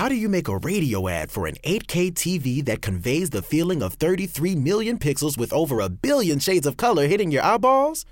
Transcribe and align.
how 0.00 0.08
do 0.08 0.14
you 0.14 0.30
make 0.30 0.48
a 0.48 0.56
radio 0.56 1.08
ad 1.08 1.30
for 1.30 1.46
an 1.46 1.56
8K 1.62 2.12
TV 2.14 2.64
that 2.64 2.80
conveys 2.80 3.28
the 3.28 3.42
feeling 3.42 3.82
of 3.82 3.92
33 3.92 4.54
million 4.54 4.98
pixels 4.98 5.36
with 5.36 5.52
over 5.52 5.80
a 5.80 5.90
billion 5.90 6.38
shades 6.38 6.66
of 6.66 6.78
color 6.78 7.06
hitting 7.06 7.30
your 7.30 7.44
eyeballs? 7.44 8.06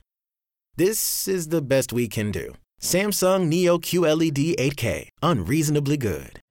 This 0.76 1.26
is 1.26 1.48
the 1.48 1.62
best 1.62 1.94
we 1.94 2.06
can 2.06 2.30
do. 2.30 2.52
Samsung 2.78 3.48
Neo 3.48 3.78
QLED 3.78 4.56
8K, 4.56 5.08
unreasonably 5.22 5.96
good. 5.96 6.42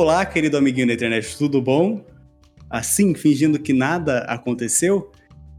Olá, 0.00 0.24
querido 0.24 0.56
amiguinho 0.56 0.86
da 0.86 0.94
internet, 0.94 1.36
tudo 1.36 1.60
bom? 1.60 2.02
Assim, 2.70 3.14
fingindo 3.14 3.58
que 3.58 3.74
nada 3.74 4.20
aconteceu, 4.20 5.12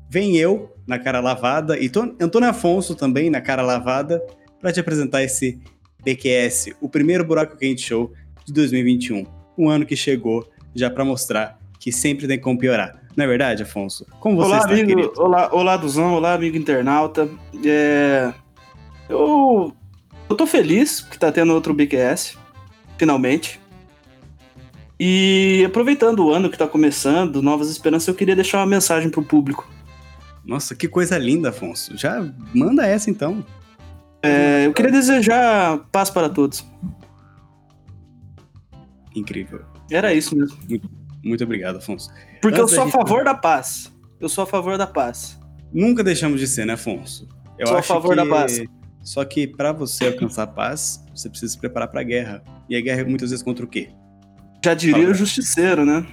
vem 0.10 0.36
eu 0.36 0.76
na 0.88 0.98
cara 0.98 1.20
lavada 1.20 1.78
e 1.78 1.88
tô, 1.88 2.16
Antônio 2.20 2.50
Afonso 2.50 2.96
também 2.96 3.30
na 3.30 3.40
cara 3.40 3.62
lavada 3.62 4.20
para 4.60 4.74
te 4.74 4.80
apresentar 4.80 5.22
esse 5.22 5.62
BQS, 6.04 6.72
o 6.82 6.90
primeiro 6.90 7.24
buraco 7.24 7.56
quente 7.56 7.84
show 7.84 8.14
de 8.44 8.52
2021, 8.52 9.28
um 9.56 9.70
ano 9.70 9.86
que 9.86 9.96
chegou 9.96 10.50
já 10.74 10.90
para 10.90 11.06
mostrar 11.06 11.60
que 11.80 11.92
sempre 11.92 12.28
tem 12.28 12.40
como 12.40 12.58
piorar. 12.58 13.00
Não 13.16 13.24
é 13.24 13.28
verdade, 13.28 13.62
Afonso? 13.62 14.08
Como 14.20 14.38
você 14.38 14.48
olá, 14.48 14.58
está, 14.58 14.72
amigo, 14.72 14.88
querido? 14.88 15.14
Olá, 15.18 15.50
olá, 15.54 15.78
Duzão, 15.78 16.16
olá, 16.16 16.34
amigo 16.34 16.58
internauta. 16.58 17.30
É, 17.64 18.34
eu, 19.08 19.72
eu 20.28 20.36
tô 20.36 20.48
feliz 20.48 21.00
que 21.00 21.20
tá 21.20 21.32
tendo 21.32 21.54
outro 21.54 21.76
BQS, 21.76 22.40
finalmente. 22.98 23.62
E 25.04 25.64
aproveitando 25.66 26.20
o 26.28 26.32
ano 26.32 26.48
que 26.48 26.56
tá 26.56 26.68
começando, 26.68 27.42
novas 27.42 27.72
esperanças, 27.72 28.08
eu 28.08 28.14
queria 28.14 28.36
deixar 28.36 28.60
uma 28.60 28.68
mensagem 28.68 29.10
pro 29.10 29.24
público. 29.24 29.68
Nossa, 30.46 30.76
que 30.76 30.88
coisa 30.88 31.18
linda, 31.18 31.50
Afonso. 31.50 31.98
Já 31.98 32.24
manda 32.54 32.86
essa 32.86 33.10
então. 33.10 33.44
É, 34.22 34.68
eu 34.68 34.74
queria 34.74 34.92
desejar 34.92 35.80
paz 35.92 36.12
para 36.12 36.30
todos. 36.30 36.64
Incrível. 39.16 39.62
Era 39.90 40.14
isso 40.14 40.36
mesmo. 40.38 40.56
Muito 41.24 41.44
obrigado, 41.44 41.78
Afonso. 41.78 42.08
Porque 42.40 42.60
eu 42.60 42.64
Antes 42.64 42.76
sou 42.76 42.84
da 42.86 42.90
a 42.90 42.92
gente- 42.92 42.94
favor 43.10 43.24
da 43.24 43.34
paz. 43.34 43.92
Eu 44.20 44.30
sou 44.30 44.44
a 44.44 44.48
favor 44.48 44.78
da 44.78 44.86
paz. 44.86 45.40
Nunca 45.74 46.04
deixamos 46.04 46.40
de 46.40 46.46
ser, 46.48 46.66
né, 46.66 46.74
Afonso? 46.74 47.28
Eu 47.58 47.66
Sou 47.66 47.78
a 47.78 47.82
favor 47.82 48.10
que... 48.12 48.16
da 48.18 48.26
paz. 48.26 48.62
Só 49.02 49.26
que 49.26 49.48
para 49.48 49.72
você 49.72 50.06
alcançar 50.08 50.44
a 50.44 50.48
paz, 50.48 51.04
você 51.14 51.28
precisa 51.28 51.54
se 51.54 51.60
preparar 51.60 51.88
para 51.88 52.02
a 52.02 52.04
guerra. 52.04 52.44
E 52.70 52.76
a 52.76 52.82
guerra 52.82 53.02
é 53.02 53.04
muitas 53.04 53.32
vezes 53.32 53.42
contra 53.44 53.66
o 53.66 53.68
quê? 53.68 53.90
Já 54.64 54.74
diria 54.74 54.98
Fala. 55.02 55.10
o 55.12 55.14
justiceiro, 55.14 55.86
né? 55.86 56.06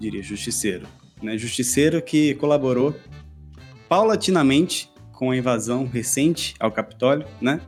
Diria 0.00 0.22
justiceiro. 0.22 0.86
Né? 1.22 1.36
Justiceiro 1.38 2.00
que 2.02 2.34
colaborou 2.34 2.94
paulatinamente 3.88 4.90
com 5.12 5.30
a 5.30 5.36
invasão 5.36 5.86
recente 5.86 6.54
ao 6.58 6.70
Capitólio, 6.72 7.26
né? 7.40 7.60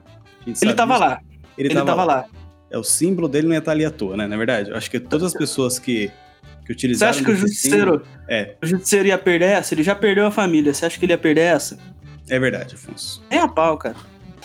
Ele 0.46 0.56
sabe 0.56 0.74
tava 0.74 0.94
disso. 0.94 1.04
lá. 1.06 1.20
Ele, 1.58 1.68
Ele 1.68 1.74
tava, 1.74 1.86
tava 1.86 2.04
lá. 2.04 2.14
lá. 2.16 2.24
É 2.70 2.78
o 2.78 2.82
símbolo 2.84 3.28
dele 3.28 3.46
não 3.46 3.54
ia 3.54 3.58
estar 3.58 3.72
ali 3.72 3.84
à 3.84 3.90
toa, 3.90 4.16
né? 4.16 4.26
Na 4.26 4.36
verdade, 4.36 4.70
eu 4.70 4.76
acho 4.76 4.90
que 4.90 4.98
todas 4.98 5.28
as 5.28 5.32
pessoas 5.38 5.78
que, 5.78 6.08
que 6.64 6.66
Você 6.66 6.72
utilizaram. 6.72 7.10
acha 7.10 7.24
que 7.24 7.30
o 7.30 7.36
justiceiro, 7.36 8.02
É, 8.28 8.56
o 8.62 8.66
justiceiro 8.66 9.08
ia 9.08 9.18
perder 9.18 9.50
essa? 9.52 9.74
Ele 9.74 9.82
já 9.82 9.94
perdeu 9.94 10.26
a 10.26 10.30
família. 10.30 10.74
Você 10.74 10.84
acha 10.86 10.98
que 10.98 11.04
ele 11.04 11.12
ia 11.12 11.18
perder 11.18 11.42
essa? 11.42 11.78
é 12.28 12.38
verdade, 12.40 12.74
Afonso. 12.74 13.22
Nem 13.30 13.38
a 13.38 13.46
pau, 13.46 13.76
cara. 13.78 13.94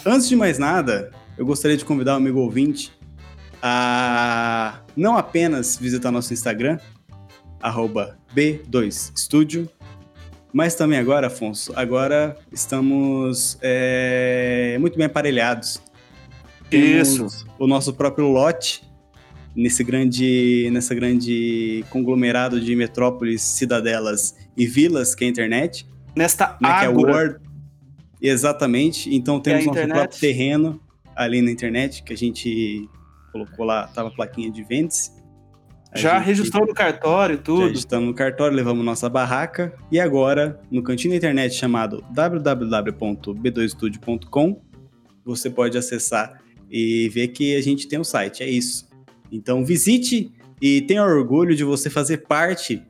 Antes 0.06 0.30
de 0.30 0.36
mais 0.36 0.60
nada, 0.60 1.10
eu 1.38 1.46
gostaria 1.46 1.76
de 1.76 1.84
convidar 1.84 2.14
o 2.14 2.18
amigo 2.18 2.40
ouvinte 2.40 2.92
a 3.62 4.80
não 4.95 5.17
apenas 5.17 5.78
visitar 5.78 6.11
nosso 6.11 6.34
Instagram, 6.34 6.78
arroba 7.61 8.17
B2Studio, 8.36 9.70
mas 10.53 10.75
também 10.75 11.00
agora, 11.00 11.28
Afonso, 11.28 11.72
agora 11.75 12.38
estamos 12.52 13.58
é, 13.62 14.78
muito 14.80 14.97
bem 14.97 15.06
aparelhados. 15.06 15.81
Temos 16.69 17.46
o 17.59 17.68
nosso 17.68 17.94
próprio 17.94 18.28
lote 18.28 18.84
nesse 19.56 19.84
grande, 19.84 20.69
nessa 20.72 20.96
grande 20.96 21.84
conglomerado 21.90 22.59
de 22.59 22.75
metrópoles, 22.75 23.41
cidadelas 23.41 24.35
e 24.56 24.66
vilas 24.66 25.13
que 25.13 25.25
é 25.25 25.28
a 25.28 25.30
internet 25.30 25.85
Nesta 26.16 26.57
né, 26.62 26.80
que 26.80 26.85
é. 26.85 26.90
Word. 26.90 27.40
Exatamente. 28.22 29.13
Então 29.13 29.38
é 29.38 29.41
temos 29.41 29.66
nosso 29.66 29.80
internet. 29.80 29.97
próprio 29.97 30.19
terreno 30.19 30.81
ali 31.16 31.41
na 31.41 31.51
internet, 31.51 32.03
que 32.03 32.13
a 32.13 32.18
gente 32.18 32.90
colocou 33.31 33.66
lá, 33.66 33.88
tava 33.88 34.09
a 34.09 34.12
plaquinha 34.12 34.52
de 34.52 34.64
vendas. 34.64 35.12
A 35.94 35.97
Já 35.97 36.18
gente- 36.19 36.28
registrou 36.28 36.66
no 36.66 36.74
cartório 36.74 37.34
e 37.34 37.38
Já 37.38 37.44
tudo. 37.44 37.68
registramos 37.68 38.08
no 38.08 38.14
cartório, 38.14 38.56
levamos 38.56 38.86
nossa 38.86 39.09
barraca. 39.09 39.74
E 39.92 40.00
agora, 40.00 40.58
no 40.72 40.81
cantinho 40.81 41.12
da 41.12 41.18
internet 41.18 41.53
chamado 41.53 42.02
www.b2studio.com, 42.12 44.62
você 45.24 45.50
pode 45.50 45.78
acessar 45.78 46.42
e 46.69 47.09
ver 47.09 47.30
que 47.30 47.56
a 47.56 47.62
gente 47.62 47.88
tem 47.88 48.00
um 48.00 48.03
site. 48.03 48.44
É 48.44 48.50
isso. 48.50 48.88
Então 49.31 49.63
visite 49.66 50.31
e 50.62 50.81
tenha 50.81 51.03
orgulho 51.03 51.56
de 51.56 51.63
você 51.63 51.90
fazer 51.90 52.18
parte 52.28 52.81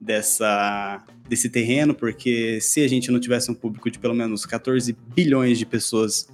dessa, 0.00 1.02
desse 1.28 1.48
terreno, 1.48 1.94
porque 1.94 2.60
se 2.60 2.82
a 2.84 2.88
gente 2.88 3.10
não 3.10 3.18
tivesse 3.18 3.50
um 3.50 3.54
público 3.54 3.90
de 3.90 3.98
pelo 3.98 4.14
menos 4.14 4.44
14 4.46 4.96
bilhões 5.14 5.58
de 5.58 5.66
pessoas 5.66 6.28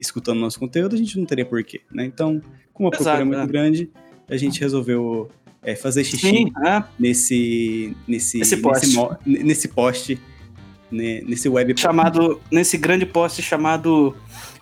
escutando 0.00 0.40
nosso 0.40 0.58
conteúdo, 0.58 0.94
a 0.94 0.98
gente 0.98 1.18
não 1.18 1.24
teria 1.26 1.44
porquê, 1.44 1.80
né? 1.92 2.04
Então, 2.04 2.40
como 2.82 2.88
a 2.88 2.90
procura 2.90 3.10
é 3.10 3.14
Exato, 3.14 3.26
muito 3.26 3.40
é. 3.40 3.46
grande, 3.46 3.90
a 4.28 4.36
gente 4.36 4.60
resolveu 4.60 5.30
é, 5.62 5.76
fazer 5.76 6.02
xixi 6.04 6.28
Sim, 6.28 6.52
é. 6.66 6.82
nesse 6.98 7.96
nesse 8.08 8.38
Nesse 8.38 8.56
poste. 8.56 8.98
nesse, 9.24 9.68
poste 9.68 10.20
né, 10.90 11.20
nesse 11.24 11.48
web 11.48 11.78
chamado 11.78 12.40
nesse 12.50 12.76
grande 12.76 13.06
post 13.06 13.40
chamado 13.40 14.16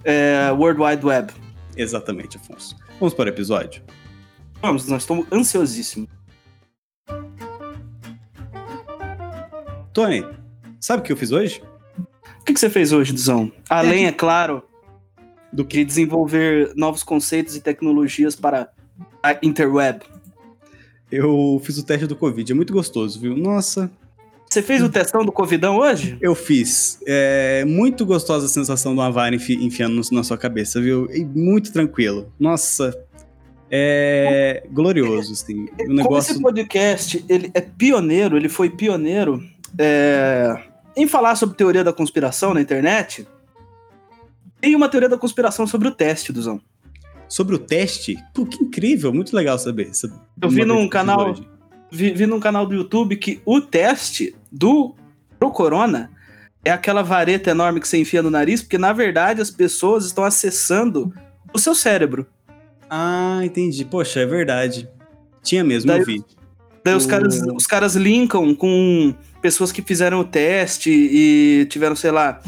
é, 0.04 0.50
World 0.52 0.82
Wide 0.82 1.06
Web. 1.06 1.32
exatamente 1.76 2.36
Afonso 2.36 2.76
vamos 2.98 3.14
para 3.14 3.26
o 3.26 3.28
episódio 3.28 3.82
Vamos, 4.62 4.86
nós 4.88 5.04
estamos 5.04 5.24
ansiosíssimos. 5.32 6.06
Tony 9.90 10.22
sabe 10.78 11.00
o 11.00 11.02
que 11.06 11.10
eu 11.12 11.16
fiz 11.16 11.32
hoje 11.32 11.62
O 12.40 12.44
que, 12.44 12.52
que 12.52 12.60
você 12.60 12.68
fez 12.68 12.92
hoje, 12.92 13.14
Duzão? 13.14 13.50
Além, 13.70 14.04
é 14.04 14.12
claro, 14.12 14.62
do 15.52 15.64
de 15.64 15.84
desenvolver 15.84 16.72
novos 16.76 17.02
conceitos 17.02 17.56
e 17.56 17.60
tecnologias 17.60 18.36
para 18.36 18.68
a 19.22 19.36
interweb. 19.42 20.00
eu 21.10 21.60
fiz 21.64 21.76
o 21.78 21.82
teste 21.84 22.06
do 22.06 22.14
covid 22.16 22.50
é 22.52 22.54
muito 22.54 22.72
gostoso 22.72 23.18
viu? 23.20 23.36
Nossa. 23.36 23.90
Você 24.48 24.62
fez 24.62 24.82
o 24.82 24.88
testão 24.88 25.24
do 25.24 25.30
Covidão 25.30 25.76
hoje? 25.78 26.18
eu 26.20 26.34
fiz. 26.34 26.98
É 27.06 27.64
muito 27.64 28.04
gostosa 28.04 28.46
a 28.46 28.48
sensação 28.48 28.92
de 28.94 28.98
uma 29.00 29.10
vara 29.10 29.34
enfi- 29.34 29.64
enfiando 29.64 30.00
na 30.10 30.24
sua 30.24 30.36
cabeça 30.36 30.80
viu? 30.80 31.08
E 31.12 31.24
muito 31.24 31.72
tranquilo. 31.72 32.32
Nossa. 32.38 32.92
É 33.70 34.64
glorioso 34.70 35.32
assim. 35.32 35.64
O 35.64 35.76
Como 35.76 35.94
negócio 35.94 36.32
esse 36.32 36.42
podcast 36.42 37.24
ele 37.28 37.50
é 37.54 37.60
pioneiro, 37.60 38.36
ele 38.36 38.48
foi 38.48 38.68
pioneiro 38.68 39.40
é, 39.78 40.56
em 40.96 41.06
falar 41.06 41.36
sobre 41.36 41.54
teoria 41.56 41.84
da 41.84 41.92
conspiração 41.92 42.52
na 42.52 42.60
internet, 42.60 43.26
tem 44.60 44.74
uma 44.76 44.88
teoria 44.88 45.08
da 45.08 45.18
conspiração 45.18 45.66
sobre 45.66 45.88
o 45.88 45.90
teste, 45.90 46.32
Duzão. 46.32 46.60
sobre 47.28 47.54
o 47.54 47.58
teste 47.58 48.16
pô, 48.34 48.44
que 48.44 48.62
incrível 48.62 49.12
muito 49.12 49.34
legal 49.34 49.58
saber 49.58 49.88
essa 49.88 50.08
Eu 50.42 50.48
vi 50.50 50.64
num 50.64 50.88
canal-. 50.88 51.34
Vi, 51.92 52.10
vi 52.12 52.26
num 52.26 52.38
canal 52.40 52.66
do 52.66 52.74
YouTube 52.74 53.16
que 53.16 53.40
o 53.44 53.60
teste 53.60 54.34
do 54.50 54.94
pro 55.38 55.50
corona 55.50 56.10
é 56.64 56.70
aquela 56.70 57.02
vareta 57.02 57.50
enorme 57.50 57.80
que 57.80 57.88
você 57.88 57.98
enfia 57.98 58.22
no 58.22 58.30
nariz, 58.30 58.62
porque 58.62 58.78
na 58.78 58.92
verdade 58.92 59.40
as 59.40 59.50
pessoas 59.50 60.04
estão 60.04 60.22
acessando 60.24 61.12
o 61.54 61.58
seu 61.58 61.74
cérebro. 61.74 62.26
Ah, 62.88 63.40
entendi. 63.44 63.84
Poxa, 63.84 64.20
é 64.20 64.26
verdade. 64.26 64.88
Tinha 65.42 65.64
mesmo, 65.64 65.88
Daí- 65.88 66.00
eu 66.00 66.06
vi. 66.06 66.24
Daí 66.84 66.94
os 66.94 67.04
caras, 67.06 67.42
os 67.54 67.66
caras 67.66 67.94
linkam 67.94 68.54
com 68.54 69.14
pessoas 69.42 69.70
que 69.70 69.82
fizeram 69.82 70.20
o 70.20 70.24
teste 70.24 70.90
e 70.90 71.66
tiveram, 71.68 71.94
sei 71.94 72.10
lá, 72.10 72.40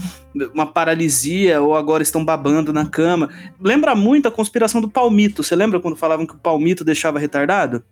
uma 0.55 0.67
paralisia 0.67 1.61
ou 1.61 1.77
agora 1.77 2.03
estão 2.03 2.25
babando 2.25 2.73
na 2.73 2.87
cama. 2.87 3.29
Lembra 3.61 3.95
muito 3.95 4.29
a 4.29 4.31
conspiração 4.31 4.81
do 4.81 4.89
palmito. 4.89 5.43
Você 5.43 5.55
lembra 5.55 5.81
quando 5.81 5.97
falavam 5.97 6.27
que 6.27 6.35
o 6.35 6.39
palmito 6.39 6.85
deixava 6.85 7.19
retardado? 7.19 7.83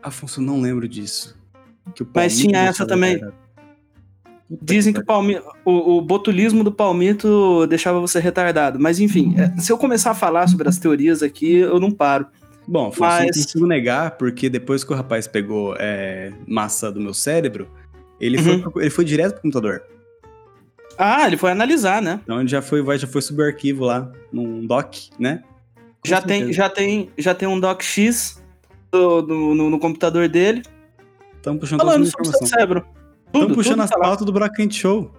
Afonso, 0.00 0.40
não 0.40 0.60
lembro 0.60 0.88
disso. 0.88 1.36
Mas 2.14 2.38
tinha 2.38 2.60
essa 2.60 2.86
também. 2.86 3.14
retardado. 3.14 3.42
Dizem 4.60 4.92
que 4.92 5.00
o, 5.00 5.42
o, 5.64 5.98
o 5.98 6.02
botulismo 6.02 6.62
do 6.62 6.70
palmito 6.70 7.66
deixava 7.68 7.98
você 8.00 8.20
retardado. 8.20 8.78
Mas 8.78 9.00
enfim, 9.00 9.34
é, 9.38 9.58
se 9.58 9.72
eu 9.72 9.78
começar 9.78 10.10
a 10.10 10.14
falar 10.14 10.46
sobre 10.46 10.68
as 10.68 10.76
teorias 10.76 11.22
aqui, 11.22 11.54
eu 11.54 11.80
não 11.80 11.90
paro. 11.90 12.26
Bom, 12.66 12.86
eu 12.86 12.90
não 12.90 13.08
Mas- 13.08 13.36
consigo 13.44 13.66
negar, 13.66 14.12
porque 14.12 14.48
depois 14.48 14.84
que 14.84 14.92
o 14.92 14.96
rapaz 14.96 15.26
pegou 15.26 15.74
é, 15.78 16.32
massa 16.46 16.90
do 16.92 17.00
meu 17.00 17.12
cérebro, 17.14 17.68
ele, 18.20 18.38
Uhum. 18.38 18.70
foi, 18.70 18.82
ele 18.82 18.90
foi 18.90 19.04
direto 19.04 19.32
pro 19.34 19.42
computador. 19.42 19.82
Ah, 20.96 21.26
ele 21.26 21.36
foi 21.36 21.50
analisar, 21.50 22.00
né? 22.02 22.20
Então 22.22 22.38
ele 22.38 22.48
já 22.48 22.62
foi, 22.62 22.84
já 22.98 23.06
foi 23.06 23.22
subir 23.22 23.42
o 23.42 23.46
arquivo 23.46 23.84
lá, 23.84 24.12
num 24.32 24.64
doc, 24.66 24.94
né? 25.18 25.42
Com 26.00 26.08
Já 26.08 26.20
tem, 26.20 26.52
já, 26.52 26.68
tem, 26.68 27.10
já 27.18 27.34
tem 27.34 27.48
um 27.48 27.58
DocX 27.58 28.42
do- 28.92 29.22
do- 29.22 29.54
no, 29.54 29.70
no 29.70 29.78
computador 29.78 30.28
dele. 30.28 30.62
Tamo 31.42 31.58
puxando 31.58 31.80
Falando 31.80 32.06
sobre 32.06 32.28
o 32.28 32.30
seu 32.32 32.46
cérebro. 32.46 32.84
Tamo 33.32 33.46
Tudo, 33.46 33.54
puxando 33.54 33.72
tudo 33.74 33.82
as 33.84 33.90
tá 33.90 33.98
pautas 33.98 34.26
do 34.26 34.32
Bracante 34.32 34.74
Show. 34.78 35.10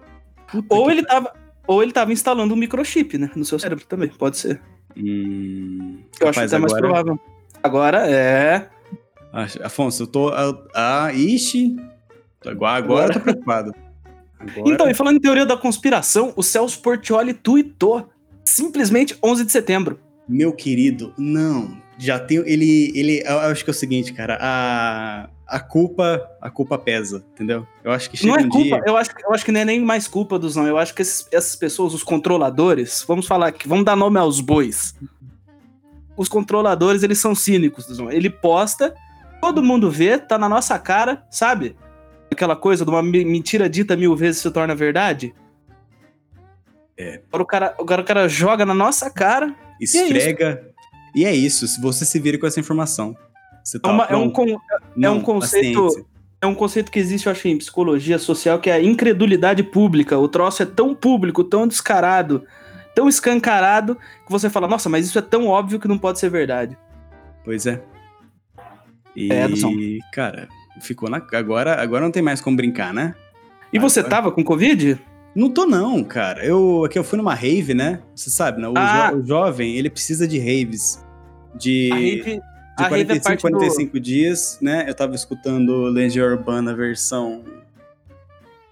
Puta 0.50 0.74
Ou 0.74 0.90
ele 0.90 1.02
tava. 1.04 1.32
Ou 1.66 1.82
ele 1.82 1.92
tava 1.92 2.12
instalando 2.12 2.54
um 2.54 2.56
microchip, 2.56 3.18
né? 3.18 3.30
No 3.34 3.44
seu 3.44 3.58
cérebro 3.58 3.84
também. 3.86 4.08
Pode 4.08 4.36
ser. 4.38 4.60
Hum, 4.96 5.98
Eu 6.20 6.28
acho 6.28 6.38
rapaz, 6.38 6.50
que 6.50 6.56
é 6.56 6.58
mais 6.58 6.72
provável. 6.72 7.18
Agora 7.68 8.06
é. 8.06 8.68
Afonso, 9.64 10.02
eu 10.02 10.06
tô. 10.06 10.30
Ah, 10.74 11.10
ixi. 11.14 11.74
Agora, 12.46 12.76
agora 12.76 13.06
eu 13.08 13.12
tô 13.14 13.20
preocupado. 13.20 13.74
Agora- 14.38 14.62
Então, 14.70 14.88
e 14.90 14.92
falando 14.94 15.16
em 15.16 15.20
teoria 15.20 15.46
da 15.46 15.56
conspiração, 15.56 16.32
o 16.36 16.42
Celso 16.42 16.78
Portioli 16.82 17.32
tweetou 17.32 18.10
simplesmente 18.44 19.16
11 19.24 19.46
de 19.46 19.50
setembro. 19.50 19.98
Meu 20.28 20.52
querido, 20.52 21.14
não. 21.16 21.76
Já 21.98 22.18
tem. 22.18 22.36
Ele. 22.46 22.92
ele 22.94 23.22
eu 23.26 23.38
acho 23.40 23.64
que 23.64 23.70
é 23.70 23.72
o 23.72 23.74
seguinte, 23.74 24.12
cara. 24.12 24.36
A, 24.42 25.30
a 25.46 25.58
culpa. 25.58 26.22
A 26.42 26.50
culpa 26.50 26.76
pesa, 26.76 27.24
entendeu? 27.32 27.66
Eu 27.82 27.92
acho 27.92 28.10
que 28.10 28.18
chega 28.18 28.30
não 28.30 28.38
é 28.38 28.42
um 28.44 28.48
culpa, 28.50 28.62
dia. 28.76 28.82
eu 28.86 28.96
acho, 28.98 29.10
eu 29.26 29.32
acho 29.34 29.42
que 29.44 29.50
não 29.52 29.60
é 29.60 29.64
nem 29.64 29.80
mais 29.80 30.06
culpa 30.06 30.38
dos 30.38 30.54
não. 30.54 30.66
Eu 30.66 30.76
acho 30.76 30.94
que 30.94 31.00
esses- 31.00 31.26
essas 31.32 31.56
pessoas, 31.56 31.94
os 31.94 32.02
controladores, 32.02 33.02
vamos 33.08 33.26
falar 33.26 33.46
aqui, 33.48 33.66
vamos 33.66 33.86
dar 33.86 33.96
nome 33.96 34.18
aos 34.18 34.38
bois. 34.40 34.94
Os 36.16 36.28
controladores, 36.28 37.02
eles 37.02 37.18
são 37.18 37.34
cínicos. 37.34 37.86
Ele 38.10 38.30
posta, 38.30 38.94
todo 39.40 39.62
mundo 39.62 39.90
vê, 39.90 40.18
tá 40.18 40.38
na 40.38 40.48
nossa 40.48 40.78
cara, 40.78 41.24
sabe? 41.30 41.76
Aquela 42.32 42.54
coisa 42.56 42.84
de 42.84 42.90
uma 42.90 43.02
me- 43.02 43.24
mentira 43.24 43.68
dita 43.68 43.96
mil 43.96 44.14
vezes 44.16 44.40
se 44.42 44.50
torna 44.50 44.74
verdade. 44.74 45.34
É. 46.96 47.20
Agora 47.28 47.42
o 47.42 47.46
cara, 47.46 47.74
agora 47.78 48.02
o 48.02 48.04
cara 48.04 48.28
joga 48.28 48.64
na 48.64 48.74
nossa 48.74 49.10
cara. 49.10 49.54
Esfrega. 49.80 50.70
E 51.14 51.24
é 51.24 51.34
isso. 51.34 51.66
Se 51.66 51.80
você 51.80 52.04
se 52.04 52.18
vira 52.18 52.38
com 52.38 52.46
essa 52.46 52.60
informação. 52.60 53.16
Você 53.62 53.78
É, 53.78 53.80
tá 53.80 53.90
uma- 53.90 54.04
é 54.04 54.16
um, 54.16 54.30
con- 54.30 54.60
Não, 54.96 55.16
um 55.18 55.20
conceito- 55.20 55.82
paciência. 55.82 56.06
é 56.42 56.46
um 56.46 56.54
conceito 56.54 56.90
que 56.92 56.98
existe, 56.98 57.26
eu 57.26 57.32
acho, 57.32 57.48
em 57.48 57.58
psicologia 57.58 58.18
social, 58.18 58.58
que 58.58 58.68
é 58.70 58.74
a 58.74 58.82
incredulidade 58.82 59.62
pública. 59.62 60.18
O 60.18 60.28
troço 60.28 60.62
é 60.62 60.66
tão 60.66 60.94
público, 60.94 61.42
tão 61.42 61.66
descarado, 61.66 62.44
tão 62.94 63.08
escancarado, 63.08 63.96
que 64.24 64.30
você 64.30 64.48
fala, 64.48 64.68
nossa, 64.68 64.88
mas 64.88 65.06
isso 65.06 65.18
é 65.18 65.22
tão 65.22 65.46
óbvio 65.46 65.78
que 65.80 65.88
não 65.88 65.98
pode 65.98 66.18
ser 66.18 66.30
verdade. 66.30 66.76
Pois 67.44 67.66
é. 67.66 67.82
E, 69.16 69.32
É, 69.32 69.46
cara, 70.12 70.48
ficou 70.80 71.08
na. 71.08 71.22
Agora, 71.32 71.80
agora 71.80 72.04
não 72.04 72.10
tem 72.10 72.22
mais 72.22 72.40
como 72.40 72.56
brincar, 72.56 72.92
né? 72.92 73.14
E 73.72 73.78
você 73.78 74.00
Agora- 74.00 74.10
tava 74.16 74.32
com 74.32 74.42
Covid? 74.42 74.98
Não 75.34 75.50
tô, 75.50 75.66
não, 75.66 76.02
cara. 76.04 76.44
Eu 76.44 76.84
aqui 76.84 76.98
eu 76.98 77.04
fui 77.04 77.16
numa 77.16 77.34
rave, 77.34 77.74
né? 77.74 78.00
Você 78.14 78.30
sabe, 78.30 78.60
né? 78.60 78.68
O, 78.68 78.74
Ah. 78.76 79.10
jo- 79.12 79.18
o 79.18 79.26
jovem, 79.26 79.76
ele 79.76 79.90
precisa 79.90 80.26
de 80.28 80.38
raves. 80.38 81.04
De, 81.54 81.90
A 81.92 81.96
rave, 81.96 82.22
de 82.22 82.40
a 82.76 82.82
rave 82.88 83.00
é 83.02 83.04
45, 83.06 83.22
parte 83.24 83.40
45 83.42 84.00
dias, 84.00 84.58
né? 84.60 84.84
Eu 84.88 84.94
tava 84.94 85.14
escutando 85.14 85.82
Legião 85.84 86.26
Urbana 86.28 86.74
versão. 86.74 87.44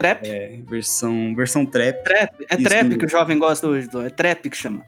Trap. 0.02 0.26
É, 0.28 0.58
versão. 0.68 1.34
Versão 1.34 1.64
trap. 1.66 2.02
Trap. 2.04 2.34
É 2.50 2.54
Isso 2.54 2.64
trap 2.64 2.82
mesmo. 2.84 2.98
que 2.98 3.06
o 3.06 3.08
jovem 3.08 3.38
gosta 3.38 3.66
hoje, 3.66 3.88
do- 3.88 4.02
é 4.02 4.10
trap 4.10 4.48
que 4.50 4.56
chama. 4.56 4.82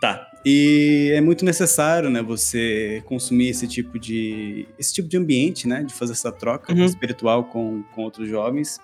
Tá. 0.00 0.28
E 0.46 1.10
é 1.12 1.20
muito 1.20 1.44
necessário, 1.44 2.08
né, 2.08 2.22
você 2.22 3.02
consumir 3.04 3.48
esse 3.48 3.66
tipo 3.66 3.98
de 3.98 4.66
esse 4.78 4.94
tipo 4.94 5.08
de 5.08 5.16
ambiente, 5.16 5.66
né, 5.66 5.82
de 5.82 5.92
fazer 5.92 6.12
essa 6.12 6.30
troca 6.30 6.72
Uhum. 6.72 6.84
espiritual 6.84 7.42
com, 7.44 7.82
com 7.94 8.02
outros 8.02 8.28
jovens. 8.28 8.78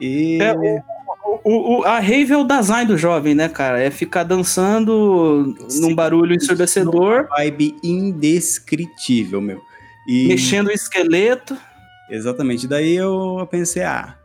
E 0.00 0.38
É, 0.40 0.54
o, 0.54 1.40
o- 1.42 1.78
o- 1.80 1.84
a 1.84 1.98
rave 1.98 2.32
é 2.32 2.36
o 2.36 2.44
design 2.44 2.86
do 2.86 2.96
jovem, 2.96 3.34
né, 3.34 3.48
cara? 3.48 3.80
É 3.82 3.90
ficar 3.90 4.22
dançando 4.22 5.56
Sim. 5.68 5.80
num 5.80 5.94
barulho 5.96 6.32
ensurdecedor, 6.36 7.26
vibe 7.30 7.74
indescritível, 7.82 9.40
meu. 9.40 9.60
E 10.08 10.28
mexendo 10.28 10.68
o 10.68 10.72
esqueleto. 10.72 11.56
exatamente, 12.08 12.68
daí 12.68 12.94
eu 12.94 13.46
pensei, 13.50 13.82
ah, 13.82 14.16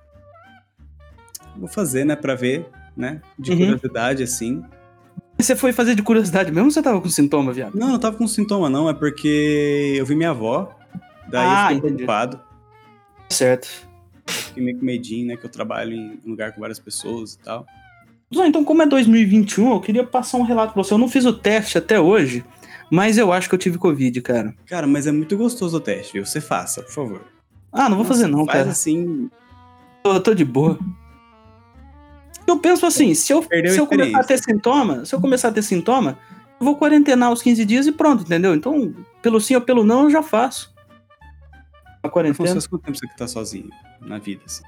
vou 1.57 1.67
fazer, 1.67 2.05
né, 2.05 2.15
pra 2.15 2.35
ver, 2.35 2.65
né, 2.95 3.21
de 3.37 3.51
Uhum. 3.51 3.57
curiosidade 3.57 4.23
assim. 4.23 4.63
Você 5.37 5.55
foi 5.55 5.71
fazer 5.73 5.95
de 5.95 6.03
curiosidade 6.03 6.51
mesmo 6.51 6.65
ou 6.65 6.71
você 6.71 6.81
tava 6.81 7.01
com 7.01 7.09
sintoma, 7.09 7.51
viado? 7.51 7.75
Não, 7.75 7.89
não 7.89 7.99
tava 7.99 8.15
com 8.17 8.27
sintoma 8.27 8.69
não, 8.69 8.87
é 8.89 8.93
porque 8.93 9.95
eu 9.97 10.05
vi 10.05 10.13
minha 10.15 10.29
avó, 10.31 10.71
daí 11.29 11.45
Ah, 11.45 11.51
eu 11.71 11.75
fiquei 11.75 11.77
entendi. 11.77 11.93
preocupado. 12.05 12.39
Certo. 13.29 13.67
Fiquei 14.27 14.63
meio 14.63 14.77
com 14.77 14.85
medinho, 14.85 15.27
né? 15.27 15.37
Que 15.37 15.45
eu 15.45 15.49
trabalho 15.49 15.93
em 15.93 16.19
um 16.25 16.29
lugar 16.31 16.53
com 16.53 16.61
várias 16.61 16.79
pessoas 16.79 17.33
e 17.33 17.39
tal. 17.39 17.65
Então, 18.31 18.63
como 18.63 18.81
é 18.81 18.85
2021, 18.85 19.71
eu 19.73 19.81
queria 19.81 20.05
passar 20.05 20.37
um 20.37 20.43
relato 20.43 20.73
pra 20.73 20.83
você. 20.83 20.93
Eu 20.93 20.97
não 20.97 21.09
fiz 21.09 21.25
o 21.25 21.33
teste 21.33 21.77
até 21.77 21.99
hoje, 21.99 22.45
mas 22.89 23.17
eu 23.17 23.33
acho 23.33 23.49
que 23.49 23.55
eu 23.55 23.59
tive 23.59 23.77
Covid, 23.77 24.21
cara. 24.21 24.53
Cara, 24.67 24.85
mas 24.87 25.05
é 25.07 25.11
muito 25.11 25.35
gostoso 25.35 25.77
o 25.77 25.79
teste, 25.81 26.13
viu? 26.13 26.25
Você 26.25 26.39
faça, 26.39 26.81
por 26.81 26.91
favor. 26.93 27.21
Ah, 27.73 27.89
não 27.89 27.97
vou 27.97 28.05
fazer 28.05 28.27
não, 28.27 28.45
Faz 28.45 28.59
cara. 28.59 28.69
assim. 28.71 29.29
Eu 30.05 30.21
tô 30.21 30.33
de 30.33 30.45
boa. 30.45 30.77
Eu 32.47 32.57
penso 32.59 32.85
assim, 32.85 33.13
se 33.13 33.31
eu, 33.33 33.41
Perdeu 33.43 33.73
se 33.73 33.79
eu 33.79 33.87
começar 33.87 34.19
a 34.19 34.23
ter 34.23 34.37
sintoma, 34.37 35.05
se 35.05 35.13
eu 35.15 35.21
começar 35.21 35.47
a 35.49 35.51
ter 35.51 35.61
sintoma, 35.61 36.17
eu 36.59 36.65
vou 36.65 36.75
quarentenar 36.77 37.31
os 37.31 37.41
15 37.41 37.63
dias 37.65 37.87
e 37.87 37.91
pronto, 37.91 38.23
entendeu? 38.23 38.53
Então, 38.55 38.93
pelo 39.21 39.39
sim 39.39 39.55
ou 39.55 39.61
pelo 39.61 39.83
não, 39.83 40.03
eu 40.03 40.09
já 40.09 40.21
faço. 40.23 40.73
A 42.03 42.09
quarentena. 42.09 42.49
Afonso, 42.49 42.69
quanto 42.69 42.83
tempo 42.83 42.97
você 42.97 43.07
que 43.07 43.17
tá 43.17 43.27
sozinho 43.27 43.69
na 44.01 44.17
vida, 44.17 44.41
assim? 44.45 44.63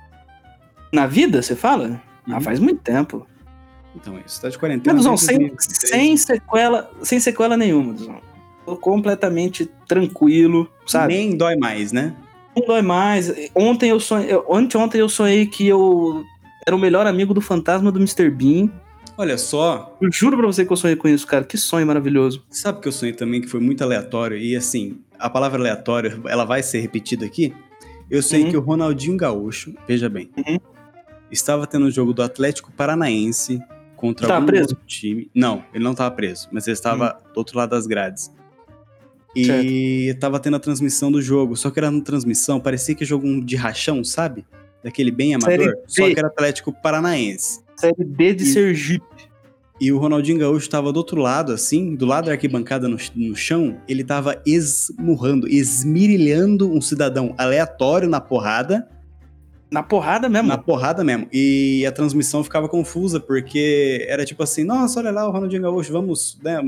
Na 0.92 1.08
vida, 1.08 1.42
você 1.42 1.56
fala? 1.56 2.02
Ah, 2.30 2.36
Uhum. 2.36 2.42
faz 2.42 2.60
muito 2.60 2.80
tempo. 2.82 3.28
Então 3.96 4.18
é 4.18 4.22
isso. 4.26 4.42
Tá 4.42 4.50
de 4.50 4.58
quarentena. 4.58 4.94
Mas, 4.96 5.06
desde 5.06 5.26
sem, 5.26 5.38
2023. 5.40 5.90
sem 5.90 6.18
sequela, 6.18 6.92
sem 7.02 7.20
sequela 7.20 7.58
nenhuma, 7.58 7.94
Duzão. 7.94 8.22
Tô 8.66 8.78
completamente 8.78 9.70
tranquilo, 9.88 10.70
sabe? 10.86 11.14
Nem 11.16 11.36
dói 11.36 11.56
mais, 11.58 11.92
né? 11.92 12.16
Não 12.56 12.66
dói 12.66 12.82
mais. 12.82 13.34
Ontem 13.56 13.90
eu 13.90 14.00
sonhei. 14.00 14.32
eu- 14.32 14.46
Anteontem 14.54 15.02
eu 15.02 15.10
sonhei 15.10 15.46
que 15.48 15.68
eu 15.68 16.24
era 16.66 16.76
o 16.76 16.80
melhor 16.80 17.06
amigo 17.08 17.34
do 17.34 17.42
fantasma 17.42 17.92
do 17.92 18.00
Mr. 18.00 18.30
Bean. 18.30 18.70
Olha 19.18 19.38
só, 19.38 19.96
Eu 20.02 20.12
juro 20.12 20.38
pra 20.38 20.48
você 20.48 20.66
que 20.66 20.72
eu 20.74 20.78
sonhei 20.78 20.96
com 20.96 21.08
isso, 21.08 21.28
cara. 21.28 21.44
Que 21.44 21.58
sonho 21.58 21.86
maravilhoso. 21.86 22.44
sabe 22.50 22.80
que 22.82 22.88
eu 22.88 22.92
sonhei 22.92 23.14
também 23.14 23.42
que 23.42 23.48
foi 23.48 23.60
muito 23.60 23.84
aleatório? 23.84 24.38
E 24.38 24.56
assim, 24.56 24.98
a 25.20 25.30
palavra 25.30 25.60
aleatório, 25.60 26.22
ela 26.28 26.46
vai 26.46 26.64
ser 26.64 26.80
repetida 26.80 27.26
aqui. 27.26 27.54
Eu 28.10 28.22
sei 28.24 28.44
Uhum. 28.44 28.50
que 28.52 28.58
o 28.58 28.62
Ronaldinho 28.62 29.16
Gaúcho, 29.18 29.74
veja 29.88 30.10
bem, 30.10 30.30
Uhum. 30.38 30.58
estava 31.32 31.68
tendo 31.68 31.86
um 31.86 31.92
jogo 31.92 32.12
do 32.14 32.24
Atlético 32.24 32.72
Paranaense 32.72 33.60
contra 33.96 34.28
Tava 34.28 34.40
algum 34.40 34.48
preso? 34.48 34.70
outro 34.72 34.80
time. 34.86 35.30
Não, 35.34 35.64
ele 35.74 35.84
não 35.84 35.92
estava 35.92 36.10
preso, 36.14 36.48
mas 36.52 36.66
ele 36.68 36.74
estava 36.74 37.18
do 37.34 37.38
outro 37.38 37.58
lado 37.58 37.70
das 37.70 37.86
grades. 37.86 38.32
E 39.36 40.10
estava 40.14 40.40
tendo 40.40 40.56
a 40.58 40.60
transmissão 40.60 41.12
do 41.12 41.22
jogo, 41.22 41.56
só 41.56 41.72
que 41.72 41.80
era 41.80 41.90
na 41.90 42.02
transmissão, 42.02 42.60
parecia 42.60 42.94
que 42.94 43.04
jogo 43.06 43.42
de 43.44 43.56
rachão, 43.56 44.04
sabe? 44.04 44.46
Daquele 44.84 45.12
bem 45.12 45.34
amador, 45.36 45.74
só 45.88 46.06
que 46.10 46.18
era 46.20 46.28
Atlético 46.28 46.72
Paranaense. 46.74 47.62
Série 47.76 48.04
D 48.04 48.34
de 48.34 48.44
E- 48.44 48.48
Sergipe. 48.48 49.06
E 49.82 49.92
o 49.92 49.98
Ronaldinho 49.98 50.38
Gaúcho 50.38 50.70
tava 50.70 50.94
do 50.94 50.98
outro 50.98 51.20
lado, 51.20 51.52
assim, 51.52 51.96
do 51.96 52.06
lado 52.06 52.26
da 52.26 52.32
arquibancada 52.34 52.88
no, 52.88 52.98
no 53.16 53.36
chão, 53.36 53.78
ele 53.88 54.04
tava 54.04 54.42
esmurrando, 54.46 55.48
esmirilhando 55.48 56.72
um 56.72 56.80
cidadão 56.80 57.34
aleatório 57.38 58.08
na 58.08 58.22
porrada, 58.22 58.88
Na 59.72 59.82
porrada 59.82 60.30
mesmo. 60.30 60.48
na 60.48 60.58
porrada 60.58 61.04
mesmo. 61.04 61.28
E 61.34 61.86
a 61.88 61.92
transmissão 61.92 62.44
ficava 62.44 62.70
confusa, 62.70 63.20
porque 63.20 64.06
era 64.08 64.24
tipo 64.24 64.44
assim, 64.44 64.64
nossa, 64.64 65.00
olha 65.00 65.12
lá 65.12 65.28
o 65.28 65.32
Ronaldinho 65.32 65.64
Gaúcho, 65.64 65.92
vamos, 65.92 66.40
né, 66.44 66.62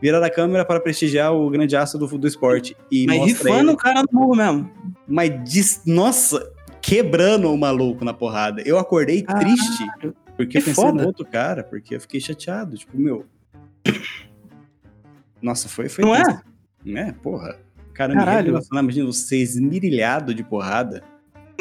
virar 0.00 0.22
a 0.24 0.30
câmera 0.30 0.64
para 0.64 0.78
prestigiar 0.78 1.34
o 1.34 1.48
grande 1.50 1.74
astro 1.74 1.98
do, 1.98 2.18
do 2.18 2.26
esporte. 2.28 2.76
E 2.92 3.06
Mas 3.06 3.24
rifando 3.24 3.58
ele, 3.60 3.70
o 3.70 3.76
cara 3.76 4.02
no 4.02 4.08
burro 4.20 4.36
mesmo. 4.36 4.70
mas 5.08 5.32
diz, 5.50 5.80
nossa, 5.86 6.38
quebrando 6.82 7.52
o 7.52 7.56
maluco 7.58 8.04
na 8.04 8.12
porrada. 8.12 8.62
Eu 8.64 8.78
acordei 8.78 9.22
triste, 9.22 9.84
porque 10.36 10.58
eu 10.58 10.62
pensei 10.62 10.74
foda. 10.74 11.02
no 11.02 11.08
outro 11.08 11.24
cara, 11.26 11.62
porque 11.62 11.94
eu 11.96 12.00
fiquei 12.00 12.20
chateado, 12.20 12.76
tipo, 12.76 12.96
meu... 12.98 13.26
Nossa, 15.40 15.68
foi... 15.68 15.88
foi 15.88 16.04
Não 16.04 16.14
é? 16.14 16.22
tenso. 16.24 16.42
É, 16.96 17.12
porra. 17.12 17.58
Caramba, 17.94 18.20
Caralho. 18.20 18.52
Caralho. 18.54 18.82
imagina 18.82 19.06
você 19.06 19.36
esmirilhado 19.38 20.34
de 20.34 20.42
porrada. 20.42 21.02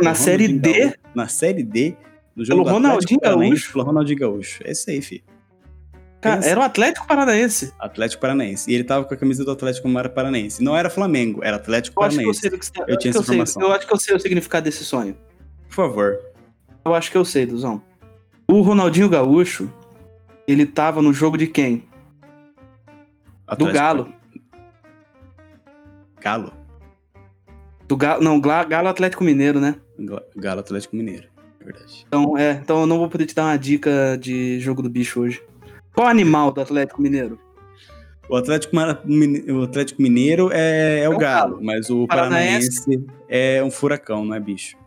Na 0.01 0.15
série 0.15 0.47
D, 0.47 0.73
Gaúcho- 0.79 0.95
na 1.13 1.27
série 1.27 1.63
D, 1.63 1.97
no 2.35 2.45
jogo 2.45 2.63
Pelo 2.63 2.75
Ronaldinho 2.75 3.19
Gaúcho? 3.19 3.71
Pelo 3.73 3.83
Ronaldinho 3.83 4.19
Gaúcho. 4.19 4.61
É 4.65 4.71
isso 4.71 4.89
aí, 4.89 5.01
filho. 5.01 5.23
Cara, 6.21 6.35
Pensa. 6.37 6.49
era 6.49 6.59
o 6.59 6.63
Atlético 6.63 7.07
Paranaense. 7.07 7.73
Atlético 7.79 8.21
Paranaense. 8.21 8.69
E 8.69 8.73
ele 8.75 8.83
tava 8.83 9.05
com 9.05 9.13
a 9.13 9.17
camisa 9.17 9.43
do 9.45 9.51
Atlético 9.51 9.87
Paranaense. 10.13 10.63
Não 10.63 10.75
era 10.75 10.89
Flamengo, 10.89 11.41
era 11.43 11.57
Atlético 11.57 11.99
Eu 12.01 12.05
eu 12.05 12.09
Paranaense. 12.09 12.49
do 12.49 12.57
que 12.59 12.65
você 12.65 12.71
tá- 12.71 12.85
Eu 12.87 12.97
tinha 12.97 13.09
essa 13.11 13.19
que 13.19 13.23
eu 13.23 13.25
sei- 13.25 13.35
informação. 13.35 13.61
Eu 13.61 13.71
acho 13.73 13.87
que 13.87 13.93
eu 13.93 13.97
sei 13.97 14.15
o 14.15 14.19
significado 14.19 14.63
desse 14.65 14.83
sonho. 14.85 15.15
Por 15.67 15.75
favor. 15.75 16.19
Eu 16.85 16.93
acho 16.95 17.11
que 17.11 17.17
eu 17.17 17.25
sei, 17.25 17.45
Duzão. 17.45 17.81
O 18.47 18.61
Ronaldinho 18.61 19.07
Gaúcho, 19.09 19.71
ele 20.47 20.65
tava 20.65 21.01
no 21.01 21.13
jogo 21.13 21.37
de 21.37 21.47
quem? 21.47 21.77
Do 23.47 23.53
Atlético- 23.53 23.73
Galo. 23.77 24.13
Galo. 26.21 26.53
Do 27.87 27.97
Galo, 27.97 28.23
não, 28.23 28.39
Galo 28.39 28.87
Atlético 28.87 29.23
Mineiro, 29.23 29.59
né? 29.59 29.75
Ga- 29.99 30.23
Galo 30.35 30.59
Atlético 30.59 30.95
Mineiro. 30.95 31.27
É 31.59 31.63
verdade. 31.65 32.05
Então, 32.07 32.37
é, 32.37 32.51
então 32.53 32.81
eu 32.81 32.85
não 32.87 32.97
vou 32.99 33.09
poder 33.09 33.25
te 33.25 33.33
dar 33.35 33.45
uma 33.45 33.57
dica 33.57 34.17
de 34.19 34.59
jogo 34.59 34.81
do 34.81 34.89
bicho 34.89 35.19
hoje. 35.21 35.41
Qual 35.99 36.07
animal 36.07 36.49
do 36.53 36.61
Atlético 36.61 37.01
Mineiro? 37.01 37.37
O 38.29 38.37
Atlético, 38.37 38.73
o 38.73 39.63
Atlético 39.63 40.01
Mineiro 40.01 40.49
é, 40.49 41.01
é 41.01 41.09
o, 41.09 41.11
é 41.11 41.15
o 41.17 41.19
Galo, 41.19 41.51
Galo, 41.55 41.59
mas 41.61 41.89
o 41.89 42.07
Paranaense. 42.07 42.85
Paranaense 42.85 43.07
é 43.27 43.61
um 43.61 43.69
furacão, 43.69 44.23
não 44.23 44.33
é 44.33 44.39
bicho? 44.39 44.77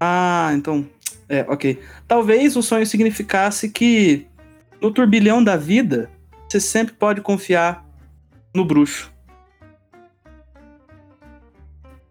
Ah, 0.00 0.50
então. 0.52 0.84
É, 1.28 1.46
ok. 1.48 1.78
Talvez 2.08 2.56
o 2.56 2.62
sonho 2.62 2.84
significasse 2.84 3.68
que 3.68 4.26
no 4.80 4.90
turbilhão 4.90 5.44
da 5.44 5.56
vida, 5.56 6.10
você 6.48 6.58
sempre 6.58 6.92
pode 6.92 7.20
confiar 7.20 7.86
no 8.52 8.64
bruxo. 8.64 9.12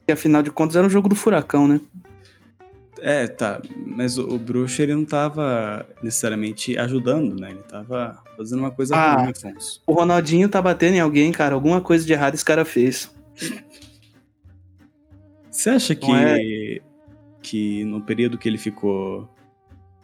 Que 0.08 0.14
afinal 0.14 0.42
de 0.42 0.52
contas 0.52 0.78
era 0.78 0.88
um 0.88 0.90
jogo 0.90 1.10
do 1.10 1.16
furacão, 1.16 1.68
né? 1.68 1.82
É, 3.02 3.28
tá. 3.28 3.60
Mas 3.86 4.18
o, 4.20 4.28
o, 4.28 4.38
bruxo 4.38 4.80
ele 4.82 4.94
não 4.94 5.04
tava 5.04 5.86
necessariamente 6.04 6.78
ajudando, 6.78 7.40
né? 7.40 7.50
Ele 7.50 7.64
tava 7.64 8.22
fazendo 8.38 8.60
uma 8.60 8.70
coisa 8.70 8.96
ah, 8.96 9.24
ruim, 9.24 9.32
Afonso. 9.32 9.82
O 9.88 9.94
Ronaldinho 9.94 10.48
tá 10.48 10.62
batendo 10.62 10.96
em 10.96 11.00
alguém, 11.00 11.32
cara. 11.32 11.56
Alguma 11.56 11.82
coisa 11.82 12.06
de 12.06 12.14
errado 12.14 12.36
esse 12.36 12.46
cara 12.46 12.64
fez. 12.64 13.12
Você 15.50 15.72
acha 15.72 15.96
que, 15.96 16.12
é... 16.12 16.80
que 17.42 17.84
no 17.86 18.02
período 18.02 18.38
que 18.38 18.48
ele 18.48 18.60
ficou 18.60 19.28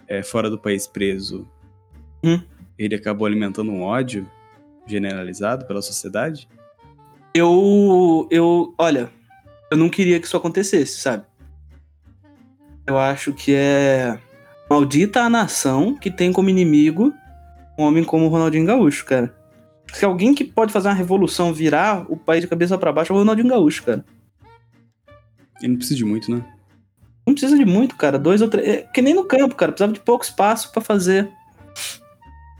é, 0.07 0.23
fora 0.23 0.49
do 0.49 0.57
país 0.57 0.87
preso, 0.87 1.47
hum? 2.23 2.41
ele 2.79 2.95
acabou 2.95 3.27
alimentando 3.27 3.71
um 3.71 3.83
ódio 3.83 4.29
generalizado 4.87 5.65
pela 5.65 5.83
sociedade? 5.83 6.49
Eu. 7.33 8.27
Eu. 8.31 8.73
Olha, 8.77 9.11
eu 9.69 9.77
não 9.77 9.87
queria 9.87 10.19
que 10.19 10.25
isso 10.25 10.35
acontecesse, 10.35 10.99
sabe? 10.99 11.25
Eu 12.88 12.98
acho 12.98 13.34
que 13.34 13.53
é 13.53 14.17
maldita 14.70 15.22
a 15.22 15.29
nação 15.29 15.94
que 15.94 16.10
tem 16.10 16.32
como 16.32 16.50
inimigo 16.50 17.13
um 17.77 17.84
homem 17.84 18.03
como 18.03 18.25
o 18.25 18.29
Ronaldinho 18.29 18.65
Gaúcho, 18.65 19.06
cara. 19.06 19.36
Se 19.94 20.03
alguém 20.03 20.34
que 20.34 20.44
pode 20.44 20.74
fazer 20.74 20.88
uma 20.88 20.94
revolução 20.94 21.53
virar 21.53 22.06
o 22.10 22.17
país 22.17 22.41
de 22.41 22.48
cabeça 22.48 22.77
para 22.77 22.91
baixo 22.91 23.13
é 23.13 23.15
o 23.15 23.20
Ronaldinho 23.20 23.50
Gaúcho, 23.50 23.84
cara. 23.84 24.03
Ele 25.62 25.70
não 25.70 25.77
precisa 25.77 25.98
de 25.98 26.06
muito, 26.06 26.32
né? 26.32 26.44
Não 27.25 27.34
precisa 27.34 27.58
de 27.58 27.65
muito, 27.65 27.96
cara. 27.96 28.17
Dois 28.17 28.41
ou 28.41 28.48
três. 28.48 28.67
É, 28.67 28.77
que 28.82 29.01
nem 29.01 29.13
no 29.13 29.25
campo, 29.25 29.56
cara. 29.56 29.72
Precisava 29.72 29.94
de 29.94 30.00
pouco 30.00 30.24
espaço 30.24 30.72
para 30.72 30.82
fazer 30.82 31.29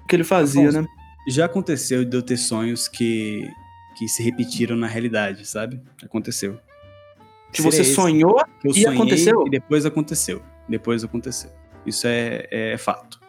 o 0.04 0.08
que 0.08 0.16
ele 0.16 0.24
fazia, 0.24 0.70
Afonso, 0.70 0.82
né? 0.82 0.88
Já 1.30 1.46
aconteceu 1.46 2.04
de 2.06 2.16
eu 2.16 2.22
ter 2.22 2.38
sonhos 2.38 2.88
que, 2.88 3.50
que 3.98 4.08
se 4.08 4.24
repetiram 4.24 4.76
na 4.76 4.88
realidade, 4.88 5.46
sabe? 5.46 5.82
Aconteceu. 6.04 6.60
Que 7.51 7.62
você 7.62 7.84
sonhou 7.84 8.42
e 8.63 8.86
aconteceu? 8.86 9.48
E 9.48 9.50
depois 9.50 9.86
aconteceu. 9.86 10.42
Depois 10.68 11.04
aconteceu. 11.04 11.50
Isso 11.86 12.06
é, 12.08 12.48
é 12.51 12.77
fato. 12.77 13.20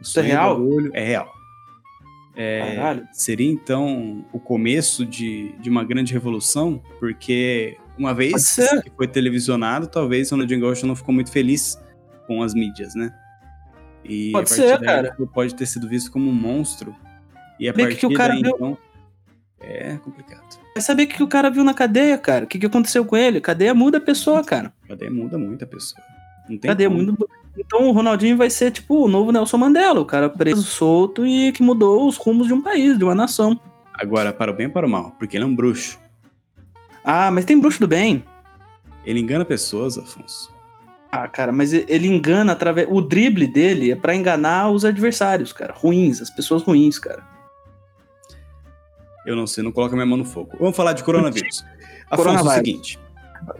Isso 0.00 0.18
é 0.18 0.22
real? 0.22 0.56
Barulho 0.56 0.90
é 0.94 1.04
real. 1.04 1.32
É, 2.34 3.02
seria 3.12 3.50
então 3.50 4.24
o 4.32 4.40
começo 4.40 5.04
de, 5.04 5.52
de 5.60 5.68
uma 5.68 5.84
grande 5.84 6.14
revolução, 6.14 6.82
porque 6.98 7.76
uma 7.98 8.14
vez 8.14 8.56
que 8.82 8.90
foi 8.96 9.06
televisionado, 9.06 9.86
talvez 9.86 10.28
o 10.28 10.34
Ronaldinho 10.34 10.60
Gaúcho 10.60 10.86
não 10.86 10.96
ficou 10.96 11.14
muito 11.14 11.30
feliz 11.30 11.78
com 12.26 12.42
as 12.42 12.54
mídias, 12.54 12.94
né? 12.94 13.14
E 14.04 14.32
pode 14.32 14.50
ser, 14.50 14.80
cara. 14.80 15.14
pode 15.32 15.54
ter 15.54 15.66
sido 15.66 15.88
visto 15.88 16.10
como 16.10 16.30
um 16.30 16.34
monstro. 16.34 16.96
E 17.60 17.68
a 17.68 17.74
partir 17.74 17.96
que 17.96 18.06
o 18.06 18.14
cara 18.14 18.32
daí, 18.32 18.42
viu... 18.42 18.54
então, 18.54 18.78
é 19.60 19.96
complicado. 19.98 20.58
Vai 20.74 20.82
saber 20.82 21.04
o 21.04 21.08
que 21.08 21.22
o 21.22 21.28
cara 21.28 21.50
viu 21.50 21.62
na 21.62 21.74
cadeia, 21.74 22.16
cara. 22.16 22.44
O 22.44 22.48
que, 22.48 22.58
que 22.58 22.66
aconteceu 22.66 23.04
com 23.04 23.16
ele? 23.16 23.40
Cadeia 23.40 23.74
muda 23.74 23.98
a 23.98 24.00
pessoa, 24.00 24.42
cara. 24.42 24.72
Cadeia 24.88 25.10
muda 25.10 25.36
muito 25.36 25.64
a 25.64 25.66
pessoa. 25.66 26.02
Não 26.48 26.56
tem 26.58 26.68
cadeia 26.70 26.88
muda. 26.88 27.14
Então 27.56 27.88
o 27.88 27.92
Ronaldinho 27.92 28.36
vai 28.36 28.48
ser 28.48 28.70
tipo 28.70 29.04
o 29.04 29.08
novo 29.08 29.30
Nelson 29.30 29.58
Mandela, 29.58 30.00
o 30.00 30.06
cara 30.06 30.30
preso, 30.30 30.62
solto 30.62 31.26
e 31.26 31.52
que 31.52 31.62
mudou 31.62 32.08
os 32.08 32.16
rumos 32.16 32.46
de 32.46 32.54
um 32.54 32.62
país, 32.62 32.96
de 32.96 33.04
uma 33.04 33.14
nação. 33.14 33.60
Agora, 33.94 34.32
para 34.32 34.50
o 34.50 34.54
bem 34.54 34.66
ou 34.66 34.72
para 34.72 34.86
o 34.86 34.90
mal, 34.90 35.14
porque 35.18 35.36
ele 35.36 35.44
é 35.44 35.46
um 35.46 35.54
bruxo. 35.54 35.98
Ah, 37.04 37.30
mas 37.30 37.44
tem 37.44 37.60
bruxo 37.60 37.80
do 37.80 37.86
bem. 37.86 38.24
Ele 39.04 39.20
engana 39.20 39.44
pessoas, 39.44 39.98
Afonso. 39.98 40.52
Ah, 41.10 41.28
cara, 41.28 41.52
mas 41.52 41.74
ele 41.74 42.08
engana 42.08 42.52
através. 42.52 42.88
O 42.90 43.02
drible 43.02 43.46
dele 43.46 43.90
é 43.92 43.96
para 43.96 44.14
enganar 44.14 44.70
os 44.70 44.82
adversários, 44.82 45.52
cara. 45.52 45.74
Ruins, 45.76 46.22
as 46.22 46.30
pessoas 46.30 46.62
ruins, 46.62 46.98
cara. 46.98 47.22
Eu 49.24 49.36
não 49.36 49.46
sei, 49.46 49.62
não 49.62 49.72
coloca 49.72 49.94
minha 49.94 50.06
mão 50.06 50.18
no 50.18 50.24
fogo. 50.24 50.56
Vamos 50.58 50.76
falar 50.76 50.92
de 50.92 51.04
coronavírus. 51.04 51.64
Afonso, 52.10 52.30
é 52.30 52.42
o 52.42 52.50
seguinte. 52.50 52.98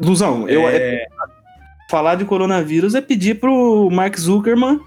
Luzão, 0.00 0.48
eu, 0.48 0.68
é... 0.68 1.06
falar 1.90 2.14
de 2.16 2.24
coronavírus 2.24 2.94
é 2.94 3.00
pedir 3.00 3.40
pro 3.40 3.88
Mark 3.90 4.16
Zuckerman 4.18 4.80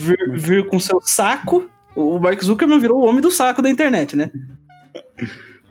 vir, 0.00 0.18
vir 0.32 0.66
com 0.66 0.80
seu 0.80 1.00
saco. 1.00 1.70
O 1.94 2.18
Mark 2.18 2.42
Zuckerman 2.42 2.78
virou 2.78 3.00
o 3.00 3.06
homem 3.06 3.20
do 3.20 3.30
saco 3.30 3.60
da 3.60 3.68
internet, 3.68 4.16
né? 4.16 4.30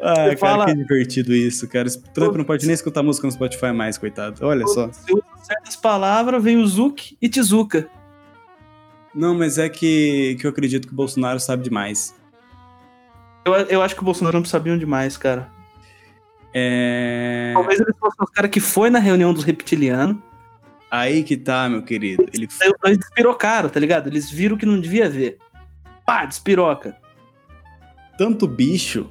Ah, 0.01 0.13
cara, 0.13 0.37
fala... 0.37 0.65
que 0.65 0.75
divertido 0.75 1.33
isso, 1.33 1.67
cara. 1.67 1.89
Trump 2.13 2.35
não 2.35 2.45
pode 2.45 2.65
nem 2.65 2.73
escutar 2.73 3.03
música 3.03 3.27
no 3.27 3.33
Spotify 3.33 3.71
mais, 3.73 3.97
coitado. 3.97 4.45
Olha 4.45 4.65
só. 4.67 4.91
Se 4.91 5.11
usa 5.11 5.23
certas 5.43 5.75
palavras, 5.75 6.41
vem 6.41 6.57
o 6.57 6.67
Zuc 6.67 7.17
e 7.21 7.27
Tizuka. 7.27 7.89
Não, 9.13 9.33
mas 9.33 9.57
é 9.57 9.67
que, 9.67 10.37
que 10.39 10.45
eu 10.45 10.51
acredito 10.51 10.87
que 10.87 10.93
o 10.93 10.95
Bolsonaro 10.95 11.39
sabe 11.39 11.63
demais. 11.63 12.15
Eu, 13.45 13.53
eu 13.53 13.81
acho 13.81 13.95
que 13.95 14.01
o 14.01 14.05
Bolsonaro 14.05 14.37
não 14.37 14.45
sabiam 14.45 14.77
demais, 14.77 15.17
cara. 15.17 15.49
É... 16.53 17.51
Talvez 17.53 17.79
eles 17.79 17.95
fossem 17.99 18.17
os 18.23 18.29
caras 18.31 18.51
que 18.51 18.59
foi 18.59 18.89
na 18.89 18.99
reunião 18.99 19.33
dos 19.33 19.43
reptilianos. 19.43 20.17
Aí 20.89 21.23
que 21.23 21.37
tá, 21.37 21.69
meu 21.69 21.83
querido. 21.83 22.25
Ele... 22.33 22.47
Eles 22.85 22.97
despirocaram, 22.97 23.69
tá 23.69 23.79
ligado? 23.79 24.07
Eles 24.07 24.29
viram 24.29 24.57
que 24.57 24.65
não 24.65 24.79
devia 24.79 25.09
ver. 25.09 25.37
Pá, 26.05 26.25
despiroca. 26.25 26.97
Tanto 28.17 28.47
bicho 28.47 29.09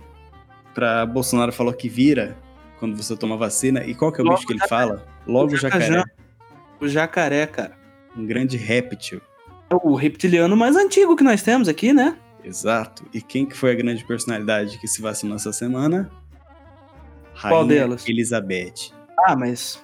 pra 0.75 1.06
Bolsonaro 1.06 1.52
falou 1.52 1.73
que 1.73 1.88
vira 1.88 2.37
quando 2.78 2.97
você 2.97 3.16
toma 3.16 3.37
vacina. 3.37 3.85
E 3.85 3.94
qual 3.94 4.12
que 4.12 4.20
é 4.20 4.25
o 4.25 4.26
Logo 4.26 4.37
bicho 4.37 4.47
que 4.49 4.52
ele 4.54 4.68
fala? 4.68 5.06
Logo 5.26 5.52
o 5.52 5.56
jacaré. 5.56 6.02
O 6.80 6.88
jacaré, 6.88 7.47
cara. 7.47 7.76
Um 8.16 8.26
grande 8.26 8.56
réptil. 8.56 9.20
É 9.70 9.75
o 9.75 9.94
reptiliano 9.94 10.56
mais 10.56 10.75
antigo 10.76 11.14
que 11.14 11.23
nós 11.23 11.42
temos 11.42 11.68
aqui, 11.68 11.92
né? 11.92 12.16
Exato. 12.45 13.04
E 13.12 13.21
quem 13.21 13.45
que 13.45 13.57
foi 13.57 13.73
a 13.73 13.75
grande 13.75 14.04
personalidade 14.04 14.78
que 14.78 14.88
se 14.88 15.02
vacinou 15.02 15.37
essa 15.37 15.52
semana? 15.52 16.11
Rainha 17.35 17.57
Qual 17.57 17.66
delas? 17.66 18.09
Elizabeth. 18.09 18.92
Ah, 19.26 19.37
mas 19.37 19.83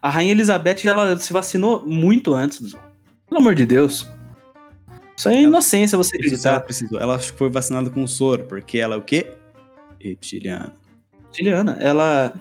a 0.00 0.10
Rainha 0.10 0.32
Elizabeth 0.32 0.84
ela 0.84 1.18
se 1.18 1.32
vacinou 1.32 1.84
muito 1.86 2.34
antes. 2.34 2.74
Pelo 3.28 3.40
amor 3.40 3.54
de 3.54 3.66
Deus. 3.66 4.08
Isso 5.16 5.28
é 5.28 5.42
inocência 5.42 5.96
você 5.96 6.16
acreditar. 6.16 6.50
Ela 6.50 6.60
precisou. 6.60 7.00
Ela 7.00 7.18
foi 7.18 7.50
vacinada 7.50 7.90
com 7.90 8.06
soro, 8.06 8.44
porque 8.44 8.78
ela 8.78 8.94
é 8.94 8.98
o 8.98 9.02
quê? 9.02 9.32
Reptiliana. 9.98 10.74
Reptiliana. 11.24 11.76
Ela. 11.80 12.34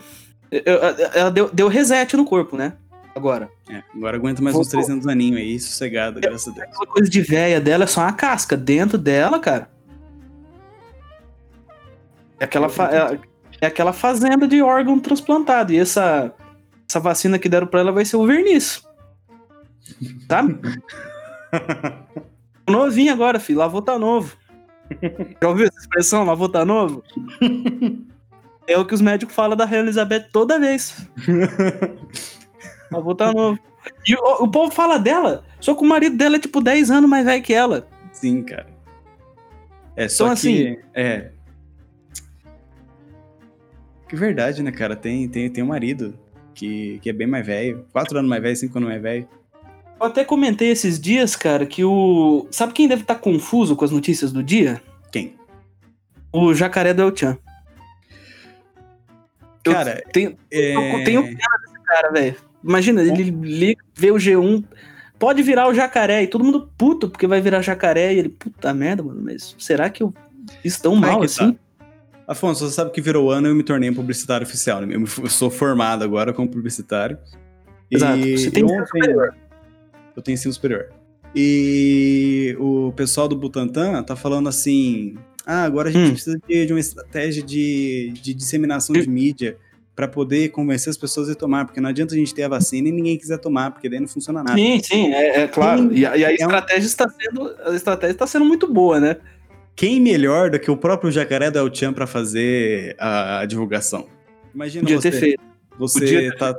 Ela 1.14 1.30
deu, 1.32 1.50
deu 1.52 1.68
reset 1.68 2.16
no 2.16 2.26
corpo, 2.26 2.56
né? 2.56 2.74
Agora. 3.16 3.50
É, 3.70 3.82
agora 3.96 4.18
aguenta 4.18 4.42
mais 4.42 4.54
Voltou. 4.54 4.80
uns 4.80 4.86
300 4.86 5.08
aninhos 5.08 5.40
aí, 5.40 5.58
sossegado, 5.58 6.20
graças 6.20 6.50
a 6.50 6.52
Deus. 6.52 6.68
Aquela 6.68 6.88
coisa 6.88 7.10
de 7.10 7.22
véia 7.22 7.62
dela 7.62 7.86
é 7.86 7.88
só 7.88 8.02
uma 8.02 8.12
casca. 8.12 8.58
Dentro 8.58 8.98
dela, 8.98 9.40
cara. 9.40 9.70
É 12.38 12.44
aquela, 12.44 12.68
é, 12.68 13.20
é, 13.62 13.68
aquela 13.68 13.94
fazenda 13.94 14.46
de 14.46 14.62
órgão 14.62 15.00
transplantado. 15.00 15.72
E 15.72 15.78
essa, 15.78 16.34
essa 16.90 17.00
vacina 17.00 17.40
que 17.40 17.48
deram 17.48 17.68
pra 17.68 17.80
ela 17.80 17.94
vai 17.94 18.04
ser 18.04 18.18
o 18.18 18.28
verniz. 18.28 18.84
Tá? 20.28 20.44
Novinho 22.68 23.14
agora, 23.14 23.40
filho. 23.40 23.60
Lavou 23.60 23.82
tá 23.82 23.98
novo. 23.98 24.36
Já 25.42 25.48
ouviu 25.48 25.68
essa 25.68 25.80
expressão? 25.80 26.26
Lavou 26.26 26.50
tá 26.50 26.66
novo? 26.66 27.02
É 28.68 28.80
o 28.80 28.84
que 28.84 28.96
os 28.96 29.02
médicos 29.02 29.36
falam 29.36 29.56
da 29.56 29.64
Rainha 29.64 29.84
Elizabeth 29.84 30.30
toda 30.32 30.60
vez. 30.60 31.08
Avô 32.94 33.16
tá 33.16 33.34
novo. 33.34 33.60
E 34.08 34.16
o, 34.16 34.44
o, 34.44 34.48
povo 34.48 34.72
fala 34.72 34.98
dela, 34.98 35.44
só 35.60 35.76
que 35.76 35.84
o 35.84 35.88
marido 35.88 36.18
dela 36.18 36.38
é 36.38 36.40
tipo 36.40 36.62
10 36.62 36.92
anos 36.92 37.10
mais 37.10 37.26
velho 37.26 37.44
que 37.44 37.54
ela. 37.54 37.88
Sim, 38.12 38.42
cara. 38.44 38.68
É 39.96 40.08
só 40.08 40.26
então. 40.26 40.34
Assim, 40.34 40.78
é. 40.94 41.32
Que 44.08 44.16
verdade, 44.16 44.62
né, 44.62 44.72
cara? 44.72 44.96
Tem, 44.96 45.28
tem, 45.28 45.50
tem 45.50 45.64
um 45.64 45.68
marido 45.68 46.18
que, 46.54 47.00
que 47.02 47.10
é 47.10 47.14
bem 47.14 47.28
mais 47.28 47.46
velho. 47.46 47.86
4 47.92 48.20
anos 48.20 48.30
mais 48.30 48.42
velho, 48.42 48.56
5 48.56 48.78
anos 48.78 48.90
mais 48.90 49.02
velho. 49.02 49.28
Eu 50.00 50.08
até 50.08 50.26
comentei 50.26 50.70
esses 50.70 51.00
dias, 51.00 51.36
cara, 51.36 51.66
que 51.66 51.84
o. 51.84 52.48
Sabe 52.52 52.74
quem 52.74 52.88
deve 52.88 53.02
estar 53.02 53.16
tá 53.16 53.20
confuso 53.20 53.76
com 53.76 53.86
as 53.86 53.92
notícias 53.92 54.32
do 54.32 54.44
dia? 54.44 54.82
Quem? 55.12 55.36
O 56.32 56.54
jacaré 56.54 56.94
do 56.94 57.02
El 57.02 57.16
Chan. 57.16 57.38
Cara, 59.64 60.04
eu 60.06 60.12
tenho, 60.12 60.38
é... 60.52 60.76
eu 60.76 61.04
tenho 61.04 61.24
pena 61.24 61.58
desse 61.64 61.84
cara, 61.86 62.12
velho. 62.12 62.36
Imagina, 62.68 63.04
ele 63.04 63.30
liga, 63.30 63.84
vê 63.94 64.12
o 64.12 64.16
G1, 64.16 64.64
pode 65.20 65.44
virar 65.44 65.68
o 65.68 65.74
jacaré 65.74 66.24
e 66.24 66.28
todo 66.28 66.44
mundo 66.44 66.70
puto 66.78 67.08
porque 67.10 67.28
vai 67.28 67.40
virar 67.40 67.62
jacaré 67.62 68.14
e 68.14 68.20
ele, 68.20 68.30
puta 68.30 68.74
merda, 68.74 69.04
mano, 69.04 69.22
mas 69.24 69.56
será 69.60 69.90
que 69.90 70.02
eu 70.02 70.14
estão 70.64 70.96
mal 70.96 71.22
assim? 71.22 71.54
Tá. 71.54 71.60
Afonso, 72.28 72.68
você 72.68 72.74
sabe 72.74 72.90
que 72.92 73.00
virou 73.02 73.30
ano 73.32 73.48
e 73.48 73.52
eu 73.52 73.56
me 73.56 73.62
tornei 73.64 73.88
um 73.90 73.94
publicitário 73.94 74.48
oficial. 74.48 74.82
Né? 74.82 74.96
Eu 74.96 75.30
sou 75.30 75.52
formado 75.52 76.04
agora 76.04 76.34
como 76.34 76.50
publicitário. 76.50 77.20
Exato. 77.90 78.18
E 78.18 78.38
você 78.38 78.50
tem 78.50 78.64
ensino 78.66 78.86
superior. 78.88 79.36
Eu 80.16 80.24
tenho 80.24 80.34
ensino 80.34 80.54
superior. 80.54 80.90
E 81.36 82.56
o 82.60 82.92
pessoal 82.94 83.28
do 83.28 83.36
Butantan 83.36 84.02
tá 84.02 84.16
falando 84.16 84.50
assim: 84.50 85.16
Ah, 85.46 85.64
agora 85.66 85.90
a 85.90 85.92
gente 85.92 86.08
Hum. 86.08 86.12
precisa 86.14 86.40
de, 86.48 86.66
de 86.66 86.74
uma 86.74 86.80
estratégia 86.80 87.44
de, 87.44 88.12
de 88.22 88.34
disseminação 88.34 88.96
de 88.96 89.08
mídia 89.08 89.58
para 89.96 90.08
poder 90.08 90.50
convencer 90.50 90.90
as 90.92 90.98
pessoas 90.98 91.30
a 91.30 91.36
tomar, 91.36 91.66
porque 91.66 91.80
não 91.80 91.90
adianta 91.90 92.14
a 92.14 92.18
gente 92.18 92.34
ter 92.36 92.44
a 92.44 92.50
vacina 92.50 92.90
e 92.90 92.92
ninguém 92.92 93.18
quiser 93.18 93.38
tomar, 93.38 93.72
porque 93.72 93.88
daí 93.88 94.00
não 94.00 94.08
funciona 94.08 94.44
nada. 94.44 94.58
Sim, 94.58 94.82
sim, 94.84 95.14
é, 95.14 95.44
é 95.44 95.48
claro. 95.48 95.92
E, 95.94 96.06
a- 96.06 96.18
e 96.18 96.26
a 96.26 96.34
estratégia 96.34 96.86
está 96.88 97.08
sendo, 97.10 97.56
a 97.66 97.74
estratégia 97.76 98.12
está 98.14 98.28
sendo 98.28 98.44
muito 98.46 98.72
boa, 98.72 99.00
né? 99.00 99.18
Quem 99.76 100.02
melhor 100.02 100.50
do 100.50 100.60
que 100.60 100.70
o 100.70 100.76
próprio 100.78 101.12
jacaré 101.12 101.50
do 101.50 101.60
El 101.60 101.74
Chan 101.74 101.94
para 101.94 102.06
fazer 102.08 102.96
a, 103.00 103.40
a 103.40 103.46
divulgação? 103.46 104.08
Imagina 104.54 104.84
Podia 104.84 105.00
você, 105.02 105.12
ter 105.12 105.20
feito. 105.20 105.44
você 105.78 106.00
Podia 106.00 106.20
ter 106.32 106.38
tá 106.38 106.56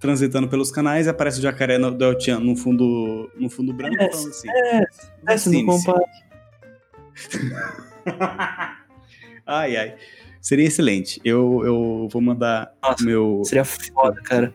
transitando 0.00 0.48
pelos 0.48 0.70
canais 0.70 1.06
e 1.06 1.10
aparece 1.10 1.38
o 1.38 1.42
jacaré 1.42 1.78
no- 1.78 1.90
do 1.90 2.04
El 2.04 2.18
Chan 2.20 2.40
no 2.40 2.56
fundo, 2.56 3.30
no 3.36 3.48
fundo 3.50 3.72
branco 3.72 3.96
É, 4.02 4.10
falando 4.10 4.28
assim. 4.28 4.48
Desce 5.24 5.48
no 5.50 5.66
"Vacine-se." 5.66 5.86
compa- 5.86 6.04
ai, 9.46 9.76
ai. 9.76 9.94
Seria 10.42 10.66
excelente. 10.66 11.20
Eu, 11.24 11.62
eu 11.64 12.08
vou 12.10 12.20
mandar 12.20 12.74
Nossa, 12.82 13.04
meu. 13.04 13.42
Seria 13.44 13.64
foda, 13.64 14.20
cara. 14.22 14.52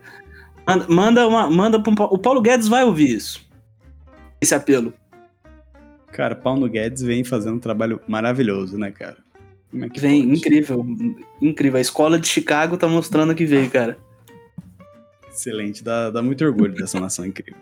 Manda, 0.66 0.86
manda, 0.86 1.26
uma, 1.26 1.50
manda 1.50 1.82
pro 1.82 1.92
O 2.10 2.18
Paulo 2.18 2.42
Guedes 2.42 2.68
vai 2.68 2.84
ouvir 2.84 3.16
isso. 3.16 3.48
Esse 4.38 4.54
apelo. 4.54 4.92
Cara, 6.12 6.34
Paulo 6.34 6.68
Guedes 6.68 7.02
vem 7.02 7.24
fazendo 7.24 7.56
um 7.56 7.58
trabalho 7.58 8.00
maravilhoso, 8.06 8.76
né, 8.76 8.90
cara? 8.90 9.16
Como 9.70 9.84
é 9.86 9.88
que 9.88 9.98
Vem, 9.98 10.26
pode? 10.26 10.38
incrível. 10.38 10.86
Incrível. 11.40 11.78
A 11.78 11.80
escola 11.80 12.18
de 12.18 12.28
Chicago 12.28 12.76
tá 12.76 12.86
mostrando 12.86 13.34
que 13.34 13.46
veio, 13.46 13.70
cara. 13.70 13.98
Excelente. 15.30 15.82
Dá, 15.82 16.10
dá 16.10 16.22
muito 16.22 16.44
orgulho 16.44 16.74
dessa 16.74 17.00
nação 17.00 17.24
incrível. 17.24 17.60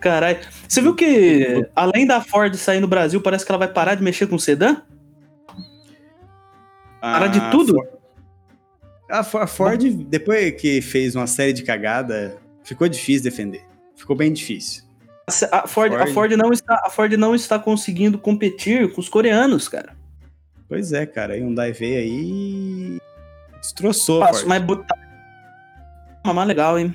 Caralho. 0.00 0.38
Você 0.66 0.80
viu 0.80 0.94
que, 0.94 1.66
além 1.76 2.06
da 2.06 2.22
Ford 2.22 2.54
sair 2.54 2.80
no 2.80 2.88
Brasil, 2.88 3.20
parece 3.20 3.44
que 3.44 3.52
ela 3.52 3.58
vai 3.58 3.68
parar 3.68 3.94
de 3.94 4.02
mexer 4.02 4.26
com 4.26 4.38
sedã? 4.38 4.82
Parar 7.12 7.26
de 7.28 7.38
A 7.38 7.50
tudo? 7.50 7.74
Ford- 7.74 7.88
A, 9.10 9.22
Fo- 9.24 9.38
a 9.38 9.46
Ford, 9.46 9.82
depois 10.08 10.60
que 10.60 10.80
fez 10.80 11.14
uma 11.14 11.26
série 11.26 11.52
de 11.52 11.62
cagada, 11.62 12.38
ficou 12.62 12.88
difícil 12.88 13.22
defender. 13.24 13.64
Ficou 13.96 14.16
bem 14.16 14.32
difícil. 14.32 14.82
A 15.50 15.58
A 15.60 15.66
Ford, 15.66 15.92
a 15.94 15.98
Ford. 15.98 16.12
Ford, 16.12 16.32
não, 16.32 16.52
está, 16.52 16.82
a 16.84 16.90
Ford 16.90 17.12
não 17.16 17.34
está 17.34 17.58
conseguindo 17.58 18.18
competir 18.18 18.92
com 18.92 19.00
os 19.00 19.08
coreanos, 19.08 19.68
cara. 19.68 19.94
Pois 20.68 20.92
é, 20.92 21.04
cara. 21.06 21.34
A 21.34 21.36
Hyundai 21.36 21.72
veio 21.72 21.98
aí 21.98 22.98
destroçou. 23.60 24.22
a 24.22 24.26
Passo, 24.26 24.40
Ford. 24.40 24.48
mas 24.48 24.62
botar. 24.62 24.98
Mamar 26.24 26.46
legal, 26.46 26.78
hein? 26.78 26.94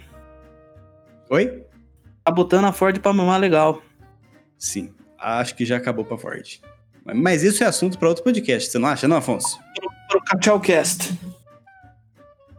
Oi? 1.30 1.64
Tá 2.24 2.32
botando 2.32 2.66
a 2.66 2.72
Ford 2.72 3.00
pra 3.00 3.14
mamar 3.14 3.40
legal. 3.40 3.82
Sim. 4.58 4.92
Acho 5.18 5.56
que 5.56 5.66
já 5.66 5.78
acabou 5.78 6.04
pra 6.04 6.18
Ford. 6.18 6.60
Mas- 7.06 7.18
Mas 7.18 7.44
isso 7.44 7.64
é 7.64 7.68
assunto 7.68 7.98
para 8.00 8.10
outro 8.10 8.24
podcast, 8.24 8.70
você 8.72 8.80
não 8.80 8.90
acha, 8.90 9.08
não, 9.08 9.18
Afonso? 9.18 9.60
Para 10.10 10.18
o 10.18 10.22
Cachalcast. 10.24 11.14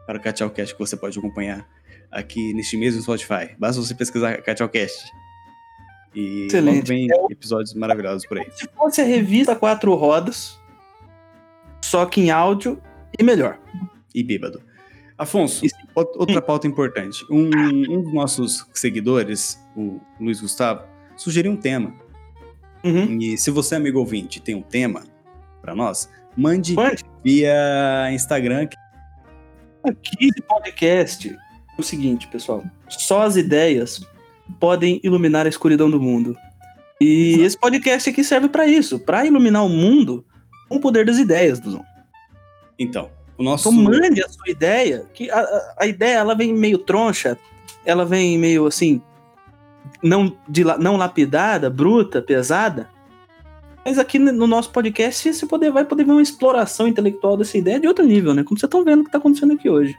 Para 0.07 0.19
o 0.19 0.23
Cachalcast 0.23 0.75
que 0.75 0.79
você 0.81 0.97
pode 0.97 1.19
acompanhar 1.19 1.69
aqui 2.11 2.55
neste 2.55 2.77
mesmo 2.77 3.03
Spotify. 3.03 3.55
Basta 3.59 3.81
você 3.83 3.95
pesquisar 3.95 4.41
Cachalcast. 4.43 5.11
E 6.15 6.47
Excelente. 6.47 6.87
vem 6.89 7.09
É 7.13 7.33
episódios 7.33 7.75
maravilhosos 7.75 8.27
por 8.27 8.39
aí. 8.39 8.47
Se 8.53 8.67
fosse 8.77 9.01
a 9.01 9.05
revista 9.05 9.55
Quatro 9.55 9.95
Rodas, 9.95 10.59
só 11.85 12.07
que 12.07 12.21
em 12.21 12.31
áudio 12.31 12.81
e 13.19 13.23
melhor. 13.23 13.59
E 14.15 14.23
bêbado. 14.23 14.61
Afonso, 15.17 15.65
Isso. 15.67 15.75
out- 15.95 16.17
outra 16.17 16.41
pauta 16.41 16.67
importante. 16.67 17.25
Um, 17.31 17.49
um 17.49 18.03
dos 18.03 18.13
nossos 18.15 18.67
seguidores, 18.73 19.61
o 19.77 20.01
Luiz 20.19 20.41
Gustavo, 20.41 20.83
sugeriu 21.17 21.53
um 21.53 21.57
tema. 21.57 21.95
Uhum. 22.83 23.21
E 23.21 23.37
se 23.37 23.51
você, 23.51 23.75
amigo 23.77 23.99
ouvinte, 23.99 24.41
tem 24.41 24.55
um 24.55 24.63
tema 24.63 25.05
para 25.61 25.75
nós, 25.75 26.09
mande 26.37 26.75
Mande. 26.75 27.05
via 27.25 28.09
Instagram. 28.13 28.69
Aqui 29.85 30.27
esse 30.29 30.43
podcast 30.43 31.29
é 31.31 31.81
o 31.81 31.83
seguinte, 31.83 32.27
pessoal. 32.29 32.63
Só 32.89 33.23
as 33.23 33.37
ideias 33.37 34.01
podem 34.59 35.01
iluminar 35.03 35.47
a 35.47 35.49
escuridão 35.49 35.91
do 35.91 36.01
mundo. 36.01 36.37
E 37.01 37.41
esse 37.41 37.57
podcast 37.59 38.11
aqui 38.11 38.23
serve 38.23 38.49
pra 38.49 38.67
isso, 38.67 38.99
pra 38.99 39.25
iluminar 39.25 39.65
o 39.65 39.69
mundo 39.71 40.25
com 40.69 40.77
o 40.77 40.81
poder 40.81 41.07
das 41.07 41.17
ideias, 41.19 41.59
Duzão. 41.59 41.85
Então, 42.79 43.11
o 43.39 43.43
nosso. 43.43 43.71
Então 43.71 43.83
mande 43.83 44.23
a 44.23 44.29
sua 44.29 44.51
ideia, 44.51 45.07
que 45.15 45.31
a, 45.31 45.75
a- 45.79 45.87
ideia 45.87 46.19
ela 46.19 46.35
vem 46.35 46.53
meio 46.53 46.77
troncha, 46.79 47.39
ela 47.87 48.05
vem 48.05 48.37
meio 48.37 48.67
assim, 48.67 49.01
não, 50.03 50.37
de, 50.47 50.63
não 50.63 50.97
lapidada, 50.97 51.71
bruta, 51.71 52.21
pesada. 52.21 52.91
Mas 53.85 53.99
aqui 53.99 54.19
no 54.19 54.47
nosso 54.47 54.71
podcast 54.71 55.33
você 55.33 55.47
poder, 55.47 55.71
vai 55.71 55.85
poder 55.85 56.05
ver 56.05 56.13
uma 56.13 56.23
exploração 56.23 56.87
intelectual 56.87 57.37
dessa 57.37 57.57
ideia 57.57 57.81
de 57.81 57.87
outro 57.87 58.05
nível, 58.05 58.35
né? 58.35 58.43
Como 58.45 58.59
vocês 58.59 58.69
estão 58.69 58.85
vendo 58.85 59.01
o 59.01 59.03
que 59.03 59.09
está 59.09 59.19
acontecendo 59.19 59.55
aqui 59.55 59.69
hoje. 59.69 59.97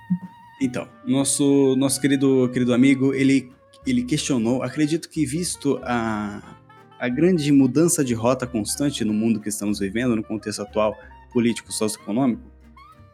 Então, 0.62 0.88
nosso, 1.06 1.76
nosso 1.76 2.00
querido, 2.00 2.48
querido 2.54 2.74
amigo, 2.74 3.14
ele, 3.14 3.52
ele 3.86 4.04
questionou, 4.04 4.62
acredito 4.62 5.10
que 5.10 5.26
visto 5.26 5.80
a, 5.84 6.56
a 7.00 7.10
grande 7.10 7.52
mudança 7.52 8.04
de 8.04 8.14
rota 8.14 8.46
constante 8.46 9.04
no 9.04 9.14
mundo 9.14 9.40
que 9.40 9.50
estamos 9.50 9.80
vivendo, 9.80 10.16
no 10.16 10.24
contexto 10.24 10.62
atual 10.62 10.96
político 11.34 11.72
socioeconômico, 11.72 12.44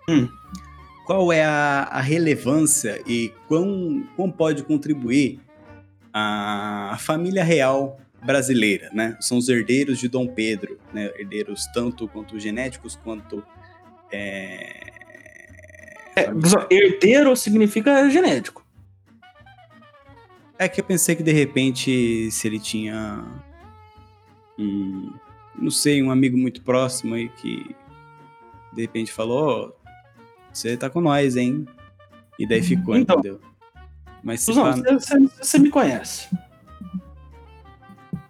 Hum. 0.09 0.29
qual 1.05 1.33
é 1.33 1.43
a, 1.43 1.83
a 1.83 1.99
relevância 1.99 3.01
e 3.05 3.33
quão, 3.47 4.03
quão 4.15 4.31
pode 4.31 4.63
contribuir 4.63 5.39
a 6.13 6.95
família 6.99 7.43
real 7.43 7.99
brasileira, 8.27 8.89
né? 8.93 9.17
São 9.21 9.37
os 9.37 9.47
herdeiros 9.49 9.97
de 9.97 10.07
Dom 10.07 10.27
Pedro, 10.27 10.77
né? 10.93 11.09
Herdeiros 11.17 11.65
tanto 11.73 12.07
quanto 12.07 12.37
genéticos 12.39 12.95
quanto 13.03 13.41
é, 14.11 14.91
É, 16.15 16.29
herdeiro 16.69 17.35
significa 17.35 18.09
genético. 18.09 18.65
É 20.59 20.67
que 20.67 20.81
eu 20.81 20.85
pensei 20.85 21.15
que 21.15 21.23
de 21.23 21.31
repente 21.31 22.29
se 22.31 22.47
ele 22.47 22.59
tinha 22.59 23.23
um, 24.57 25.13
não 25.55 25.69
sei, 25.71 26.01
um 26.03 26.09
amigo 26.11 26.37
muito 26.37 26.61
próximo 26.63 27.13
aí 27.15 27.29
que 27.29 27.75
de 28.73 28.81
repente 28.81 29.11
falou, 29.11 29.73
"Ó, 29.77 29.89
você 30.51 30.75
tá 30.75 30.89
com 30.89 30.99
nós, 31.01 31.35
hein? 31.37 31.67
E 32.39 32.47
daí 32.47 32.61
ficou, 32.61 32.95
Então. 32.97 33.19
entendeu? 33.19 33.39
Mas 34.23 34.41
se 34.41 34.51
você, 34.51 34.81
você- 34.93 35.19
você 35.39 35.59
me 35.59 35.69
conhece. 35.69 36.27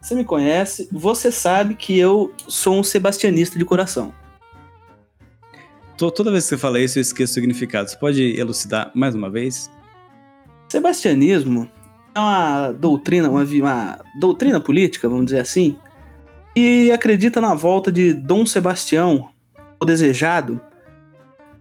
Você 0.08 0.16
me 0.16 0.24
conhece, 0.24 0.88
você 0.90 1.30
sabe 1.30 1.76
que 1.76 2.00
eu 2.00 2.34
sou 2.48 2.80
um 2.80 2.84
sebastianista 2.84 3.60
de 3.60 3.66
coração. 3.66 4.14
to- 5.98 6.10
toda 6.12 6.32
vez 6.32 6.46
que 6.46 6.50
você 6.52 6.58
fala 6.58 6.80
isso, 6.80 6.98
eu 6.98 7.02
esqueço 7.02 7.32
o 7.32 7.34
significado. 7.34 7.90
Você 7.90 7.98
pode 7.98 8.22
elucidar 8.40 8.90
mais 8.96 9.14
uma 9.14 9.30
vez? 9.30 9.70
Sebastianismo 10.70 11.70
é 12.16 12.20
uma 12.22 12.72
doutrina, 12.72 13.30
uma, 13.30 13.44
uma 13.44 14.00
doutrina 14.18 14.62
política, 14.62 15.10
vamos 15.10 15.26
dizer 15.26 15.42
assim, 15.42 15.78
e 16.56 16.90
acredita 16.90 17.42
na 17.42 17.54
volta 17.54 17.92
de 17.92 18.14
Dom 18.14 18.46
Sebastião, 18.46 19.30
o 19.78 19.84
desejado, 19.84 20.62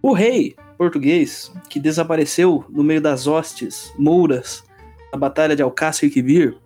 o 0.01 0.13
rei 0.13 0.55
português 0.77 1.51
que 1.69 1.81
desapareceu 1.81 2.63
no 2.69 2.81
meio 2.81 3.01
das 3.01 3.27
hostes 3.27 3.91
mouras 3.99 4.63
na 5.11 5.19
Batalha 5.19 5.53
de 5.53 5.61
Alcácer 5.61 6.09
Quibir 6.09 6.57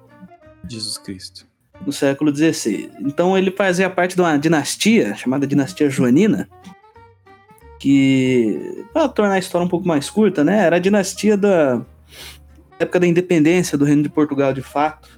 Jesus 0.69 0.99
Cristo. 0.99 1.49
No 1.85 1.91
século 1.91 2.35
XVI. 2.35 2.89
Então 2.99 3.37
ele 3.37 3.51
fazia 3.51 3.89
parte 3.89 4.15
de 4.15 4.21
uma 4.21 4.37
dinastia 4.37 5.15
chamada 5.15 5.47
Dinastia 5.47 5.89
Joanina, 5.89 6.47
que, 7.79 8.85
para 8.93 9.09
tornar 9.09 9.33
a 9.35 9.39
história 9.39 9.65
um 9.65 9.69
pouco 9.69 9.87
mais 9.87 10.09
curta, 10.09 10.43
né, 10.43 10.59
era 10.65 10.75
a 10.75 10.79
dinastia 10.79 11.35
da 11.35 11.81
época 12.79 12.99
da 12.99 13.07
independência 13.07 13.77
do 13.77 13.85
Reino 13.85 14.03
de 14.03 14.09
Portugal, 14.09 14.53
de 14.53 14.61
fato, 14.61 15.09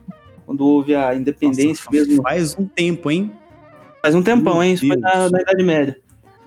quando 0.46 0.66
houve 0.66 0.96
a 0.96 1.14
independência 1.16 1.86
Nossa, 1.86 1.92
mesmo. 1.92 2.22
Faz 2.22 2.58
um 2.58 2.66
tempo, 2.66 3.10
hein? 3.12 3.32
Faz 4.02 4.16
um 4.16 4.22
tempão, 4.24 4.56
Meu 4.56 4.64
hein? 4.64 4.74
Isso 4.74 4.86
foi 4.88 4.98
na, 4.98 5.12
Deus. 5.12 5.32
na 5.32 5.42
Idade 5.42 5.64
Média. 5.64 5.98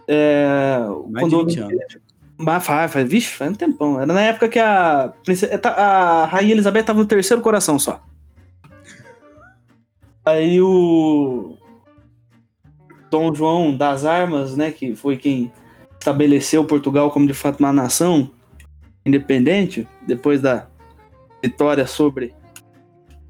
É, 0.09 0.79
Mais 1.11 1.25
quando 1.25 1.33
houve- 1.35 1.51
20 1.55 1.61
anos. 1.61 1.77
Mas 2.39 2.67
faz, 2.67 2.93
faz, 2.93 3.09
vixe, 3.09 3.33
faz 3.33 3.51
um 3.51 3.55
tempão. 3.55 3.97
Era 3.99 4.13
na 4.13 4.21
época 4.21 4.47
que 4.49 4.59
a, 4.59 5.11
prince- 5.25 5.49
a 5.65 6.27
Rainha 6.31 6.53
Elizabeth 6.53 6.83
tava 6.83 6.99
no 6.99 7.07
terceiro 7.07 7.43
coração 7.43 7.79
só. 7.79 8.05
Aí 10.27 10.61
o 10.61 11.57
Dom 13.09 13.33
João 13.33 13.77
das 13.77 14.05
Armas, 14.05 14.57
né, 14.57 14.73
que 14.73 14.97
foi 14.97 15.17
quem 15.17 15.53
estabeleceu 15.99 16.65
Portugal 16.65 17.13
como 17.13 17.29
de 17.29 17.33
fato 17.33 17.61
uma 17.61 17.73
nação 17.73 18.29
independente, 19.05 19.87
depois 20.05 20.41
da 20.41 20.67
vitória 21.41 21.87
sobre 21.87 22.35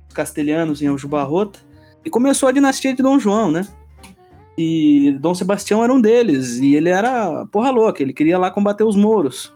os 0.09 0.15
castelhanos 0.15 0.81
em 0.81 0.87
Aljubarrota, 0.87 1.59
e 2.03 2.09
começou 2.09 2.49
a 2.49 2.53
dinastia 2.53 2.95
de 2.95 3.03
Dom 3.03 3.19
João, 3.19 3.51
né? 3.51 3.69
E 4.57 5.15
Dom 5.21 5.35
Sebastião 5.35 5.85
era 5.85 5.93
um 5.93 6.01
deles, 6.01 6.57
e 6.57 6.75
ele 6.75 6.89
era 6.89 7.45
porra 7.53 7.71
louca, 7.71 8.03
ele 8.03 8.15
queria 8.15 8.39
lá 8.39 8.51
combater 8.51 8.85
os 8.85 8.97
mouros, 8.97 9.53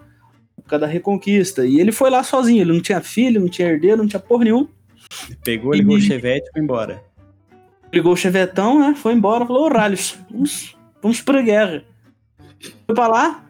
por 0.57 0.69
causa 0.69 0.85
da 0.85 0.93
reconquista. 0.93 1.65
E 1.65 1.81
ele 1.81 1.91
foi 1.91 2.11
lá 2.11 2.23
sozinho, 2.23 2.61
ele 2.61 2.73
não 2.73 2.83
tinha 2.83 3.01
filho, 3.01 3.41
não 3.41 3.49
tinha 3.49 3.69
herdeiro, 3.69 3.97
não 3.97 4.07
tinha 4.07 4.21
porra 4.21 4.45
nenhuma. 4.45 4.69
Pegou, 5.43 5.73
ligou 5.73 5.97
o 5.97 6.01
chevette 6.01 6.47
e 6.49 6.53
foi 6.53 6.63
embora. 6.63 7.03
Ligou 7.93 8.13
o 8.13 8.17
chevetão, 8.17 8.79
né? 8.79 8.95
Foi 8.95 9.13
embora, 9.13 9.45
falou, 9.47 9.67
ô 9.67 9.69
Ralhos, 9.69 10.17
vamos 10.31 10.77
vamos 11.03 11.21
pra 11.21 11.43
guerra. 11.43 11.83
Foi 12.87 12.95
pra 12.95 13.09
lá, 13.09 13.45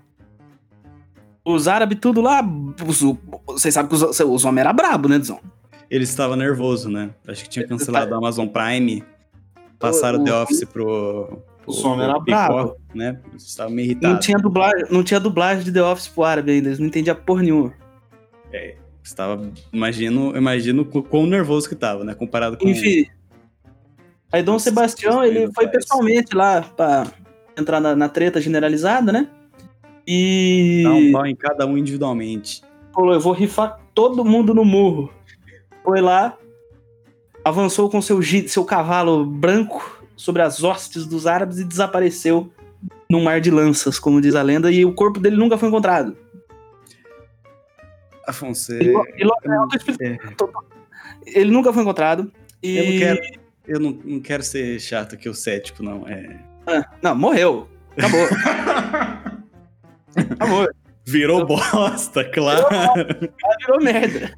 os 1.44 1.66
árabes 1.68 1.98
tudo 2.00 2.20
lá, 2.20 2.42
os- 2.86 3.02
vocês 3.46 3.74
sabem 3.74 3.88
que 3.88 3.94
os, 3.96 4.20
os 4.20 4.44
homens 4.44 4.64
eram 4.64 4.74
brabos, 4.74 5.10
né, 5.10 5.18
Dizão? 5.18 5.40
Ele 5.90 6.04
estava 6.04 6.36
nervoso, 6.36 6.88
né? 6.88 7.10
Acho 7.26 7.42
que 7.42 7.48
tinha 7.50 7.66
cancelado 7.66 8.14
a 8.14 8.18
Amazon 8.18 8.46
Prime. 8.46 9.02
Passaram 9.78 10.20
O- 10.20 10.24
The 10.24 10.32
o- 10.32 10.42
Office 10.42 10.64
pro. 10.64 10.84
pro- 10.84 11.42
Os 11.66 11.84
homens 11.84 12.02
pro 12.06 12.10
eram 12.10 12.24
Picó, 12.24 12.46
bravos. 12.46 12.72
né? 12.94 13.20
Eles 13.30 13.42
estavam 13.46 13.72
meio 13.74 13.86
Não 13.88 13.92
irritados. 13.92 14.24
tinha, 14.26 14.38
dublagem, 14.38 14.84
não 14.90 15.02
tinha 15.02 15.18
dublagem 15.18 15.64
de 15.64 15.72
The 15.72 15.82
Office 15.82 16.08
pro 16.08 16.22
árabe 16.24 16.52
ainda, 16.52 16.68
eles 16.68 16.78
não 16.78 16.86
entendiam 16.86 17.16
porra 17.16 17.42
nenhuma. 17.42 17.72
Estava, 19.02 19.50
imagino, 19.72 20.36
imagino 20.36 20.82
o 20.92 21.02
quão 21.02 21.26
nervoso 21.26 21.68
que 21.68 21.74
tava, 21.74 22.04
né? 22.04 22.14
Comparado 22.14 22.56
com. 22.56 22.68
Enfim. 22.68 23.06
Aí 24.32 24.42
Dom 24.42 24.58
Sebastião, 24.58 25.24
ele 25.24 25.50
foi 25.52 25.66
pessoalmente 25.68 26.34
lá 26.34 26.62
pra 26.62 27.06
entrar 27.58 27.80
na, 27.80 27.96
na 27.96 28.08
treta 28.08 28.40
generalizada, 28.40 29.10
né? 29.12 29.28
E 30.06 30.82
Dá 30.84 30.92
um 30.92 31.12
pau 31.12 31.26
em 31.26 31.36
cada 31.36 31.66
um 31.66 31.76
individualmente. 31.76 32.62
falou: 32.94 33.12
eu 33.12 33.20
vou 33.20 33.32
rifar 33.32 33.80
todo 33.94 34.24
mundo 34.24 34.54
no 34.54 34.64
murro. 34.64 35.12
Foi 35.84 36.00
lá, 36.00 36.36
avançou 37.44 37.90
com 37.90 38.00
seu, 38.00 38.20
seu 38.22 38.64
cavalo 38.64 39.24
branco 39.24 40.04
sobre 40.16 40.42
as 40.42 40.62
hostes 40.62 41.06
dos 41.06 41.26
árabes 41.26 41.58
e 41.58 41.64
desapareceu 41.64 42.52
num 43.08 43.22
mar 43.22 43.40
de 43.40 43.50
lanças, 43.50 43.98
como 43.98 44.20
diz 44.20 44.34
a 44.34 44.42
lenda, 44.42 44.70
e 44.70 44.84
o 44.84 44.92
corpo 44.92 45.18
dele 45.18 45.36
nunca 45.36 45.58
foi 45.58 45.68
encontrado. 45.68 46.16
Afonso, 48.26 48.72
E 48.74 48.84
e 48.84 49.22
eu 49.22 49.68
tô 49.68 49.76
explicando. 49.76 50.18
Ele 51.26 51.50
nunca 51.50 51.72
foi 51.72 51.82
encontrado. 51.82 52.30
E... 52.62 52.76
eu 52.76 52.84
não 52.84 52.98
quero. 52.98 53.39
Eu 53.70 53.78
não, 53.78 53.92
não 54.04 54.18
quero 54.18 54.42
ser 54.42 54.80
chato 54.80 55.14
aqui, 55.14 55.28
o 55.28 55.34
cético, 55.34 55.80
não. 55.80 56.06
É... 56.08 56.40
Ah, 56.66 56.84
não, 57.00 57.14
morreu. 57.14 57.68
Acabou. 57.96 58.26
Acabou. 60.16 60.68
Virou 61.06 61.46
bosta, 61.46 62.24
claro. 62.34 62.66
Já 62.68 63.56
virou 63.60 63.80
merda. 63.80 64.34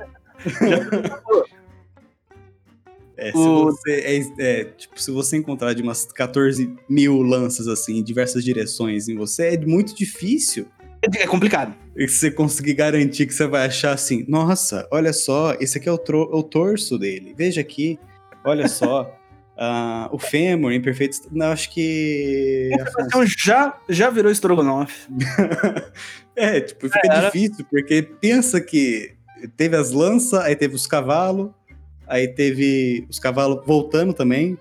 É, 3.16 3.31
se 3.31 3.38
O- 3.38 3.64
você 3.64 3.90
é, 4.38 4.61
é, 4.61 4.64
tipo, 4.64 5.01
se 5.01 5.11
você 5.11 5.38
encontrar 5.38 5.73
de 5.73 5.83
umas 5.83 6.05
14 6.05 6.75
mil 6.87 7.23
lanças 7.23 7.68
assim, 7.68 7.99
em 7.99 8.03
diversas 8.03 8.45
direções 8.45 9.09
em 9.09 9.16
você, 9.16 9.55
é 9.55 9.59
muito 9.59 9.95
difícil. 9.95 10.66
É 11.03 11.27
complicado. 11.27 11.75
E 11.97 12.07
você 12.07 12.31
conseguir 12.31 12.75
garantir 12.75 13.27
que 13.27 13.33
você 13.35 13.47
vai 13.47 13.66
achar 13.66 13.92
assim, 13.92 14.27
nossa, 14.29 14.87
olha 14.90 15.12
só, 15.14 15.55
esse 15.59 15.79
aqui 15.79 15.88
é 15.88 15.92
o, 15.92 15.97
o 15.97 16.42
torso 16.42 16.99
dele. 16.99 17.35
Veja 17.37 17.62
aqui, 17.62 17.99
olha 18.45 18.68
só. 18.68 19.11
ah, 19.64 20.09
o 20.11 20.18
fêmur 20.18 20.72
em 20.72 20.81
perfeito. 20.83 21.12
est- 21.12 21.29
Não, 21.31 21.46
acho 21.53 21.70
que. 21.70 22.70
Então 23.01 23.25
já, 23.27 23.77
já 23.88 24.11
virou 24.11 24.31
estrogonofe. 24.33 25.09
É, 26.35 26.62
tipo, 26.62 26.88
fica 26.88 27.01
Era. 27.12 27.27
difícil, 27.27 27.62
porque 27.70 28.03
pensa 28.03 28.59
que 28.59 29.12
teve 29.55 29.77
as 29.77 29.92
lanças, 29.92 30.40
aí 30.40 30.57
teve 30.57 30.75
os 30.75 30.87
cavalos, 30.87 31.51
aí 32.07 32.27
teve 32.27 33.07
os 33.11 33.18
cavalos 33.18 33.61
voltando 33.66 34.14
também. 34.14 34.57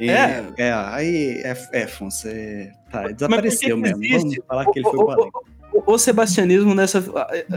E- 0.00 0.10
É. 0.10 0.44
É, 0.58 0.72
aí 0.72 1.40
é, 1.44 1.56
é 1.72 1.82
Afonso, 1.84 2.26
é, 2.26 2.72
tá, 2.90 3.06
desapareceu 3.12 3.76
mesmo. 3.76 4.02
existe? 4.02 4.18
Vamos 4.22 4.38
falar 4.48 4.64
que 4.72 4.80
ele 4.80 4.88
foi 4.90 4.98
o, 4.98 5.02
o 5.04 5.30
o- 5.72 5.92
o 5.94 5.98
sebastianismo 5.98 6.74
nessa 6.74 7.02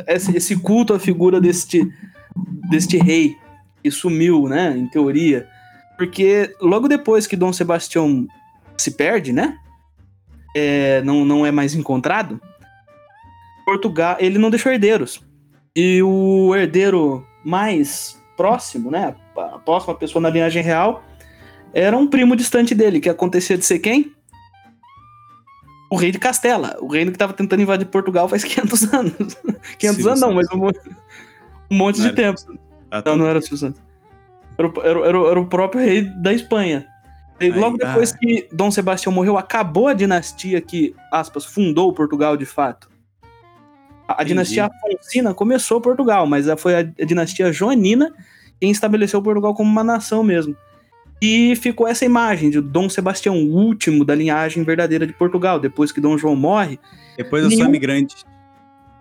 esse, 0.08 0.38
esse 0.38 0.56
culto 0.58 0.94
à 0.94 1.00
figura 1.00 1.42
deste 1.42 1.82
deste 2.70 2.96
rei 2.98 3.36
que 3.82 3.90
sumiu, 3.90 4.48
né, 4.48 4.78
em 4.78 4.88
teoria, 4.88 5.48
porque 6.00 6.56
logo 6.62 6.88
depois 6.88 7.28
que 7.28 7.36
Dom 7.36 7.52
Sebastião 7.52 8.26
se 8.78 8.92
perde, 8.92 9.34
né, 9.34 9.60
é, 10.56 11.02
não, 11.02 11.26
não 11.26 11.46
é 11.46 11.52
mais 11.52 11.76
encontrado, 11.76 12.40
Portugal 13.66 14.16
ele 14.18 14.38
não 14.38 14.50
deixou 14.50 14.72
herdeiros 14.72 15.22
e 15.76 16.02
o 16.02 16.56
herdeiro 16.56 17.28
mais 17.44 18.18
próximo, 18.38 18.90
né, 18.90 19.14
a 19.36 19.60
próxima 19.60 19.94
pessoa 19.94 20.22
na 20.22 20.30
linhagem 20.30 20.64
real 20.64 21.04
era 21.74 21.98
um 21.98 22.08
primo 22.08 22.34
distante 22.34 22.74
dele, 22.74 23.02
que 23.02 23.10
acontecia 23.10 23.58
de 23.58 23.66
ser 23.66 23.80
quem? 23.80 24.14
o 25.92 25.98
rei 25.98 26.12
de 26.12 26.20
Castela, 26.20 26.78
o 26.80 26.88
reino 26.88 27.12
que 27.12 27.16
estava 27.16 27.34
tentando 27.34 27.62
invadir 27.62 27.88
Portugal 27.88 28.30
faz 28.30 28.44
500 28.46 28.94
anos. 28.94 29.14
500 29.14 29.36
Silvio 29.80 30.08
anos 30.08 30.22
não, 30.22 30.34
mas 30.34 30.48
um 30.54 30.58
monte, 30.58 30.80
um 31.70 31.76
monte 31.76 32.00
de 32.00 32.14
tempo. 32.14 32.40
Ah, 32.90 33.02
tá. 33.02 33.16
Não, 33.16 33.28
era 33.28 33.42
Silvio 33.42 33.58
Santos. 33.58 33.89
Era, 34.60 34.68
o- 34.68 34.82
era, 34.82 35.00
era, 35.08 35.18
era 35.32 35.40
o 35.40 35.46
próprio 35.48 35.82
rei 35.82 36.02
da 36.04 36.34
Espanha. 36.34 36.86
E 37.40 37.50
logo 37.50 37.78
depois 37.78 38.12
ah. 38.14 38.18
que 38.18 38.48
Dom 38.52 38.70
Sebastião 38.70 39.14
morreu, 39.14 39.38
acabou 39.38 39.88
a 39.88 39.94
dinastia 39.94 40.60
que, 40.60 40.94
aspas, 41.12 41.46
fundou 41.46 41.94
Portugal 41.94 42.36
de 42.36 42.46
fato. 42.46 42.90
A, 44.06 44.24
dinastia 44.24 44.66
Afonsina 44.66 45.34
começou 45.34 45.80
Portugal, 45.80 46.26
mas 46.28 46.48
foi 46.58 46.76
a, 46.76 46.80
a 46.80 47.06
dinastia 47.06 47.54
Joanina 47.54 48.14
quem 48.60 48.72
estabeleceu 48.72 49.22
Portugal 49.22 49.54
como 49.54 49.72
uma 49.72 49.84
nação 49.86 50.22
mesmo. 50.22 50.54
E 51.22 51.56
ficou 51.56 51.88
essa 51.88 52.04
imagem 52.04 52.50
de 52.50 52.60
Dom 52.60 52.90
Sebastião, 52.90 53.38
o 53.38 53.54
último 53.56 54.04
da 54.04 54.14
linhagem 54.16 54.64
verdadeira 54.64 55.08
de 55.08 55.14
Portugal. 55.14 55.60
Depois 55.60 55.92
que 55.94 56.02
Dom 56.02 56.18
João 56.18 56.36
morre, 56.36 56.78
Depois 57.18 57.44
eu 57.44 57.50
sou 57.50 57.58
Nenhum- 57.60 57.70
imigrante. 57.70 58.16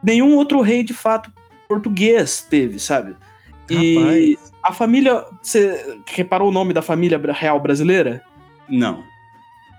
nenhum 0.02 0.36
outro 0.36 0.60
rei 0.60 0.84
de 0.84 0.94
fato 0.94 1.32
português 1.68 2.46
teve, 2.48 2.78
sabe? 2.78 3.16
E 3.70 3.94
Rapaz. 4.34 4.52
a 4.62 4.72
família. 4.72 5.24
Você 5.42 5.98
reparou 6.06 6.48
o 6.48 6.52
nome 6.52 6.72
da 6.72 6.82
família 6.82 7.20
real 7.32 7.60
brasileira? 7.60 8.22
Não. 8.68 9.02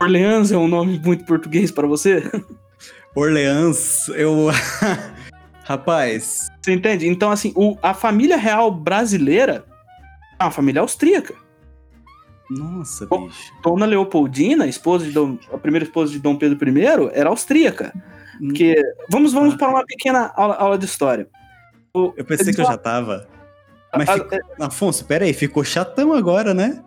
Orleans 0.02 0.52
é 0.52 0.58
um 0.58 0.68
nome 0.68 1.00
muito 1.04 1.26
português 1.26 1.72
para 1.72 1.88
você? 1.88 2.24
Orleans, 3.16 4.08
eu. 4.10 4.48
Rapaz, 5.66 6.48
Você 6.62 6.74
entende? 6.74 7.08
Então, 7.08 7.30
assim, 7.32 7.52
o- 7.56 7.78
a 7.84 7.94
família 7.94 8.38
real 8.38 8.72
brasileira 8.72 9.66
é 10.40 10.44
uma 10.44 10.52
família 10.52 10.82
austríaca. 10.82 11.36
nossa, 12.50 13.06
bicho. 13.06 13.54
Dona 13.62 13.86
Leopoldina, 13.86 14.66
esposa 14.66 15.06
de 15.06 15.12
Dom, 15.12 15.38
a 15.54 15.58
primeira 15.60 15.86
esposa 15.86 16.12
de 16.12 16.18
Dom 16.20 16.36
Pedro 16.36 16.58
I, 16.68 17.10
era 17.14 17.30
austríaca. 17.30 17.94
Porque, 18.40 18.82
vamos, 19.12 19.32
vamos 19.34 19.56
para 19.56 19.70
uma 19.70 19.86
pequena 19.86 20.32
aula, 20.36 20.56
aula 20.56 20.78
de 20.78 20.86
história. 20.86 21.28
O- 21.94 22.14
Eu 22.18 22.26
pensei 22.26 22.52
que 22.54 22.62
eu 22.62 22.66
já 22.66 22.78
tava. 22.78 23.28
Mas 23.96 24.10
a- 24.10 24.14
ficou... 24.14 24.40
Afonso, 24.60 25.06
pera 25.06 25.26
aí, 25.26 25.34
ficou 25.34 25.64
chatão 25.64 26.14
agora, 26.14 26.54
né? 26.54 26.84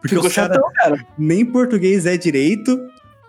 Porque 0.00 0.14
Ficou 0.14 0.28
os 0.28 0.34
cara 0.34 0.54
chatão, 0.54 0.72
cara. 0.74 1.06
nem 1.18 1.44
português 1.44 2.06
é 2.06 2.16
direito. 2.16 2.78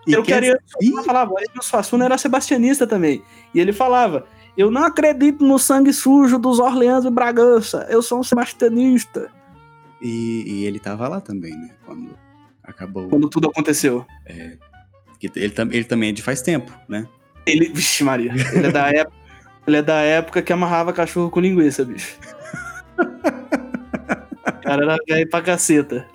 E 0.06 0.12
Eu 0.12 0.22
quer 0.22 0.34
queria 0.40 0.60
Eu 0.80 1.02
falava, 1.04 1.32
o 1.32 1.62
Suassuna 1.62 2.04
era 2.04 2.16
sebastianista 2.16 2.86
também. 2.86 3.22
E 3.52 3.60
ele 3.60 3.72
falava: 3.72 4.24
Eu 4.56 4.70
não 4.70 4.84
acredito 4.84 5.44
no 5.44 5.58
sangue 5.58 5.92
sujo 5.92 6.38
dos 6.38 6.58
Orleans 6.60 7.04
e 7.04 7.10
Bragança. 7.10 7.86
Eu 7.90 8.00
sou 8.00 8.20
um 8.20 8.22
sebastianista. 8.22 9.28
E, 10.00 10.44
e 10.46 10.64
ele 10.64 10.78
tava 10.78 11.08
lá 11.08 11.20
também, 11.20 11.52
né? 11.52 11.70
Quando 11.84 12.16
acabou. 12.62 13.08
Quando 13.08 13.28
tudo 13.28 13.48
aconteceu. 13.48 14.06
que 15.18 15.26
Ele, 15.36 15.52
ele 15.72 15.84
também 15.84 16.10
é 16.10 16.12
de 16.12 16.22
faz 16.22 16.40
tempo, 16.40 16.72
né? 16.88 17.06
Ele. 17.44 17.68
Vixe, 17.74 18.04
Maria. 18.04 18.32
Ele 18.54 18.68
é 18.68 18.72
da 18.72 18.88
época. 18.94 19.16
Ele 19.66 19.76
é 19.76 19.82
da 19.82 20.00
época 20.00 20.40
que 20.40 20.52
amarrava 20.52 20.92
cachorro 20.92 21.30
com 21.30 21.40
linguiça, 21.40 21.84
bicho. 21.84 22.16
O 23.00 24.62
cara 24.62 24.82
era 24.84 24.96
velho 25.08 25.28
pra 25.28 25.42
caceta. 25.42 26.06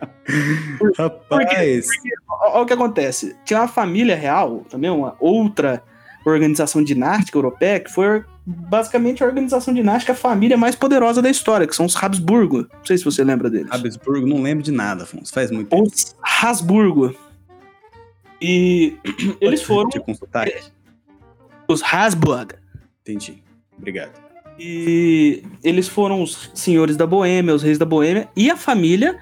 Rapaz. 0.96 1.86
Olha 2.28 2.62
o 2.62 2.66
que 2.66 2.72
acontece. 2.72 3.36
Tinha 3.44 3.60
uma 3.60 3.68
família 3.68 4.16
real, 4.16 4.64
também 4.68 4.90
uma 4.90 5.16
outra 5.18 5.82
organização 6.24 6.82
dinástica 6.82 7.36
europeia, 7.36 7.80
que 7.80 7.90
foi 7.90 8.24
basicamente 8.46 9.22
a 9.22 9.26
organização 9.26 9.72
dinástica 9.72 10.12
a 10.12 10.16
família 10.16 10.56
mais 10.56 10.74
poderosa 10.74 11.22
da 11.22 11.30
história, 11.30 11.66
que 11.66 11.74
são 11.74 11.86
os 11.86 11.96
Habsburgo. 11.96 12.66
Não 12.72 12.84
sei 12.84 12.98
se 12.98 13.04
você 13.04 13.22
lembra 13.24 13.50
deles. 13.50 13.70
Habsburgo, 13.70 14.26
não 14.26 14.42
lembro 14.42 14.62
de 14.62 14.72
nada, 14.72 15.04
Afonso. 15.04 15.32
Faz 15.32 15.50
muito 15.50 15.68
tempo. 15.68 15.82
Os 15.84 16.16
Habsburgo. 16.22 17.14
E 18.40 18.96
eles 19.40 19.62
foram 19.62 19.90
sotaque? 20.14 20.72
os 21.68 21.82
Habsburg. 21.82 22.54
Entendi. 23.02 23.42
Obrigado. 23.76 24.29
E 24.62 25.42
eles 25.64 25.88
foram 25.88 26.22
os 26.22 26.50
senhores 26.52 26.94
da 26.94 27.06
Boêmia, 27.06 27.54
os 27.54 27.62
reis 27.62 27.78
da 27.78 27.86
Boêmia, 27.86 28.28
e 28.36 28.50
a 28.50 28.56
família 28.58 29.18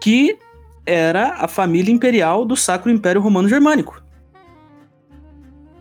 que 0.00 0.36
era 0.84 1.34
a 1.34 1.46
família 1.46 1.92
imperial 1.92 2.44
do 2.44 2.56
Sacro 2.56 2.90
Império 2.90 3.20
Romano 3.20 3.48
Germânico. 3.48 4.02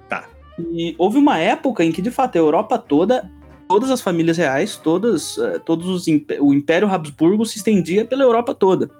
Tá. 0.07 0.29
E 0.59 0.93
houve 0.99 1.17
uma 1.17 1.39
época 1.39 1.83
em 1.83 1.91
que, 1.91 1.99
de 1.99 2.11
fato, 2.11 2.35
a 2.35 2.39
Europa 2.39 2.77
toda, 2.77 3.27
todas 3.67 3.89
as 3.89 4.01
famílias 4.01 4.37
reais, 4.37 4.77
todas, 4.77 5.35
eh, 5.39 5.57
todos 5.57 5.87
os 5.87 6.05
o 6.39 6.53
Império 6.53 6.87
Habsburgo 6.87 7.43
se 7.43 7.57
estendia 7.57 8.05
pela 8.05 8.21
Europa 8.21 8.53
toda. 8.53 8.91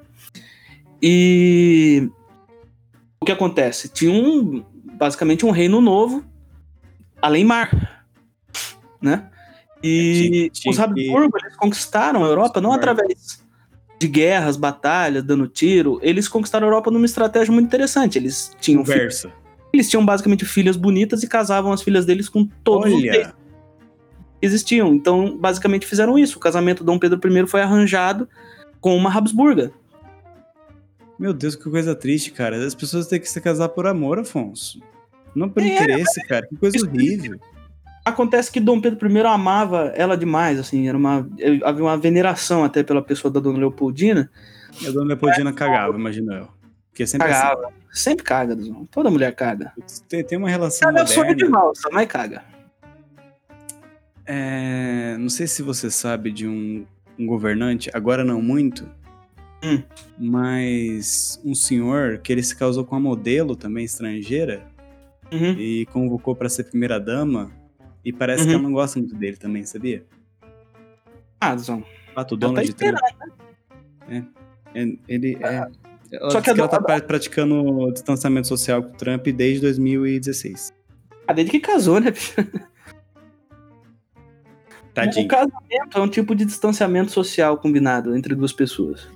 E 1.00 2.10
o 3.20 3.26
que 3.26 3.32
acontece? 3.32 3.88
Tinha 3.88 4.12
um, 4.12 4.64
basicamente 4.96 5.46
um 5.46 5.52
reino 5.52 5.80
novo, 5.80 6.26
além 7.22 7.46
mar, 7.46 8.08
né? 9.00 9.31
E 9.84 10.50
tinha 10.54 10.72
os 10.72 10.80
Habsburgo 10.80 11.38
eles 11.44 11.56
conquistaram 11.56 12.24
a 12.24 12.28
Europa 12.28 12.62
não 12.62 12.72
através 12.72 13.44
de 14.00 14.08
guerras, 14.08 14.58
batalhas, 14.58 15.24
dando 15.24 15.48
tiro, 15.48 16.00
eles 16.02 16.28
conquistaram 16.28 16.66
a 16.66 16.70
Europa 16.70 16.90
numa 16.90 17.06
estratégia 17.06 17.52
muito 17.54 17.68
interessante. 17.68 18.18
Eles 18.18 18.52
tinham 18.60 18.82
Conversa. 18.84 19.32
eles 19.72 19.90
tinham 19.90 20.04
basicamente 20.06 20.44
filhas 20.46 20.76
bonitas 20.76 21.22
e 21.24 21.28
casavam 21.28 21.72
as 21.72 21.82
filhas 21.82 22.06
deles 22.06 22.28
com 22.28 22.46
todos 22.64 22.92
os 22.92 23.00
Olha, 23.00 23.12
que 23.12 23.34
existiam. 24.42 24.94
Então, 24.94 25.38
basicamente 25.38 25.86
fizeram 25.86 26.18
isso. 26.18 26.38
O 26.38 26.40
casamento 26.40 26.80
de 26.80 26.86
Dom 26.86 26.98
Pedro 26.98 27.20
I 27.32 27.48
foi 27.48 27.62
arranjado 27.62 28.28
com 28.80 28.96
uma 28.96 29.16
Habsburga. 29.16 29.72
meu 31.20 31.34
Deus, 31.34 31.56
que 31.56 31.70
coisa 31.70 31.94
triste, 31.94 32.32
cara. 32.32 32.66
As 32.66 32.74
pessoas 32.74 33.06
têm 33.08 33.20
que 33.20 33.30
se 33.30 33.40
casar 33.40 33.70
por 33.70 33.86
amor, 33.86 34.18
Afonso. 34.18 34.82
Não 35.36 35.48
por 35.48 35.62
É, 35.62 35.68
interesse, 35.68 36.26
cara. 36.28 36.48
Que 36.48 36.56
coisa 36.56 36.84
horrível. 36.84 37.40
Acontece 38.04 38.52
que 38.52 38.60
Dom 38.60 38.82
Pedro 38.82 39.08
I 39.10 39.20
amava 39.22 39.92
ela 39.96 40.18
demais, 40.18 40.60
assim, 40.60 40.88
era 40.88 40.98
uma 40.98 41.28
havia 41.64 41.84
uma 41.84 41.98
veneração 41.98 42.64
até 42.64 42.82
pela 42.84 43.02
pessoa 43.02 43.32
da 43.32 43.40
Dona 43.40 43.60
Leopoldina. 43.60 44.30
E 44.82 44.88
a 44.88 44.92
dona 44.92 45.08
Leopoldina 45.08 45.54
cagava, 45.54 45.96
imagino 45.98 46.34
eu. 46.34 46.48
Porque 46.90 47.06
sempre 47.06 47.28
assim. 47.30 47.42
Cagava. 47.42 47.74
Sempre 47.92 48.24
caga. 48.24 48.58
Toda 48.90 49.10
mulher 49.12 49.36
caga. 49.36 49.72
Tem, 50.10 50.24
tem 50.24 50.38
uma 50.38 50.50
relação 50.50 50.90
Ela 50.90 51.02
é 51.02 51.06
sonho 51.06 51.36
de 51.36 51.44
moderna. 51.44 51.60
valsa, 51.60 51.90
mas 51.92 52.08
caga. 52.08 52.44
É, 54.26 55.16
não 55.20 55.30
sei 55.30 55.48
se 55.48 55.62
você 55.62 55.90
sabe 55.92 56.32
de 56.32 56.48
um, 56.48 56.86
um 57.20 57.26
governante, 57.26 57.90
agora 57.94 58.24
não 58.24 58.42
muito, 58.42 58.88
Hum. 59.64 59.84
mas 60.18 61.40
um 61.46 61.54
senhor 61.54 62.18
que 62.18 62.32
ele 62.32 62.42
se 62.42 62.56
casou 62.56 62.84
com 62.84 62.96
uma 62.96 63.02
modelo 63.02 63.56
também 63.56 63.86
estrangeira 63.86 64.64
Uhum. 65.32 65.52
e 65.52 65.86
convocou 65.88 66.36
para 66.36 66.50
ser 66.50 66.64
primeira 66.66 67.00
dama 67.00 67.52
e 68.04 68.12
parece 68.14 68.44
que 68.44 68.50
Uhum. 68.50 68.54
ela 68.56 68.64
não 68.64 68.72
gosta 68.74 69.00
muito 69.00 69.16
dele 69.16 69.38
também, 69.38 69.64
sabia? 69.64 70.04
Ah, 71.40 71.56
Duzão. 71.56 71.84
Fato 72.14 72.38
tá 72.38 72.48
Donald 72.48 72.74
Trump. 72.74 72.96
esperando. 73.00 73.34
É, 74.74 74.84
Ele 75.08 75.38
é. 75.42 75.68
Ela, 76.14 76.30
Só 76.30 76.42
que 76.42 76.50
a 76.50 76.54
que 76.54 76.60
ela 76.60 76.68
tá 76.70 76.82
pra- 76.82 77.00
praticando 77.02 77.90
distanciamento 77.94 78.48
social 78.48 78.84
com 78.84 78.90
o 78.90 78.98
Trump 78.98 79.26
desde 79.28 79.62
2016. 79.62 80.74
Ah, 81.26 81.32
desde 81.34 81.52
que 81.52 81.60
casou, 81.62 82.00
né, 82.02 82.12
bicho? 82.12 82.34
Tadinho. 84.94 85.26
O 85.26 85.30
casamento 85.30 85.98
é 85.98 86.00
um 86.02 86.10
tipo 86.10 86.36
de 86.36 86.44
distanciamento 86.44 87.12
social 87.12 87.58
combinado 87.58 88.14
entre 88.16 88.36
duas 88.36 88.52
pessoas. 88.52 89.08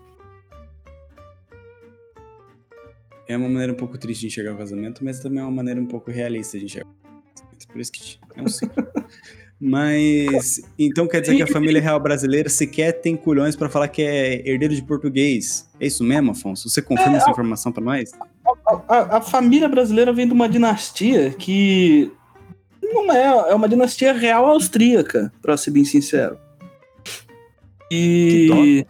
É 3.28 3.36
uma 3.36 3.50
maneira 3.50 3.74
um 3.74 3.76
pouco 3.76 3.98
triste 3.98 4.22
de 4.22 4.28
enxergar 4.28 4.54
o 4.54 4.58
casamento, 4.58 5.04
mas 5.04 5.20
também 5.20 5.40
é 5.40 5.44
uma 5.44 5.52
maneira 5.52 5.82
um 5.82 5.86
pouco 5.86 6.12
realista 6.12 6.58
de 6.58 6.66
enxergar 6.66 6.90
o. 6.90 7.05
Por 7.76 7.82
isso 7.82 7.92
que 7.92 8.18
é 8.38 8.42
um 8.42 8.48
ciclo. 8.48 8.88
Mas, 9.60 10.62
então 10.80 11.10
quer 11.10 11.20
dizer 11.20 11.36
que 11.36 11.44
a 11.44 11.48
família 11.48 11.82
real 11.82 12.00
brasileira 12.00 12.48
sequer 12.48 13.02
tem 13.02 13.18
culhões 13.18 13.54
pra 13.54 13.68
falar 13.68 13.90
que 13.90 14.02
é 14.02 14.48
herdeiro 14.50 14.74
de 14.74 14.82
português. 14.82 15.70
É 15.78 15.86
isso 15.88 16.02
mesmo, 16.02 16.32
Afonso? 16.32 16.70
Você 16.70 16.82
confirma 16.82 17.18
essa 17.18 17.30
informação 17.30 17.74
pra 17.74 17.84
nós? 17.84 18.12
A, 18.88 19.18
a 19.18 19.22
família 19.22 19.68
brasileira 19.68 20.14
vem 20.14 20.26
de 20.26 20.32
uma 20.32 20.48
dinastia 20.48 21.32
que 21.32 22.10
não 22.82 23.12
é, 23.12 23.52
é 23.52 23.54
uma 23.54 23.68
dinastia 23.68 24.14
real 24.14 24.46
austríaca, 24.46 25.30
pra 25.42 25.58
ser 25.58 25.72
bem 25.72 25.84
sincero. 25.84 26.38
E 27.92 28.86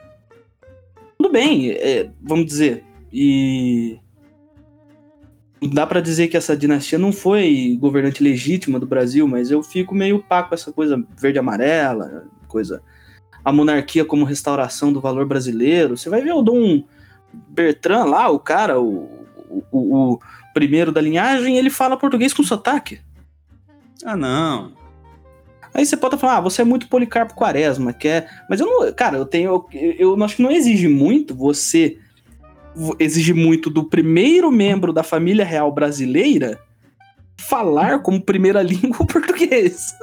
tudo 1.17 1.31
bem, 1.31 1.71
é, 1.71 2.11
vamos 2.21 2.45
dizer, 2.45 2.83
e 3.11 3.97
dá 5.67 5.85
pra 5.87 6.01
dizer 6.01 6.27
que 6.27 6.37
essa 6.37 6.55
dinastia 6.55 6.97
não 6.99 7.11
foi 7.11 7.77
governante 7.79 8.23
legítima 8.23 8.79
do 8.79 8.85
Brasil, 8.85 9.27
mas 9.27 9.51
eu 9.51 9.61
fico 9.63 9.93
meio 9.95 10.19
pá 10.23 10.43
com 10.43 10.53
essa 10.55 10.71
coisa 10.71 11.03
verde 11.17 11.39
amarela, 11.39 12.25
coisa 12.47 12.81
a 13.43 13.51
monarquia 13.51 14.03
como 14.03 14.25
restauração 14.25 14.91
do 14.91 14.99
valor 14.99 15.25
brasileiro. 15.25 15.95
Você 15.97 16.09
vai 16.09 16.21
ver 16.21 16.33
o 16.33 16.41
Dom 16.41 16.83
Bertrand 17.49 18.05
lá, 18.05 18.29
o 18.29 18.39
cara, 18.39 18.79
o, 18.79 19.09
o, 19.49 19.63
o- 19.71 20.13
o 20.13 20.19
primeiro 20.53 20.91
da 20.91 21.01
linhagem, 21.01 21.57
ele 21.57 21.69
fala 21.69 21.97
português 21.97 22.33
com 22.33 22.41
sotaque. 22.43 22.99
Ah, 24.03 24.15
não. 24.15 24.71
Aí 25.73 25.85
você 25.85 25.97
pode 25.97 26.17
falar, 26.17 26.37
ah, 26.37 26.41
você 26.41 26.61
é 26.61 26.65
muito 26.65 26.87
Policarpo 26.87 27.35
Quaresma, 27.35 27.91
que 27.91 28.07
é. 28.07 28.27
Mas 28.49 28.61
eu 28.61 28.65
não. 28.65 28.93
Cara, 28.93 29.17
eu 29.17 29.25
tenho. 29.25 29.65
Eu, 29.73 30.15
eu 30.17 30.23
acho 30.23 30.37
que 30.37 30.41
não 30.43 30.51
exige 30.51 30.87
muito 30.87 31.35
você. 31.35 31.97
Exige 32.99 33.33
muito 33.33 33.69
do 33.69 33.83
primeiro 33.85 34.51
membro 34.51 34.91
da 34.91 35.03
família 35.03 35.45
real 35.45 35.71
brasileira 35.71 36.59
falar 37.37 37.99
como 37.99 38.21
primeira 38.21 38.61
língua 38.63 39.01
o 39.01 39.07
português. 39.07 39.93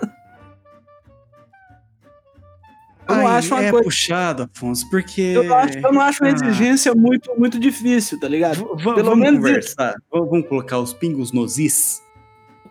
Eu 3.09 3.17
não 3.17 3.27
Ai, 3.27 3.37
acho 3.39 3.53
uma 3.55 3.65
é 3.65 3.71
coisa. 3.71 3.85
puxado, 3.85 4.43
Afonso, 4.55 4.89
porque... 4.89 5.21
Eu 5.21 5.45
não 5.45 5.57
acho, 5.57 5.79
eu 5.79 5.93
não 5.93 6.01
acho 6.01 6.23
uma 6.25 6.31
Ah. 6.31 6.33
exigência 6.35 6.95
muito, 6.95 7.31
muito 7.37 7.59
difícil, 7.59 8.19
tá 8.19 8.29
ligado? 8.29 8.57
V- 8.77 8.85
Pelo 8.95 9.03
vamos 9.05 9.19
menos 9.19 9.41
conversar. 9.41 9.93
V- 9.95 9.99
Vamos 10.11 10.49
colocar 10.49 10.79
os 10.79 10.95
pingos 10.95 11.33
nos 11.33 11.59
is? 11.59 12.01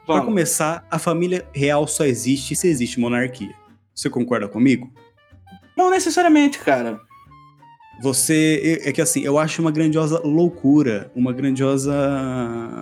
Pra 0.05 0.15
Vamos. 0.15 0.25
começar, 0.25 0.87
a 0.89 0.97
família 0.97 1.45
real 1.53 1.85
só 1.85 2.05
existe 2.05 2.55
se 2.55 2.67
existe 2.67 2.99
monarquia. 2.99 3.53
Você 3.93 4.09
concorda 4.09 4.47
comigo? 4.47 4.91
Não 5.77 5.89
necessariamente, 5.91 6.57
cara. 6.59 6.99
Você. 8.01 8.81
É 8.83 8.91
que 8.91 9.01
assim, 9.01 9.21
eu 9.23 9.37
acho 9.37 9.61
uma 9.61 9.71
grandiosa 9.71 10.19
loucura, 10.23 11.11
uma 11.15 11.31
grandiosa 11.31 11.93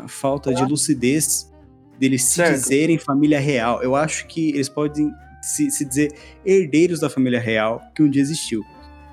falta 0.07 0.53
de 0.53 0.63
lucidez 0.63 1.51
deles 1.99 2.23
se 2.23 2.35
Certo. 2.35 2.53
dizerem 2.53 2.97
família 2.97 3.39
real. 3.39 3.81
Eu 3.83 3.95
acho 3.95 4.25
que 4.27 4.49
eles 4.49 4.69
podem 4.69 5.11
se, 5.41 5.69
se 5.71 5.83
dizer 5.85 6.13
herdeiros 6.45 6.99
da 6.99 7.09
família 7.09 7.39
real 7.39 7.81
que 7.95 8.01
um 8.03 8.09
dia 8.09 8.21
existiu. 8.21 8.63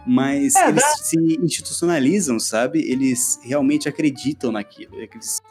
Mas 0.06 0.54
É, 0.54 0.68
eles 0.68 0.82
dá- 0.82 0.88
se 1.02 1.16
institucionalizam, 1.42 2.38
sabe? 2.38 2.80
Eles 2.88 3.40
realmente 3.42 3.88
acreditam 3.88 4.52
naquilo. 4.52 4.94
Eles, 5.00 5.42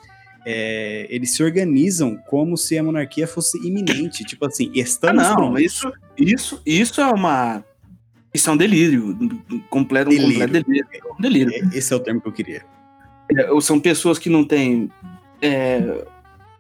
é, 0.46 1.08
eles 1.10 1.34
se 1.36 1.44
organizam 1.44 2.16
como 2.30 2.56
se 2.56 2.78
a 2.78 2.84
monarquia 2.84 3.28
fosse 3.28 3.58
iminente. 3.68 4.24
tipo 4.24 4.46
assim, 4.46 4.68
Ah, 4.74 4.80
estamos 4.80 5.24
não, 5.24 5.36
prontos. 5.36 5.62
isso, 5.62 5.92
isso, 6.18 6.62
isso 6.66 7.02
é 7.02 7.06
uma. 7.08 7.66
Isso 8.36 8.50
é 8.50 8.54
um 8.54 8.58
delírio. 8.58 9.18
Completo, 9.70 10.10
um 10.10 10.14
Delírio. 10.14 10.40
completo 10.42 10.68
delírio. 10.68 10.88
Um 11.18 11.22
delírio. 11.22 11.54
É, 11.54 11.78
Esse 11.78 11.94
é 11.94 11.96
o 11.96 12.00
termo 12.00 12.20
que 12.22 12.28
eu 12.28 12.32
queria. 12.34 12.64
É, 13.36 13.62
são 13.62 13.80
pessoas 13.80 14.20
que 14.20 14.30
não 14.30 14.44
têm 14.44 14.92
é, 15.42 16.06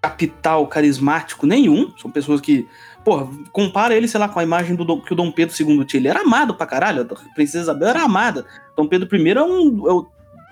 capital 0.01 0.65
carismático 0.67 1.45
nenhum. 1.45 1.91
São 1.97 2.09
pessoas 2.09 2.39
que. 2.41 2.67
Porra, 3.03 3.27
compara 3.51 3.93
ele, 3.95 4.07
sei 4.07 4.19
lá, 4.19 4.27
com 4.27 4.39
a 4.39 4.43
imagem 4.43 4.75
do 4.75 4.83
Dom- 4.83 4.99
que 5.01 5.13
o 5.13 5.15
Dom 5.15 5.31
Pedro 5.31 5.55
II 5.59 5.85
tinha. 5.85 5.99
Ele 5.99 6.07
era 6.07 6.21
amado 6.21 6.55
pra 6.55 6.65
caralho. 6.65 7.01
A 7.03 7.33
Princesa 7.35 7.63
Isabel 7.65 7.89
era 7.89 8.01
amada. 8.01 8.45
Dom 8.75 8.87
Pedro 8.87 9.15
I 9.15 9.29
é 9.29 9.43
um, 9.43 9.87
é 9.87 9.93
um 9.93 10.05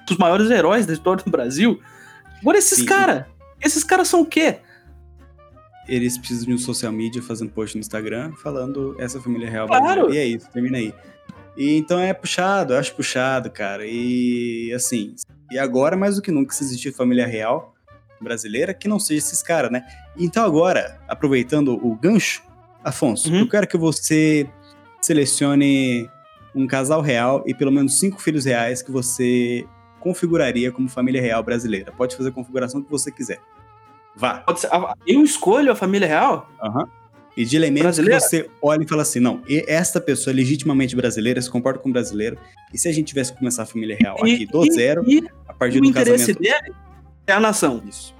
dos 0.07 0.17
maiores 0.17 0.51
heróis 0.51 0.85
da 0.85 0.93
história 0.93 1.23
do 1.23 1.31
Brasil. 1.31 1.79
Agora, 2.41 2.57
esses 2.57 2.83
caras. 2.83 3.25
Esses 3.61 3.83
caras 3.83 4.07
são 4.09 4.21
o 4.21 4.25
quê? 4.25 4.57
Eles 5.87 6.17
precisam 6.17 6.45
de 6.47 6.53
um 6.53 6.57
social 6.57 6.91
media 6.91 7.21
fazendo 7.21 7.51
post 7.51 7.75
no 7.75 7.81
Instagram 7.81 8.31
falando 8.41 8.95
essa 8.99 9.19
família 9.19 9.49
real 9.49 9.67
Claro. 9.67 9.83
brasileira. 9.83 10.15
E 10.15 10.17
é 10.17 10.25
isso, 10.25 10.49
termina 10.51 10.77
aí. 10.77 10.93
E 11.57 11.77
então 11.77 11.99
é 11.99 12.13
puxado, 12.13 12.73
eu 12.73 12.79
acho 12.79 12.95
puxado, 12.95 13.49
cara. 13.51 13.83
E 13.85 14.71
assim, 14.73 15.15
e 15.51 15.57
agora 15.59 15.95
mais 15.95 16.15
do 16.15 16.21
que 16.21 16.31
nunca 16.31 16.53
se 16.53 16.63
existir 16.63 16.91
família 16.93 17.27
real 17.27 17.75
brasileira, 18.19 18.73
que 18.73 18.87
não 18.87 18.99
seja 18.99 19.19
esses 19.19 19.43
caras, 19.43 19.69
né? 19.69 19.83
Então 20.17 20.43
agora, 20.45 20.99
aproveitando 21.07 21.73
o 21.85 21.95
gancho, 21.95 22.41
Afonso, 22.83 23.29
Uhum. 23.29 23.39
eu 23.39 23.49
quero 23.49 23.65
que 23.67 23.77
você 23.77 24.45
selecione 25.01 26.09
um 26.55 26.65
casal 26.67 27.01
real 27.01 27.43
e 27.45 27.53
pelo 27.53 27.71
menos 27.71 27.99
cinco 27.99 28.21
filhos 28.21 28.45
reais 28.45 28.81
que 28.81 28.91
você 28.91 29.65
configuraria 29.99 30.71
como 30.71 30.89
família 30.89 31.21
real 31.21 31.41
brasileira. 31.43 31.91
Pode 31.91 32.15
fazer 32.15 32.29
a 32.29 32.31
configuração 32.31 32.81
que 32.81 32.89
você 32.91 33.11
quiser. 33.11 33.39
Vá. 34.15 34.43
Ser- 34.55 34.69
Eu 35.07 35.23
escolho 35.23 35.71
a 35.71 35.75
família 35.75 36.07
real? 36.07 36.49
Aham. 36.61 36.87
E 37.35 37.43
de 37.45 37.55
elementos 37.55 37.97
que 37.97 38.03
Brasileira? 38.03 38.19
você 38.19 38.47
olha 38.61 38.83
e 38.83 38.87
fala 38.87 39.01
assim, 39.01 39.19
não, 39.19 39.41
e- 39.47 39.65
esta 39.67 39.99
pessoa 39.99 40.31
é 40.31 40.35
legitimamente 40.35 40.95
brasileira, 40.95 41.41
se 41.41 41.49
comporta 41.49 41.79
como 41.79 41.91
brasileiro, 41.91 42.37
e 42.71 42.77
se 42.77 42.87
a 42.87 42.91
gente 42.91 43.07
tivesse 43.07 43.31
que 43.33 43.39
começar 43.39 43.63
a 43.63 43.65
família 43.65 43.97
real 43.99 44.17
aqui 44.19 44.45
do 44.45 44.63
E- 44.63 44.71
zero, 44.71 45.03
E 45.09 45.23
a 45.47 45.53
partir 45.53 45.79
o 45.79 45.81
do 45.81 45.87
interesse 45.87 46.27
casamento... 46.35 46.41
dele 46.41 46.75
é 47.25 47.33
a 47.33 47.39
nação. 47.39 47.81
Isso. 47.89 48.13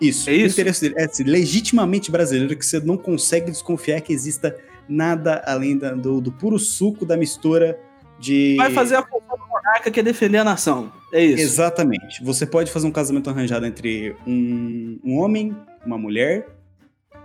Isso. 0.00 0.30
É 0.30 0.32
O 0.32 0.36
isso? 0.36 0.54
interesse 0.60 0.80
dele 0.82 0.94
é 0.96 1.08
ser 1.08 1.24
legitimamente 1.24 2.08
brasileiro, 2.10 2.56
que 2.56 2.64
você 2.64 2.78
não 2.78 2.96
consegue 2.96 3.50
desconfiar 3.50 4.00
que 4.00 4.12
exista 4.12 4.56
nada 4.88 5.42
além 5.44 5.76
da- 5.76 5.90
do, 5.94 6.20
do 6.20 6.30
puro 6.30 6.56
suco 6.58 7.04
da 7.04 7.16
mistura 7.16 7.76
de... 8.20 8.54
Vai 8.56 8.70
fazer 8.70 8.96
a 8.96 9.02
função 9.02 9.36
do 9.36 9.48
monarca 9.48 9.90
que 9.90 9.98
é 9.98 10.02
defender 10.02 10.38
a 10.38 10.44
nação. 10.44 10.92
É 11.12 11.24
isso. 11.24 11.42
Exatamente. 11.42 12.22
Você 12.22 12.46
pode 12.46 12.70
fazer 12.70 12.86
um 12.86 12.92
casamento 12.92 13.28
arranjado 13.30 13.66
entre 13.66 14.14
um, 14.26 14.98
um 15.02 15.18
homem, 15.18 15.56
uma 15.84 15.96
mulher, 15.98 16.46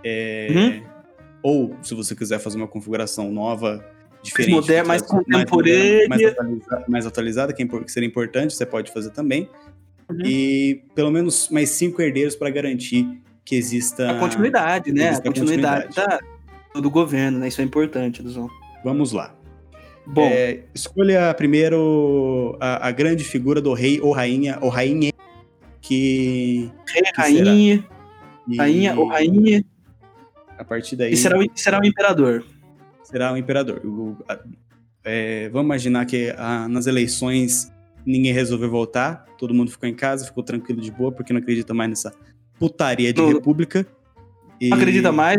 é, 0.02 0.48
Uhum. 0.50 0.82
ou 1.42 1.76
se 1.82 1.94
você 1.94 2.14
quiser 2.14 2.38
fazer 2.38 2.56
uma 2.56 2.66
configuração 2.68 3.30
nova, 3.30 3.84
diferente, 4.22 4.54
moderna, 4.54 4.88
mais 4.88 5.02
contemporânea. 5.02 6.08
mais, 6.08 6.24
atualiza- 6.24 6.84
mais 6.88 7.06
atualizada, 7.06 7.52
que, 7.52 7.62
é 7.62 7.66
que 7.66 7.92
seria 7.92 8.08
importante, 8.08 8.54
você 8.54 8.66
pode 8.66 8.90
fazer 8.92 9.10
também. 9.10 9.48
Uhum. 10.08 10.18
E 10.24 10.82
pelo 10.94 11.10
menos 11.10 11.48
mais 11.50 11.70
cinco 11.70 12.00
herdeiros 12.00 12.34
para 12.36 12.48
garantir 12.50 13.06
que 13.44 13.54
exista 13.56 14.10
A 14.10 14.18
continuidade, 14.18 14.92
né? 14.92 15.02
A 15.04 15.06
existe 15.10 15.20
a 15.20 15.24
continuidade, 15.30 15.86
continuidade. 15.86 16.24
da- 16.74 16.80
do 16.80 16.90
governo, 16.90 17.38
né? 17.38 17.48
Isso 17.48 17.60
é 17.60 17.64
importante, 17.64 18.20
Luzão. 18.22 18.48
Vamos 18.84 19.12
lá. 19.12 19.34
Bom, 20.06 20.26
É, 20.28 20.60
escolha 20.74 21.34
primeiro 21.34 22.56
a, 22.60 22.88
a 22.88 22.90
grande 22.92 23.24
figura 23.24 23.60
do 23.60 23.72
rei 23.72 24.00
ou 24.00 24.12
rainha, 24.12 24.58
ou 24.60 24.68
rainha, 24.68 25.12
que. 25.80 26.70
rei, 26.88 27.02
que 27.02 27.20
rainha, 27.20 27.84
que- 28.48 28.56
rainha 28.56 28.94
ou 28.98 29.08
rainha, 29.08 29.64
A 30.58 30.64
partir 30.64 30.96
daí 30.96 31.12
e 31.12 31.16
será 31.16 31.38
o, 31.38 31.44
será 31.54 31.80
o 31.80 31.84
imperador. 31.84 32.44
será 33.02 33.32
o 33.32 33.36
imperador. 33.36 33.80
O- 33.84 34.16
a- 34.28 34.38
é, 35.04 35.48
vamos 35.48 35.66
imaginar 35.66 36.06
que 36.06 36.32
ah, 36.36 36.68
nas 36.68 36.86
eleições 36.86 37.70
ninguém 38.04 38.32
resolveu 38.32 38.70
votar, 38.70 39.24
todo 39.36 39.52
mundo 39.52 39.70
ficou 39.70 39.88
em 39.88 39.94
casa, 39.94 40.24
ficou 40.24 40.42
tranquilo 40.44 40.80
de 40.80 40.90
boa, 40.92 41.10
porque 41.10 41.32
não 41.32 41.40
acredita 41.40 41.74
mais 41.74 41.90
nessa 41.90 42.12
putaria 42.58 43.12
de 43.12 43.20
Não- 43.20 43.28
república. 43.32 43.84
E, 44.60 44.68
Não 44.70 44.76
acredita 44.78 45.10
mais? 45.12 45.38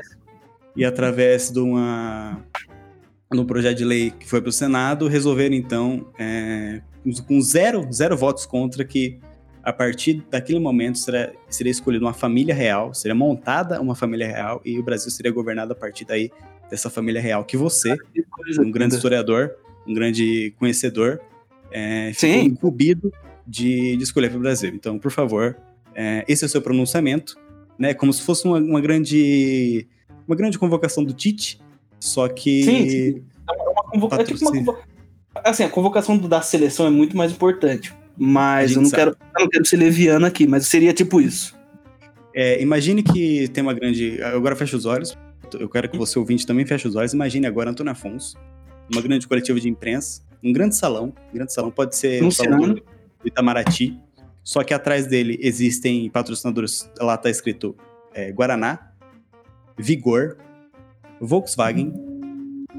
E 0.76 0.84
através 0.86 1.50
de 1.50 1.60
uma 1.60 2.44
no 3.32 3.46
projeto 3.46 3.78
de 3.78 3.86
lei 3.86 4.12
que 4.12 4.28
foi 4.28 4.42
para 4.42 4.50
o 4.50 4.54
Senado, 4.54 5.08
resolveram 5.08 5.56
então, 5.56 6.08
é, 6.18 6.82
com- 7.28 7.42
zero, 7.42 7.88
zero 7.92 8.16
votos 8.16 8.46
contra, 8.46 8.84
que 8.86 9.20
a 9.64 9.74
partir 9.74 10.24
daquele 10.32 10.60
momento 10.60 10.98
será, 10.98 11.32
seria 11.50 11.72
escolhida 11.72 12.06
uma 12.06 12.14
família 12.14 12.56
real, 12.56 12.94
seria 12.94 13.16
montada 13.16 13.82
uma 13.82 13.96
família 13.96 14.28
real 14.28 14.62
e 14.64 14.80
o 14.80 14.84
Brasil 14.84 15.12
seria 15.12 15.32
governado 15.32 15.74
a 15.74 15.76
partir 15.76 16.06
daí 16.06 16.32
dessa 16.70 16.90
família 16.90 17.22
real 17.22 17.44
que 17.44 17.58
você, 17.58 17.98
coisa 18.30 18.62
um 18.62 18.72
grande 18.72 18.96
historiador, 18.96 19.56
um 19.86 19.94
grande 19.94 20.54
conhecedor, 20.58 21.20
é, 21.72 22.12
ficou 22.14 22.40
Sim. 22.40 22.46
incumbido 22.46 23.12
de, 23.46 23.98
de 23.98 24.04
escolher 24.04 24.30
para 24.30 24.38
o 24.38 24.42
Brasil. 24.42 24.72
Então, 24.74 24.98
por 24.98 25.12
favor, 25.12 25.58
é, 25.94 26.24
esse 26.28 26.44
é 26.44 26.48
o 26.48 26.50
seu 26.50 26.62
pronunciamento, 26.62 27.38
né? 27.78 27.94
Como 27.94 28.12
se 28.12 28.22
fosse 28.22 28.46
uma, 28.46 28.60
uma 28.60 28.82
grande 28.82 29.88
uma 30.28 30.36
grande 30.36 30.60
convocação 30.60 31.04
do 31.04 31.14
Tite, 31.14 31.60
só 32.00 32.28
que 32.28 32.64
Sim, 32.64 32.90
sim. 32.90 33.24
É 33.50 33.52
uma 33.72 33.84
convoca- 33.84 34.22
é 34.22 34.24
tipo 34.24 34.50
uma 34.50 34.78
Assim, 35.44 35.64
a 35.64 35.70
convocação 35.70 36.18
da 36.18 36.42
seleção 36.42 36.88
é 36.88 36.90
muito 36.90 37.16
mais 37.16 37.32
importante. 37.32 37.94
Mas 38.18 38.72
eu 38.72 38.82
não, 38.82 38.90
sabe. 38.90 39.04
quero, 39.04 39.18
eu 39.38 39.42
não 39.44 39.50
quero 39.50 39.66
ser 39.66 39.78
leviano 39.78 40.26
aqui, 40.26 40.48
mas 40.48 40.66
seria 40.68 40.92
tipo 40.94 41.22
isso. 41.22 41.56
é, 42.34 42.60
imagine 42.62 43.04
que 43.04 43.48
tem 43.50 43.62
uma 43.62 43.74
grande. 43.74 44.22
Agora 44.24 44.56
fecha 44.56 44.76
os 44.76 44.86
olhos. 44.86 45.16
Eu 45.60 45.70
quero 45.70 45.88
que 45.90 45.98
você 45.98 46.18
ouvinte 46.18 46.46
também 46.46 46.66
feche 46.66 46.88
os 46.88 46.96
olhos. 46.96 47.14
Imagine 47.14 47.46
agora 47.46 47.70
Antônio 47.70 47.92
Afonso, 47.92 48.36
uma 48.92 49.02
grande 49.02 49.28
coletiva 49.28 49.60
de 49.60 49.70
imprensa, 49.70 50.22
um 50.44 50.52
grande 50.52 50.76
salão, 50.76 51.14
um 51.32 51.34
grande 51.36 51.54
salão 51.54 51.70
pode 51.72 51.96
ser 51.96 52.24
o 52.24 52.32
salão 52.32 52.74
do 52.74 52.84
Itamaraty, 53.24 53.98
só 54.44 54.64
que 54.64 54.74
atrás 54.74 55.06
dele 55.08 55.38
existem 55.40 56.10
patrocinadores. 56.10 56.90
Lá 57.00 57.16
tá 57.18 57.30
escrito 57.30 57.76
é, 58.14 58.32
Guaraná, 58.32 58.92
Vigor, 59.78 60.38
Volkswagen, 61.20 61.94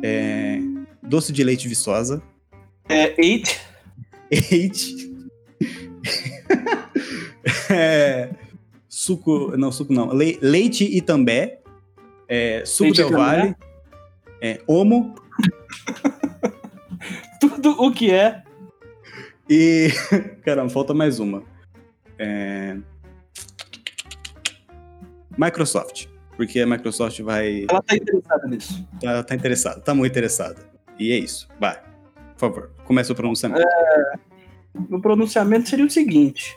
é, 0.03 0.59
doce 1.03 1.33
de 1.33 1.43
leite 1.45 1.69
Viçosa, 1.69 2.23
É 2.89 3.15
eight. 3.21 3.61
Eight. 4.31 5.09
é, 7.71 8.31
suco. 8.89 9.57
Não, 9.57 9.73
suco 9.73 9.93
não. 9.93 10.13
Le- 10.13 10.39
leite 10.41 10.85
Itambé. 10.85 11.61
É, 12.29 12.65
suco 12.65 12.85
Leite 12.85 12.97
Del. 13.05 13.11
Vale. 13.11 13.57
É, 14.41 14.61
Omo. 14.67 15.15
Tudo 17.41 17.71
o 17.83 17.93
que 17.93 18.11
é. 18.13 18.43
E. 19.49 19.89
Caramba, 20.45 20.71
falta 20.71 20.95
mais 20.95 21.19
uma. 21.19 21.43
É, 22.19 22.77
Microsoft. 25.37 26.07
Porque 26.39 26.61
a 26.61 26.67
Microsoft 26.67 27.21
vai. 27.21 27.67
Ela 27.69 27.83
tá 27.83 27.97
interessada 27.97 28.47
nisso. 28.47 28.89
Tá, 29.01 29.25
tá 29.25 29.35
interessada, 29.35 29.81
tá 29.81 29.93
muito 29.93 30.13
interessada. 30.13 30.57
E 30.97 31.11
é 31.11 31.19
isso. 31.19 31.49
Vai. 31.59 31.75
Por 32.35 32.39
favor, 32.39 32.71
começa 32.85 33.13
o 33.13 33.17
pronunciamento. 33.17 33.67
O 34.89 35.01
pronunciamento 35.01 35.69
seria 35.69 35.85
o 35.85 35.91
seguinte: 35.91 36.57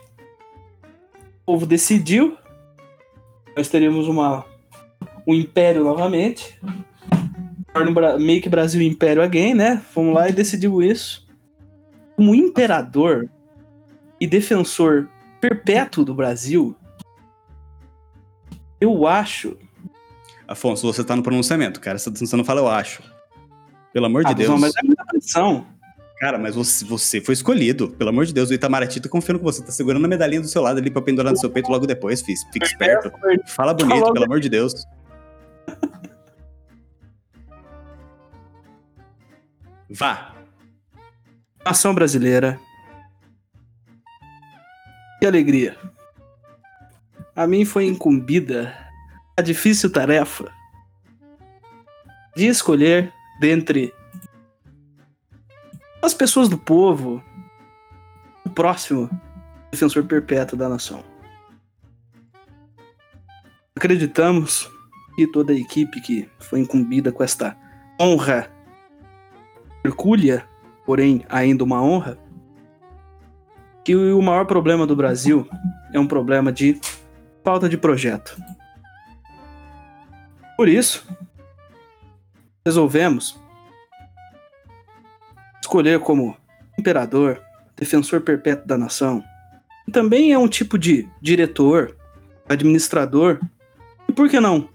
o 1.41 1.45
povo 1.47 1.65
decidiu, 1.65 2.37
nós 3.57 3.69
teríamos 3.69 4.07
uma, 4.07 4.45
um 5.27 5.33
império 5.33 5.83
novamente. 5.83 6.61
Make 8.19 8.49
Brasil 8.49 8.83
Império 8.83 9.23
Again, 9.23 9.55
né? 9.55 9.81
Fomos 9.91 10.13
lá 10.13 10.29
e 10.29 10.31
decidiu 10.31 10.83
isso. 10.83 11.27
Como 12.15 12.35
imperador 12.35 13.27
e 14.19 14.27
defensor 14.27 15.09
perpétuo 15.39 16.05
do 16.05 16.13
Brasil, 16.13 16.75
eu 18.79 19.07
acho. 19.07 19.57
Afonso, 20.51 20.85
você 20.85 21.03
tá 21.03 21.15
no 21.15 21.23
pronunciamento, 21.23 21.79
cara. 21.79 21.97
Você 21.97 22.09
você 22.09 22.35
não 22.35 22.43
fala 22.43 22.59
eu 22.59 22.67
acho. 22.67 23.01
Pelo 23.93 24.05
amor 24.05 24.23
de 24.25 24.31
Ah, 24.31 24.33
Deus. 24.33 24.49
Zão, 24.49 24.59
mas 24.59 24.75
é 24.75 24.83
muita 24.83 25.05
pressão. 25.05 25.65
Cara, 26.19 26.37
mas 26.37 26.55
você, 26.55 26.83
você 26.85 27.21
foi 27.21 27.33
escolhido. 27.33 27.89
Pelo 27.91 28.09
amor 28.09 28.25
de 28.25 28.33
Deus, 28.33 28.49
o 28.49 28.53
Itamaraty 28.53 28.99
tá 28.99 29.07
confiando 29.09 29.39
que 29.39 29.45
você 29.45 29.63
tá 29.63 29.71
segurando 29.71 30.05
a 30.05 30.07
medalhinha 30.09 30.41
do 30.41 30.47
seu 30.47 30.61
lado 30.61 30.77
ali 30.77 30.91
pra 30.91 31.01
pendurar 31.01 31.31
no 31.31 31.39
seu 31.39 31.49
peito 31.49 31.71
logo 31.71 31.87
depois, 31.87 32.21
fiz. 32.21 32.43
Fica 32.51 32.65
esperto. 32.65 33.11
Fala 33.47 33.73
bonito, 33.73 34.11
pelo 34.13 34.25
amor 34.25 34.39
de 34.39 34.49
Deus. 34.49 34.85
Vá. 39.89 40.33
Nação 41.65 41.93
brasileira. 41.93 42.59
Que 45.19 45.25
alegria. 45.25 45.77
A 47.35 47.47
mim 47.47 47.65
foi 47.65 47.85
incumbida 47.85 48.75
a 49.37 49.41
difícil 49.41 49.91
tarefa 49.91 50.51
de 52.35 52.47
escolher 52.47 53.13
dentre 53.39 53.93
as 56.01 56.13
pessoas 56.13 56.49
do 56.49 56.57
povo 56.57 57.23
o 58.45 58.49
próximo 58.49 59.09
defensor 59.71 60.03
perpétuo 60.05 60.57
da 60.57 60.67
nação. 60.67 61.03
Acreditamos 63.75 64.69
que 65.15 65.27
toda 65.27 65.53
a 65.53 65.55
equipe 65.55 66.01
que 66.01 66.29
foi 66.39 66.59
incumbida 66.59 67.11
com 67.11 67.23
esta 67.23 67.55
honra 67.99 68.51
hercúlea 69.83 70.47
porém 70.85 71.25
ainda 71.29 71.63
uma 71.63 71.81
honra, 71.81 72.17
que 73.83 73.95
o 73.95 74.21
maior 74.21 74.45
problema 74.45 74.85
do 74.85 74.95
Brasil 74.95 75.47
é 75.93 75.99
um 75.99 76.07
problema 76.07 76.51
de 76.51 76.79
falta 77.43 77.67
de 77.67 77.77
projeto. 77.77 78.37
Por 80.57 80.67
isso, 80.69 81.05
resolvemos 82.65 83.39
escolher 85.61 85.99
como 85.99 86.37
imperador, 86.77 87.41
defensor 87.75 88.21
perpétuo 88.21 88.67
da 88.67 88.77
nação, 88.77 89.23
e 89.87 89.91
também 89.91 90.31
é 90.31 90.37
um 90.37 90.47
tipo 90.47 90.77
de 90.77 91.07
diretor, 91.21 91.95
administrador, 92.47 93.39
e 94.07 94.11
por 94.11 94.29
que 94.29 94.39
não 94.39 94.69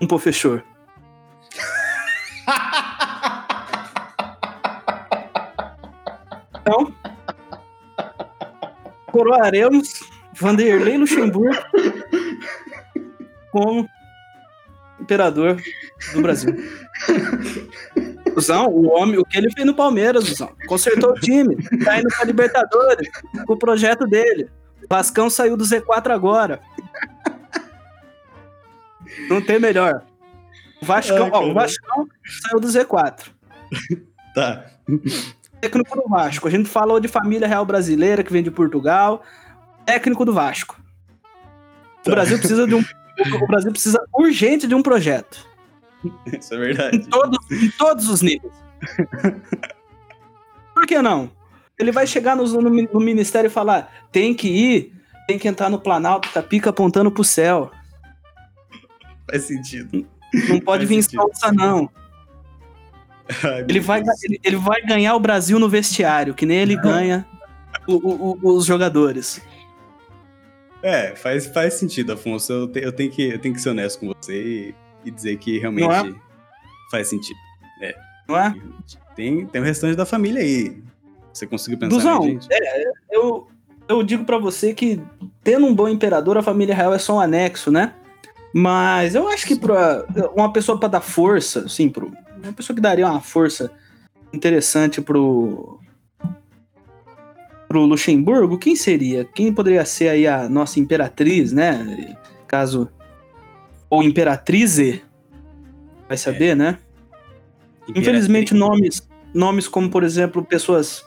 um 0.00 0.06
professor? 0.06 0.64
Então, 6.62 6.94
coroaremos 9.06 10.04
Vanderlei 10.34 10.96
Luxemburgo 10.96 11.56
como 13.50 13.88
imperador 15.14 15.60
do 16.12 16.22
Brasil. 16.22 16.54
Zão, 18.40 18.68
o 18.68 18.88
homem, 18.90 19.18
o 19.18 19.24
que 19.24 19.36
ele 19.36 19.50
fez 19.52 19.66
no 19.66 19.74
Palmeiras, 19.74 20.24
Zão, 20.24 20.50
consertou 20.66 21.10
o 21.10 21.14
time, 21.20 21.56
tá 21.84 21.98
indo 21.98 22.08
pra 22.08 22.24
Libertadores 22.24 23.08
com 23.44 23.52
o 23.54 23.58
projeto 23.58 24.06
dele. 24.06 24.48
Vascão 24.88 25.28
saiu 25.28 25.56
do 25.56 25.64
Z4 25.64 26.10
agora. 26.10 26.60
Não 29.28 29.42
tem 29.42 29.58
melhor. 29.58 30.02
O 30.80 30.86
Vascão, 30.86 31.24
Ai, 31.26 31.30
ó, 31.34 31.46
o. 31.48 31.54
Vascão 31.54 32.06
saiu 32.42 32.60
do 32.60 32.68
Z4 32.68 33.28
Tá. 34.34 34.64
técnico 35.60 36.00
do 36.00 36.08
Vasco. 36.08 36.46
A 36.46 36.50
gente 36.50 36.68
falou 36.68 37.00
de 37.00 37.08
família 37.08 37.46
real 37.48 37.66
brasileira 37.66 38.22
que 38.22 38.32
vem 38.32 38.42
de 38.42 38.50
Portugal. 38.50 39.22
Técnico 39.84 40.24
do 40.24 40.32
Vasco. 40.32 40.80
O 42.00 42.04
Tá. 42.04 42.12
Brasil 42.12 42.38
precisa 42.38 42.66
de 42.66 42.74
um. 42.76 42.84
O 43.42 43.46
Brasil 43.46 43.70
precisa 43.70 44.00
urgente 44.14 44.66
de 44.66 44.74
um 44.74 44.82
projeto. 44.82 45.46
Isso 46.26 46.54
é 46.54 46.56
Em 46.56 46.60
verdade. 46.60 47.06
todos, 47.08 47.38
em 47.50 47.70
todos 47.72 48.08
os 48.08 48.22
níveis. 48.22 48.52
Por 50.74 50.86
que 50.86 51.00
não? 51.02 51.30
Ele 51.78 51.92
vai 51.92 52.06
chegar 52.06 52.36
no, 52.36 52.44
no, 52.46 52.70
no 52.70 53.00
ministério 53.00 53.48
e 53.48 53.50
falar: 53.50 53.92
tem 54.10 54.34
que 54.34 54.48
ir, 54.48 54.92
tem 55.26 55.38
que 55.38 55.48
entrar 55.48 55.68
no 55.68 55.78
Planalto, 55.80 56.28
a 56.38 56.42
pica 56.42 56.70
apontando 56.70 57.10
pro 57.10 57.24
céu. 57.24 57.70
Faz 59.30 59.44
sentido. 59.44 60.06
Não 60.48 60.60
pode 60.60 60.86
Faz 60.86 60.88
vir 60.88 61.02
sentido. 61.02 61.20
salsa, 61.34 61.52
não. 61.52 61.90
Ai, 63.44 63.64
Ele 63.68 63.80
vai, 63.80 64.02
ele, 64.24 64.40
ele 64.42 64.56
vai 64.56 64.80
ganhar 64.82 65.14
o 65.14 65.20
Brasil 65.20 65.58
no 65.58 65.68
vestiário, 65.68 66.34
que 66.34 66.44
nem 66.46 66.58
ele 66.58 66.76
ganha 66.76 67.26
o- 67.86 68.38
o- 68.42 68.56
os 68.56 68.64
jogadores. 68.64 69.40
É, 70.82 71.14
faz, 71.14 71.46
faz 71.46 71.74
sentido, 71.74 72.12
Afonso. 72.12 72.52
Eu, 72.52 72.68
te- 72.68 72.80
eu 72.82 72.92
tenho 72.92 73.10
que, 73.10 73.22
eu 73.30 73.38
tenho 73.38 73.54
que 73.54 73.60
ser 73.60 73.70
honesto 73.70 74.00
com 74.00 74.08
você 74.14 74.42
e, 74.42 74.74
e 75.04 75.10
dizer 75.10 75.36
que 75.38 75.58
realmente 75.58 76.08
é? 76.08 76.14
faz 76.90 77.08
sentido. 77.08 77.38
Não 78.28 78.38
é? 78.38 78.54
Tem 79.16 79.44
tem, 79.46 79.60
o 79.60 79.64
restante 79.64 79.96
da 79.96 80.06
família 80.06 80.40
aí. 80.40 80.80
Você 81.32 81.46
conseguiu 81.46 81.78
pensar 81.78 81.96
Duzão, 81.96 82.22
gente? 82.22 82.46
é, 82.50 82.84
eu, 83.10 83.48
eu 83.88 84.02
digo 84.04 84.24
pra 84.24 84.38
você 84.38 84.72
que 84.72 85.00
tendo 85.42 85.66
um 85.66 85.74
bom 85.74 85.88
imperador, 85.88 86.38
a 86.38 86.42
família 86.42 86.74
real 86.74 86.94
é 86.94 86.98
só 86.98 87.16
um 87.16 87.20
anexo, 87.20 87.70
né? 87.72 87.92
Mas 88.54 89.14
eu 89.16 89.28
acho 89.28 89.46
que 89.46 89.56
pra 89.56 90.04
uma 90.34 90.52
pessoa 90.52 90.78
pra 90.78 90.88
dar 90.88 91.00
força, 91.00 91.60
assim, 91.66 91.88
pro, 91.88 92.12
uma 92.42 92.52
pessoa 92.52 92.74
que 92.74 92.80
daria 92.80 93.06
uma 93.08 93.20
força 93.20 93.70
interessante 94.32 95.00
pro 95.00 95.80
pro 97.70 97.86
Luxemburgo, 97.86 98.58
quem 98.58 98.74
seria? 98.74 99.24
Quem 99.24 99.54
poderia 99.54 99.84
ser 99.84 100.08
aí 100.08 100.26
a 100.26 100.48
nossa 100.48 100.80
imperatriz, 100.80 101.52
né? 101.52 102.16
Caso 102.48 102.90
ou 103.88 104.02
imperatrize, 104.02 105.04
vai 106.08 106.18
saber, 106.18 106.56
né? 106.56 106.78
Infelizmente 107.94 108.54
nomes 108.54 109.08
nomes 109.32 109.68
como 109.68 109.88
por 109.88 110.02
exemplo 110.02 110.44
pessoas 110.44 111.04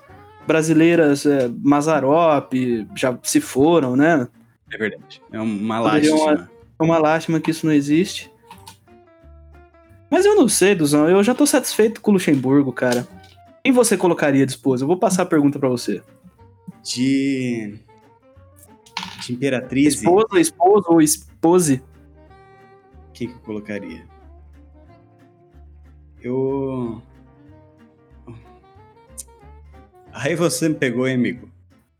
brasileiras, 0.47 1.25
é, 1.25 1.51
Mazarop, 1.61 2.53
já 2.95 3.17
se 3.23 3.41
foram, 3.41 3.97
né? 3.97 4.25
É 4.71 4.77
verdade. 4.77 5.21
É 5.33 5.41
uma 5.41 5.81
lástima. 5.81 6.49
É 6.79 6.83
uma 6.83 6.97
lástima 6.97 7.41
que 7.41 7.51
isso 7.51 7.65
não 7.65 7.73
existe. 7.73 8.31
Mas 10.09 10.25
eu 10.25 10.33
não 10.33 10.47
sei, 10.47 10.75
Duzão. 10.75 11.09
Eu 11.09 11.21
já 11.23 11.35
tô 11.35 11.45
satisfeito 11.45 11.99
com 11.99 12.11
o 12.11 12.13
Luxemburgo, 12.13 12.71
cara. 12.71 13.05
Quem 13.61 13.73
você 13.73 13.97
colocaria 13.97 14.45
de 14.45 14.53
esposa? 14.53 14.85
Eu 14.85 14.87
vou 14.87 14.97
passar 14.97 15.23
a 15.23 15.25
pergunta 15.25 15.59
pra 15.59 15.67
você. 15.67 16.01
De. 16.83 17.79
De 19.25 19.33
Imperatriz. 19.33 19.95
Esposa, 19.95 20.39
esposo 20.39 20.85
ou 20.89 21.01
espose? 21.01 21.81
Quem 23.13 23.27
que 23.27 23.33
eu 23.35 23.39
colocaria? 23.39 24.05
Eu. 26.21 27.01
Aí 30.11 30.35
você 30.35 30.69
me 30.69 30.75
pegou, 30.75 31.07
hein, 31.07 31.15
amigo? 31.15 31.49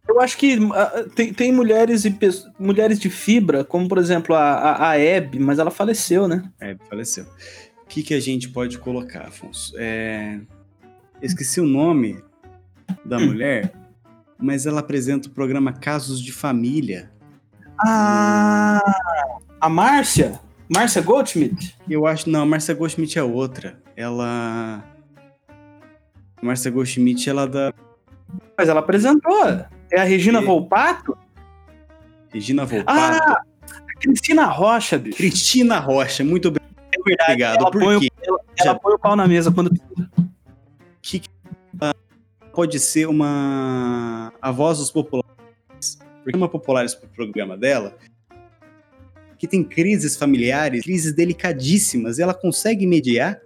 Eu 0.07 0.19
acho 0.19 0.37
que 0.37 0.57
ah, 0.73 1.05
tem, 1.15 1.33
tem 1.33 1.51
mulheres 1.51 2.03
e 2.05 2.15
mulheres 2.59 2.99
de 2.99 3.09
fibra, 3.09 3.63
como 3.63 3.87
por 3.87 3.97
exemplo 3.97 4.35
a, 4.35 4.53
a, 4.53 4.89
a 4.91 4.99
Hebe, 4.99 5.39
mas 5.39 5.59
ela 5.59 5.71
faleceu, 5.71 6.27
né? 6.27 6.51
É, 6.59 6.75
faleceu. 6.89 7.25
O 7.83 7.87
que, 7.87 8.03
que 8.03 8.13
a 8.13 8.19
gente 8.19 8.49
pode 8.49 8.77
colocar, 8.77 9.27
Afonso? 9.27 9.73
É... 9.77 10.39
Esqueci 11.21 11.61
o 11.61 11.65
nome 11.65 12.21
da 13.05 13.17
mulher, 13.19 13.73
mas 14.43 14.65
ela 14.65 14.81
apresenta 14.81 15.29
o 15.29 15.31
programa 15.31 15.71
Casos 15.71 16.19
de 16.21 16.33
Família. 16.33 17.09
Ah, 17.79 18.81
a 19.59 19.69
Márcia? 19.69 20.39
Márcia 20.69 21.01
Goldschmidt? 21.01 21.77
Eu 21.89 22.05
acho. 22.05 22.29
Não, 22.29 22.41
a 22.41 22.45
Marcia 22.45 22.75
Goldschmidt 22.75 23.17
é 23.17 23.23
outra. 23.23 23.79
Ela. 23.95 24.83
A 26.41 26.45
Marcia 26.45 26.69
Goldschmidt, 26.69 27.29
ela 27.29 27.43
é 27.43 27.47
da 27.47 27.73
Mas 28.57 28.67
ela 28.67 28.81
apresentou. 28.81 29.45
É 29.91 29.99
a 29.99 30.03
Regina 30.03 30.41
E- 30.41 30.45
Volpato? 30.45 31.17
Regina 32.33 32.65
Volpato. 32.65 32.99
Ah, 32.99 33.41
Cristina 33.99 34.45
Rocha, 34.45 34.97
bicho. 34.97 35.17
Cristina 35.17 35.79
Rocha, 35.79 36.23
muito 36.23 36.51
bem. 36.51 36.61
É 36.91 37.01
verdade. 37.01 37.31
Obrigado. 37.31 37.59
Ela 37.61 37.71
Por 37.71 37.81
põe, 37.81 37.95
o, 37.95 37.99
quê? 38.01 38.09
ela, 38.21 38.39
ela 38.59 38.75
põe 38.79 38.93
o 38.93 38.99
pau 38.99 39.15
na 39.15 39.27
mesa 39.27 39.51
quando 39.51 39.69
que 41.01 41.19
que- 41.19 41.32
pode 42.53 42.79
ser 42.79 43.07
uma 43.07 44.31
a 44.41 44.51
voz 44.51 44.77
dos 44.77 44.91
populares. 44.91 45.31
Porque 46.23 46.37
uma 46.37 46.47
populares 46.47 46.95
pro 46.95 47.09
programa 47.09 47.57
dela 47.57 47.97
que 49.37 49.47
tem 49.47 49.61
crises 49.61 50.15
familiares, 50.15 50.83
crises 50.83 51.13
delicadíssimas, 51.13 52.17
e 52.17 52.21
ela 52.21 52.33
consegue 52.33 52.87
mediar 52.87 53.41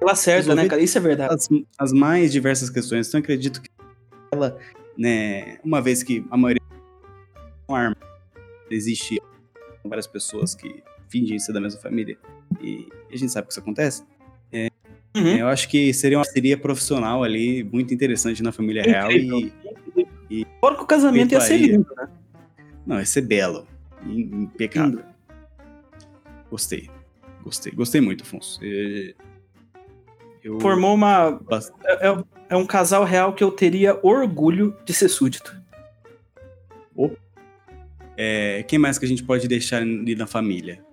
Ela 0.00 0.12
acerta, 0.12 0.54
né, 0.54 0.66
cara? 0.66 0.80
Isso 0.80 0.96
é 0.96 1.00
verdade. 1.02 1.34
as, 1.34 1.48
as 1.78 1.92
mais 1.92 2.32
diversas 2.32 2.70
questões. 2.70 3.08
Então 3.08 3.18
eu 3.18 3.22
acredito 3.22 3.60
que 3.60 3.68
ela, 4.32 4.56
né, 4.96 5.58
uma 5.62 5.82
vez 5.82 6.02
que 6.02 6.24
a 6.30 6.36
maioria 6.36 6.62
arma, 7.68 7.96
existe 8.70 9.20
várias 9.84 10.06
pessoas 10.06 10.54
que 10.54 10.82
fingem 11.08 11.38
ser 11.38 11.52
da 11.52 11.60
mesma 11.60 11.80
família 11.80 12.16
e 12.60 12.88
a 13.12 13.16
gente 13.16 13.30
sabe 13.30 13.46
que 13.46 13.52
isso 13.52 13.60
acontece. 13.60 14.02
Uhum. 15.14 15.36
Eu 15.36 15.48
acho 15.48 15.68
que 15.68 15.92
seria 15.92 16.16
uma 16.18 16.24
parceria 16.24 16.56
profissional 16.56 17.22
ali 17.22 17.62
muito 17.64 17.92
interessante 17.92 18.42
na 18.42 18.50
família 18.50 18.82
real 18.82 19.10
Incrível. 19.12 19.52
e 20.30 20.46
Fora 20.60 20.74
que 20.76 20.82
o 20.82 20.86
casamento 20.86 21.32
ia 21.32 21.40
ser 21.40 21.58
lindo, 21.58 21.86
né? 21.96 22.08
não, 22.86 22.98
ia 22.98 23.04
ser 23.04 23.20
belo, 23.22 23.66
e 24.06 24.20
impecável. 24.22 24.90
Lindo. 25.00 25.04
Gostei, 26.50 26.88
gostei, 27.44 27.72
gostei 27.72 28.00
muito, 28.00 28.22
Afonso. 28.24 28.58
E- 28.64 29.14
Eu 30.42 30.58
Formou 30.60 30.94
uma. 30.94 31.30
bas- 31.32 31.72
É, 31.84 32.08
é- 32.08 32.24
é 32.50 32.56
um 32.56 32.66
casal 32.66 33.04
real 33.04 33.32
que 33.34 33.44
eu 33.44 33.50
teria 33.52 33.98
orgulho 34.02 34.74
de 34.84 34.92
ser 34.94 35.08
súdito. 35.08 35.54
é, 38.16 38.62
quem 38.68 38.78
mais 38.78 38.98
que 38.98 39.04
a 39.04 39.08
gente 39.08 39.22
pode 39.24 39.46
deixar 39.48 39.82
ali 39.82 40.14
na 40.14 40.26
família? 40.26 40.84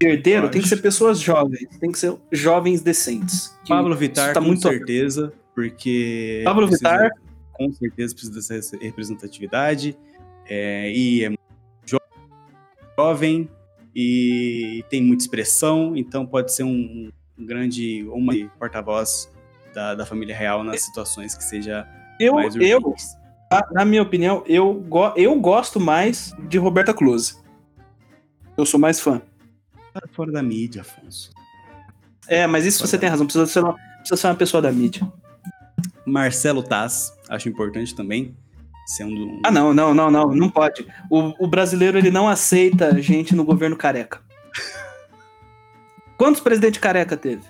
Herdeiro 0.00 0.42
Pode. 0.42 0.52
tem 0.52 0.62
que 0.62 0.68
ser 0.68 0.76
pessoas 0.78 1.18
jovens, 1.20 1.66
tem 1.80 1.90
que 1.90 1.98
ser 1.98 2.14
jovens 2.30 2.82
decentes. 2.82 3.56
Pablo 3.66 3.94
Vittar, 3.96 4.34
tá 4.34 4.40
com 4.40 4.46
muito- 4.46 4.62
certeza, 4.68 5.32
porque. 5.54 6.42
Pablo 6.44 6.66
precisa- 6.68 6.90
Vittar. 6.92 7.10
Com 7.52 7.72
certeza 7.72 8.14
precisa 8.14 8.34
dessa 8.54 8.76
representatividade. 8.78 9.96
é, 10.48 10.92
e 10.92 11.24
é 11.24 11.30
jo- 11.84 11.98
jovem 12.96 13.48
e 13.94 14.84
tem 14.90 15.02
muita 15.02 15.24
expressão, 15.24 15.96
então 15.96 16.24
pode 16.26 16.52
ser 16.52 16.62
um, 16.62 17.10
um 17.38 17.44
grande. 17.46 18.06
uma 18.10 18.32
porta-voz 18.58 19.28
da, 19.74 19.94
da 19.94 20.06
família 20.06 20.36
real 20.36 20.62
nas 20.62 20.82
situações 20.82 21.34
que 21.34 21.42
seja 21.42 21.88
Eu, 22.20 22.34
mais 22.34 22.54
eu 22.56 22.94
na 23.72 23.84
minha 23.84 24.02
opinião, 24.02 24.44
eu, 24.46 24.72
go- 24.74 25.12
eu 25.16 25.34
gosto 25.40 25.80
mais 25.80 26.32
de 26.48 26.58
Roberta 26.58 26.92
Close. 26.94 27.36
Eu 28.56 28.64
sou 28.66 28.78
mais 28.78 29.00
fã. 29.00 29.20
Fora 30.12 30.32
da 30.32 30.42
mídia, 30.42 30.82
Afonso. 30.82 31.30
É, 32.28 32.46
mas 32.46 32.66
isso 32.66 32.86
você 32.86 32.98
tem 32.98 33.08
razão, 33.08 33.26
precisa 33.26 33.46
ser 33.46 33.60
uma, 33.60 33.74
precisa 33.98 34.16
ser 34.16 34.26
uma 34.26 34.34
pessoa 34.34 34.60
da 34.60 34.72
mídia. 34.72 35.06
Marcelo 36.04 36.62
Taz, 36.62 37.12
acho 37.28 37.48
importante 37.48 37.94
também. 37.94 38.36
Sendo 38.86 39.14
um. 39.14 39.42
Ah, 39.44 39.50
não, 39.50 39.74
não, 39.74 39.92
não, 39.92 40.10
não, 40.10 40.32
não 40.32 40.48
pode. 40.48 40.86
O, 41.10 41.44
o 41.44 41.48
brasileiro 41.48 41.98
ele 41.98 42.10
não 42.10 42.28
aceita 42.28 43.00
gente 43.02 43.34
no 43.34 43.44
governo 43.44 43.76
careca. 43.76 44.20
Quantos 46.16 46.40
presidentes 46.40 46.80
careca 46.80 47.16
teve? 47.16 47.42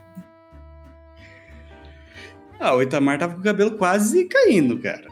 Ah, 2.58 2.74
o 2.74 2.82
Itamar 2.82 3.18
tava 3.18 3.34
com 3.34 3.40
o 3.40 3.44
cabelo 3.44 3.72
quase 3.72 4.24
caindo, 4.24 4.78
cara. 4.78 5.06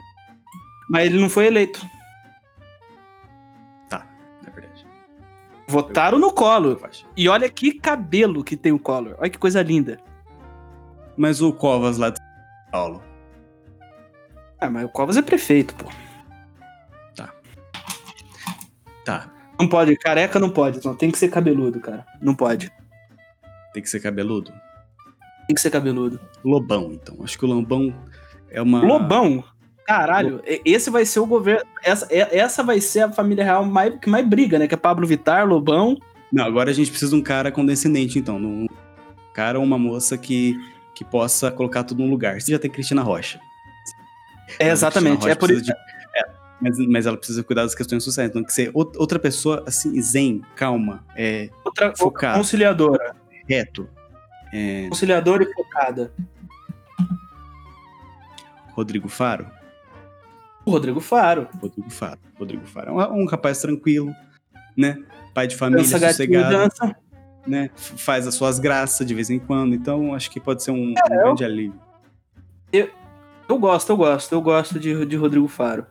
Mas 0.88 1.06
ele 1.06 1.20
não 1.20 1.28
foi 1.28 1.46
eleito. 1.46 1.86
Votaram 5.74 6.20
no 6.20 6.32
Collor. 6.32 6.78
E 7.16 7.28
olha 7.28 7.48
que 7.48 7.72
cabelo 7.72 8.44
que 8.44 8.56
tem 8.56 8.70
o 8.70 8.78
Collor. 8.78 9.16
Olha 9.18 9.28
que 9.28 9.38
coisa 9.38 9.60
linda. 9.60 9.98
Mas 11.16 11.42
o 11.42 11.52
Covas 11.52 11.98
lá 11.98 12.10
de 12.10 12.18
São 12.18 12.70
Paulo. 12.70 13.02
Ah, 14.60 14.70
mas 14.70 14.84
o 14.84 14.88
Covas 14.88 15.16
é 15.16 15.22
prefeito, 15.22 15.74
pô. 15.74 15.90
Tá. 19.04 19.30
Não 19.58 19.68
pode, 19.68 19.96
careca 19.96 20.38
não 20.38 20.48
pode, 20.48 20.84
não. 20.84 20.94
Tem 20.94 21.10
que 21.10 21.18
ser 21.18 21.28
cabeludo, 21.28 21.80
cara. 21.80 22.06
Não 22.22 22.34
pode. 22.34 22.72
Tem 23.72 23.82
que 23.82 23.90
ser 23.90 24.00
cabeludo. 24.00 24.52
Tem 25.46 25.54
que 25.54 25.60
ser 25.60 25.70
cabeludo. 25.70 26.18
Lobão, 26.44 26.92
então. 26.92 27.18
Acho 27.22 27.38
que 27.38 27.44
o 27.44 27.48
Lobão 27.48 27.94
é 28.48 28.62
uma. 28.62 28.80
Lobão. 28.80 29.44
Caralho, 29.86 30.42
esse 30.64 30.88
vai 30.90 31.04
ser 31.04 31.20
o 31.20 31.26
governo. 31.26 31.64
Essa, 31.82 32.06
essa 32.10 32.62
vai 32.62 32.80
ser 32.80 33.00
a 33.00 33.12
família 33.12 33.44
real 33.44 33.64
mais, 33.64 33.94
que 34.00 34.08
mais 34.08 34.26
briga, 34.26 34.58
né? 34.58 34.66
Que 34.66 34.74
é 34.74 34.78
Pablo 34.78 35.06
Vittar, 35.06 35.46
Lobão. 35.46 35.98
Não, 36.32 36.44
agora 36.44 36.70
a 36.70 36.72
gente 36.74 36.90
precisa 36.90 37.10
de 37.10 37.16
um 37.16 37.22
cara 37.22 37.52
condescendente, 37.52 38.18
então. 38.18 38.36
Um 38.36 38.66
cara 39.34 39.58
ou 39.58 39.64
uma 39.64 39.78
moça 39.78 40.16
que, 40.16 40.58
que 40.94 41.04
possa 41.04 41.50
colocar 41.50 41.84
tudo 41.84 42.02
no 42.02 42.08
lugar. 42.10 42.40
Você 42.40 42.50
já 42.52 42.58
tem 42.58 42.70
Cristina 42.70 43.02
Rocha. 43.02 43.38
É, 44.58 44.70
exatamente. 44.70 45.18
Cristina 45.22 45.32
É 45.32 45.34
Rocha 45.34 45.40
por 45.40 45.50
isso. 45.50 45.62
de- 45.64 45.72
é, 45.72 46.24
mas, 46.62 46.78
mas 46.88 47.06
ela 47.06 47.16
precisa 47.16 47.42
cuidar 47.44 47.62
das 47.64 47.74
questões 47.74 48.02
sociais. 48.02 48.30
Então, 48.30 48.40
tem 48.40 48.46
que 48.46 48.54
ser 48.54 48.70
out- 48.74 48.96
outra 48.98 49.18
pessoa, 49.18 49.62
assim, 49.66 50.00
zen, 50.00 50.40
calma, 50.56 51.04
é, 51.14 51.50
Outra 51.64 51.94
Focado. 51.94 52.38
conciliadora. 52.38 53.14
reto. 53.46 53.86
É, 54.52 54.86
Conciliadora 54.88 55.42
e 55.42 55.52
focada. 55.52 56.10
Rodrigo 58.74 59.08
Faro. 59.08 59.46
O 60.64 60.70
Rodrigo 60.70 61.00
Faro. 61.00 61.48
Rodrigo 61.60 61.90
Faro. 61.90 62.18
Rodrigo 62.38 62.66
Faro. 62.66 63.00
É 63.00 63.08
um, 63.10 63.22
um 63.22 63.26
rapaz 63.26 63.60
tranquilo, 63.60 64.14
né? 64.76 64.96
Pai 65.34 65.46
de 65.46 65.56
família, 65.56 65.82
Dança 65.84 65.98
sossegado. 66.08 66.50
dança. 66.56 66.96
né? 67.46 67.70
Faz 67.76 68.26
as 68.26 68.34
suas 68.34 68.58
graças 68.58 69.06
de 69.06 69.14
vez 69.14 69.28
em 69.30 69.38
quando. 69.38 69.74
Então, 69.74 70.14
acho 70.14 70.30
que 70.30 70.40
pode 70.40 70.62
ser 70.62 70.70
um, 70.70 70.76
um 70.90 70.94
É, 70.96 71.14
eu- 71.18 71.22
grande 71.24 71.44
alívio. 71.44 71.80
Eu 73.46 73.58
gosto, 73.58 73.90
eu 73.90 73.96
gosto. 73.96 74.32
Eu 74.32 74.40
gosto 74.40 74.80
de, 74.80 75.04
de 75.04 75.16
Rodrigo 75.16 75.46
Faro. 75.48 75.86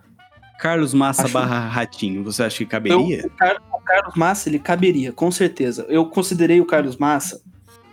Carlos 0.59 0.93
Massa 0.93 1.24
Acho- 1.26 1.34
barra 1.34 1.59
Ratinho, 1.67 2.24
você 2.24 2.41
acha 2.43 2.57
que 2.57 2.63
Eu, 2.63 2.67
caberia? 2.69 3.26
o, 3.28 3.30
Car- 3.32 3.61
o 3.71 3.80
Carlos 3.82 4.15
Massa, 4.15 4.49
ele 4.49 4.57
caberia, 4.59 5.11
com 5.11 5.30
certeza. 5.30 5.86
Eu 5.89 6.05
considerei 6.07 6.59
o 6.61 6.65
Carlos 6.65 6.97
Massa 6.97 7.41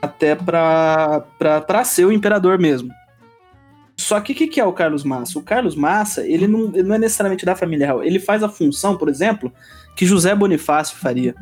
até 0.01 0.35
pra, 0.35 1.20
pra, 1.39 1.61
pra 1.61 1.85
ser 1.85 2.05
o 2.07 2.12
imperador 2.12 2.59
mesmo. 2.59 2.91
Só 4.01 4.20
que 4.20 4.32
o 4.32 4.34
que, 4.34 4.46
que 4.46 4.61
é 4.61 4.64
o 4.64 4.72
Carlos 4.72 5.05
Massa? 5.05 5.38
O 5.38 5.42
Carlos 5.42 5.74
Massa, 5.74 6.26
ele 6.26 6.46
não, 6.46 6.64
ele 6.74 6.82
não 6.82 6.94
é 6.94 6.98
necessariamente 6.98 7.44
da 7.44 7.55
família 7.55 7.86
real. 7.86 8.05
Ele 8.05 8.18
faz 8.18 8.42
a 8.42 8.48
função, 8.48 8.96
por 8.96 9.09
exemplo, 9.09 9.53
que 9.94 10.07
José 10.07 10.34
Bonifácio 10.34 10.96
faria. 10.96 11.34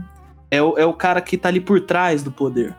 É 0.50 0.62
o, 0.62 0.76
é 0.78 0.84
o 0.84 0.92
cara 0.94 1.20
que 1.20 1.36
tá 1.36 1.48
ali 1.48 1.61
por 1.61 1.80
trás 1.80 2.22
do 2.22 2.32
poder. 2.32 2.74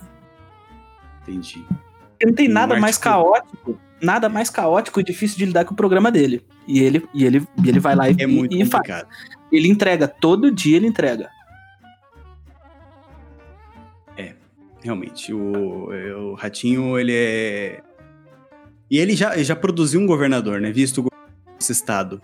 Entendi. 1.22 1.64
Porque 2.10 2.26
não 2.26 2.34
tem 2.34 2.50
Um 2.50 2.54
nada 2.54 2.80
mais 2.80 2.98
caótico, 2.98 3.80
nada 4.02 4.28
mais 4.28 4.50
caótico 4.50 5.00
e 5.00 5.04
difícil 5.04 5.38
de 5.38 5.46
lidar 5.46 5.66
que 5.66 5.72
o 5.72 5.76
programa 5.76 6.12
dele. 6.12 6.46
E 6.68 6.80
ele, 6.80 7.08
e 7.14 7.26
ele, 7.26 7.48
e 7.64 7.70
ele 7.70 7.80
vai 7.80 7.96
lá 7.96 8.10
e, 8.10 8.16
É 8.20 8.28
muito 8.28 8.56
e 8.56 8.60
faz. 8.66 8.72
complicado. 8.72 9.08
Ele 9.52 9.68
entrega, 9.68 10.08
todo 10.08 10.52
dia 10.52 10.76
ele 10.78 10.88
entrega. 10.88 11.30
Realmente. 14.82 15.34
O, 15.34 15.94
é, 15.94 16.16
o 16.16 16.34
Ratinho, 16.34 16.98
ele 16.98 17.14
é. 17.14 17.82
E 18.90 18.98
ele 18.98 19.16
já, 19.16 19.34
ele 19.36 19.44
já 19.44 19.56
produziu 19.56 20.00
um 20.00 20.06
governador, 20.08 20.60
né? 20.60 20.72
Visto 20.72 21.02
o 21.06 21.10
desse 21.58 21.72
estado. 21.72 22.22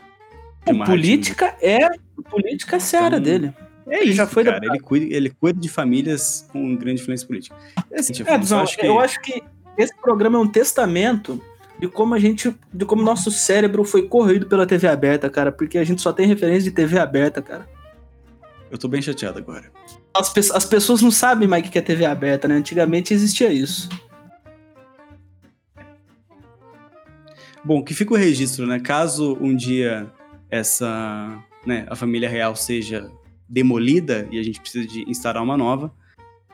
Política 0.85 1.55
é 1.61 1.89
política 2.29 2.75
é 2.75 2.77
a 2.77 2.79
seara 2.79 3.17
Então, 3.17 3.21
dele. 3.23 3.53
É 3.87 3.97
Ele 4.01 4.05
isso, 4.07 4.13
já 4.17 4.25
foi 4.25 4.43
cara. 4.43 4.59
deputado. 4.59 4.75
Ele 4.77 4.83
cuida, 4.83 5.15
ele 5.15 5.29
cuida 5.29 5.59
de 5.59 5.69
famílias 5.69 6.47
com 6.51 6.75
grande 6.75 7.01
influência 7.01 7.27
política. 7.27 7.55
É, 7.91 7.99
assim, 7.99 8.13
É, 8.25 8.35
eu 8.35 8.57
acho 8.59 8.77
que... 8.77 8.85
eu 8.87 8.99
acho 8.99 9.21
que 9.21 9.43
esse 9.77 9.95
programa 10.01 10.37
é 10.39 10.41
um 10.41 10.47
testamento 10.47 11.39
de 11.79 11.87
como 11.87 12.15
a 12.15 12.19
gente, 12.19 12.55
de 12.73 12.85
como 12.85 13.03
nosso 13.03 13.29
cérebro 13.29 13.83
foi 13.83 14.07
corroído 14.07 14.47
pela 14.47 14.65
TV 14.65 14.87
aberta, 14.87 15.29
cara, 15.29 15.51
porque 15.51 15.77
a 15.77 15.83
gente 15.83 16.01
só 16.01 16.11
tem 16.11 16.25
referência 16.25 16.63
de 16.63 16.71
TV 16.71 16.97
aberta, 16.97 17.41
cara. 17.43 17.67
eu 18.71 18.77
tô 18.77 18.87
bem 18.87 19.01
chateado 19.03 19.37
agora. 19.37 19.65
As, 20.15 20.29
pe- 20.29 20.39
as 20.53 20.65
pessoas 20.65 21.01
não 21.01 21.11
sabem 21.11 21.47
mais 21.47 21.67
o 21.67 21.69
que 21.69 21.77
é 21.77 21.81
TV 21.81 22.05
aberta, 22.05 22.47
né? 22.47 22.55
Antigamente 22.55 23.13
existia 23.13 23.51
isso. 23.53 23.87
Bom, 27.65 27.83
que 27.83 27.95
fica 27.95 28.13
o 28.13 28.17
registro, 28.17 28.67
né? 28.67 28.79
Caso 28.79 29.35
um 29.41 29.55
dia 29.55 30.11
essa, 30.51 31.43
né, 31.65 31.85
a 31.89 31.95
família 31.95 32.29
real 32.29 32.55
seja 32.55 33.11
demolida 33.49 34.27
e 34.31 34.39
a 34.39 34.43
gente 34.43 34.61
precisa 34.61 34.87
de 34.87 35.03
instaurar 35.09 35.43
uma 35.43 35.57
nova, 35.57 35.91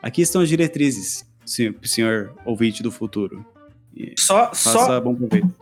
aqui 0.02 0.22
estão 0.22 0.42
as 0.42 0.50
diretrizes, 0.50 1.30
senhor, 1.46 1.76
senhor 1.84 2.34
ouvinte 2.46 2.82
do 2.82 2.92
futuro. 2.92 3.46
E 3.94 4.14
Só, 4.18 4.54
só 4.54 5.02
bom 5.02 5.14
proveito. 5.14 5.54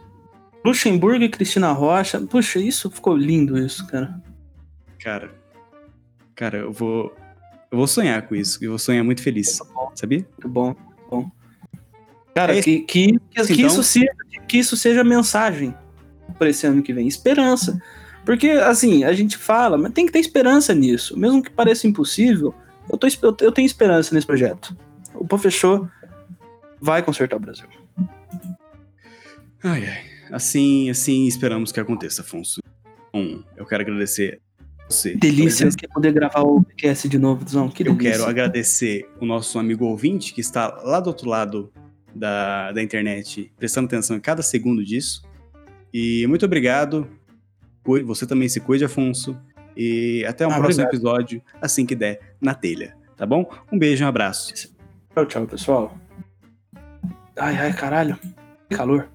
Luxemburgo 0.64 1.24
e 1.24 1.30
Cristina 1.30 1.72
Rocha. 1.72 2.20
Puxa, 2.22 2.60
isso 2.60 2.92
ficou 2.92 3.18
lindo, 3.18 3.58
isso, 3.58 3.88
cara. 3.88 4.22
Cara, 5.00 5.32
cara, 6.36 6.60
eu 6.60 6.72
vou, 6.72 7.16
eu 7.72 7.78
vou 7.78 7.88
sonhar 7.88 8.22
com 8.28 8.36
isso. 8.36 8.64
Eu 8.64 8.72
vou 8.72 8.80
sonhar 8.80 9.04
muito 9.04 9.24
feliz, 9.24 9.60
sabia? 9.96 10.20
Muito 10.20 10.50
bom, 10.50 10.76
muito 10.76 11.10
bom. 11.10 11.32
Cara, 12.40 12.58
É 12.58 12.62
que, 12.62 12.80
que, 12.82 13.08
que, 13.12 13.42
Então- 13.42 13.68
isso 13.68 13.84
seja, 13.84 14.12
que 14.48 14.58
isso 14.58 14.78
seja 14.78 15.04
mensagem 15.04 15.76
para 16.38 16.50
esse 16.50 16.66
ano 16.66 16.82
que 16.82 16.94
vem. 16.94 17.08
Esperança. 17.08 17.82
Porque, 18.26 18.50
assim, 18.50 19.04
a 19.04 19.12
gente 19.14 19.38
fala, 19.38 19.78
mas 19.78 19.92
tem 19.92 20.06
que 20.06 20.12
ter 20.12 20.20
esperança 20.20 20.74
nisso. 20.74 21.18
Mesmo 21.20 21.42
que 21.44 21.50
pareça 21.50 21.88
impossível, 21.88 22.54
eu, 22.90 22.98
tô, 22.98 23.08
eu, 23.08 23.36
eu 23.42 23.52
tenho 23.52 23.66
esperança 23.66 24.14
nesse 24.16 24.26
projeto. 24.28 24.76
O 25.14 25.38
Fechou 25.38 25.90
vai 26.80 27.02
consertar 27.04 27.36
o 27.36 27.40
Brasil. 27.40 27.66
Ai, 29.64 29.86
ai. 29.86 30.04
Assim, 30.32 30.90
assim 30.90 31.26
esperamos 31.26 31.72
que 31.72 31.80
aconteça, 31.80 32.22
Afonso. 32.22 32.62
Um, 33.14 33.44
eu 33.58 33.66
quero 33.66 33.82
agradecer 33.82 34.40
você. 34.88 35.16
Delícia 35.16 35.68
que 35.72 35.86
é 35.86 35.90
poder 35.90 36.14
gravar 36.14 36.42
o 36.42 36.64
podcast 36.64 37.10
de 37.10 37.18
novo, 37.18 37.44
Duzão. 37.44 37.68
Que 37.68 37.84
Eu 37.84 37.94
delícia. 37.96 38.12
quero 38.20 38.30
agradecer 38.30 39.10
o 39.20 39.26
nosso 39.26 39.58
amigo 39.60 39.86
ouvinte 39.86 40.34
que 40.34 40.40
está 40.42 40.68
lá 40.84 41.00
do 41.00 41.08
outro 41.08 41.28
lado 41.28 41.72
da, 42.16 42.72
da 42.72 42.82
internet, 42.82 43.52
prestando 43.58 43.88
atenção 43.88 44.16
em 44.18 44.20
cada 44.20 44.42
segundo 44.42 44.84
disso. 44.84 45.24
E 45.94 46.26
muito 46.28 46.46
obrigado. 46.46 47.08
Você 48.06 48.28
também 48.28 48.48
se 48.50 48.60
cuide, 48.60 48.86
Afonso. 48.86 49.36
E 49.76 50.26
até 50.28 50.46
um 50.46 50.52
Ah, 50.52 50.58
próximo 50.58 50.86
obrigado. 50.86 50.94
episódio, 50.94 51.42
assim 51.62 51.86
que 51.86 51.96
der, 51.96 52.36
na 52.42 52.54
telha. 52.54 52.96
Tá 53.16 53.26
bom? 53.26 53.50
Um 53.72 53.78
beijo 53.80 54.04
um 54.04 54.08
abraço. 54.08 54.54
Tchau, 55.14 55.26
tchau, 55.26 55.48
pessoal. 55.48 55.98
Ai, 57.38 57.56
ai, 57.58 57.74
caralho. 57.74 58.18
Que 58.70 58.76
calor. 58.76 59.10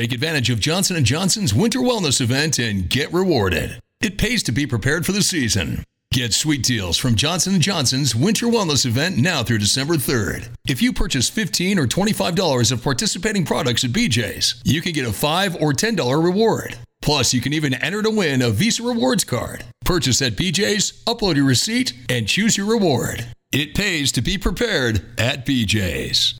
Take 0.00 0.12
advantage 0.12 0.48
of 0.48 0.60
Johnson 0.60 1.04
& 1.04 1.04
Johnson's 1.04 1.52
winter 1.52 1.80
wellness 1.80 2.22
event 2.22 2.58
and 2.58 2.88
get 2.88 3.12
rewarded. 3.12 3.78
It 4.00 4.16
pays 4.16 4.42
to 4.44 4.50
be 4.50 4.66
prepared 4.66 5.04
for 5.04 5.12
the 5.12 5.20
season. 5.20 5.84
Get 6.10 6.32
sweet 6.32 6.62
deals 6.62 6.96
from 6.96 7.16
Johnson 7.16 7.60
& 7.60 7.60
Johnson's 7.60 8.16
winter 8.16 8.46
wellness 8.46 8.86
event 8.86 9.18
now 9.18 9.42
through 9.42 9.58
December 9.58 9.96
3rd. 9.96 10.48
If 10.66 10.80
you 10.80 10.94
purchase 10.94 11.28
15 11.28 11.78
or 11.78 11.86
$25 11.86 12.72
of 12.72 12.82
participating 12.82 13.44
products 13.44 13.84
at 13.84 13.90
BJ's, 13.90 14.62
you 14.64 14.80
can 14.80 14.92
get 14.92 15.06
a 15.06 15.12
5 15.12 15.56
or 15.56 15.74
$10 15.74 16.24
reward. 16.24 16.78
Plus, 17.02 17.34
you 17.34 17.42
can 17.42 17.52
even 17.52 17.74
enter 17.74 18.02
to 18.02 18.08
win 18.08 18.40
a 18.40 18.48
Visa 18.48 18.82
Rewards 18.82 19.24
card. 19.24 19.64
Purchase 19.84 20.22
at 20.22 20.32
BJ's, 20.32 20.92
upload 21.06 21.36
your 21.36 21.44
receipt, 21.44 21.92
and 22.08 22.26
choose 22.26 22.56
your 22.56 22.64
reward. 22.64 23.26
It 23.52 23.74
pays 23.74 24.12
to 24.12 24.22
be 24.22 24.38
prepared 24.38 25.04
at 25.18 25.44
BJ's. 25.44 26.28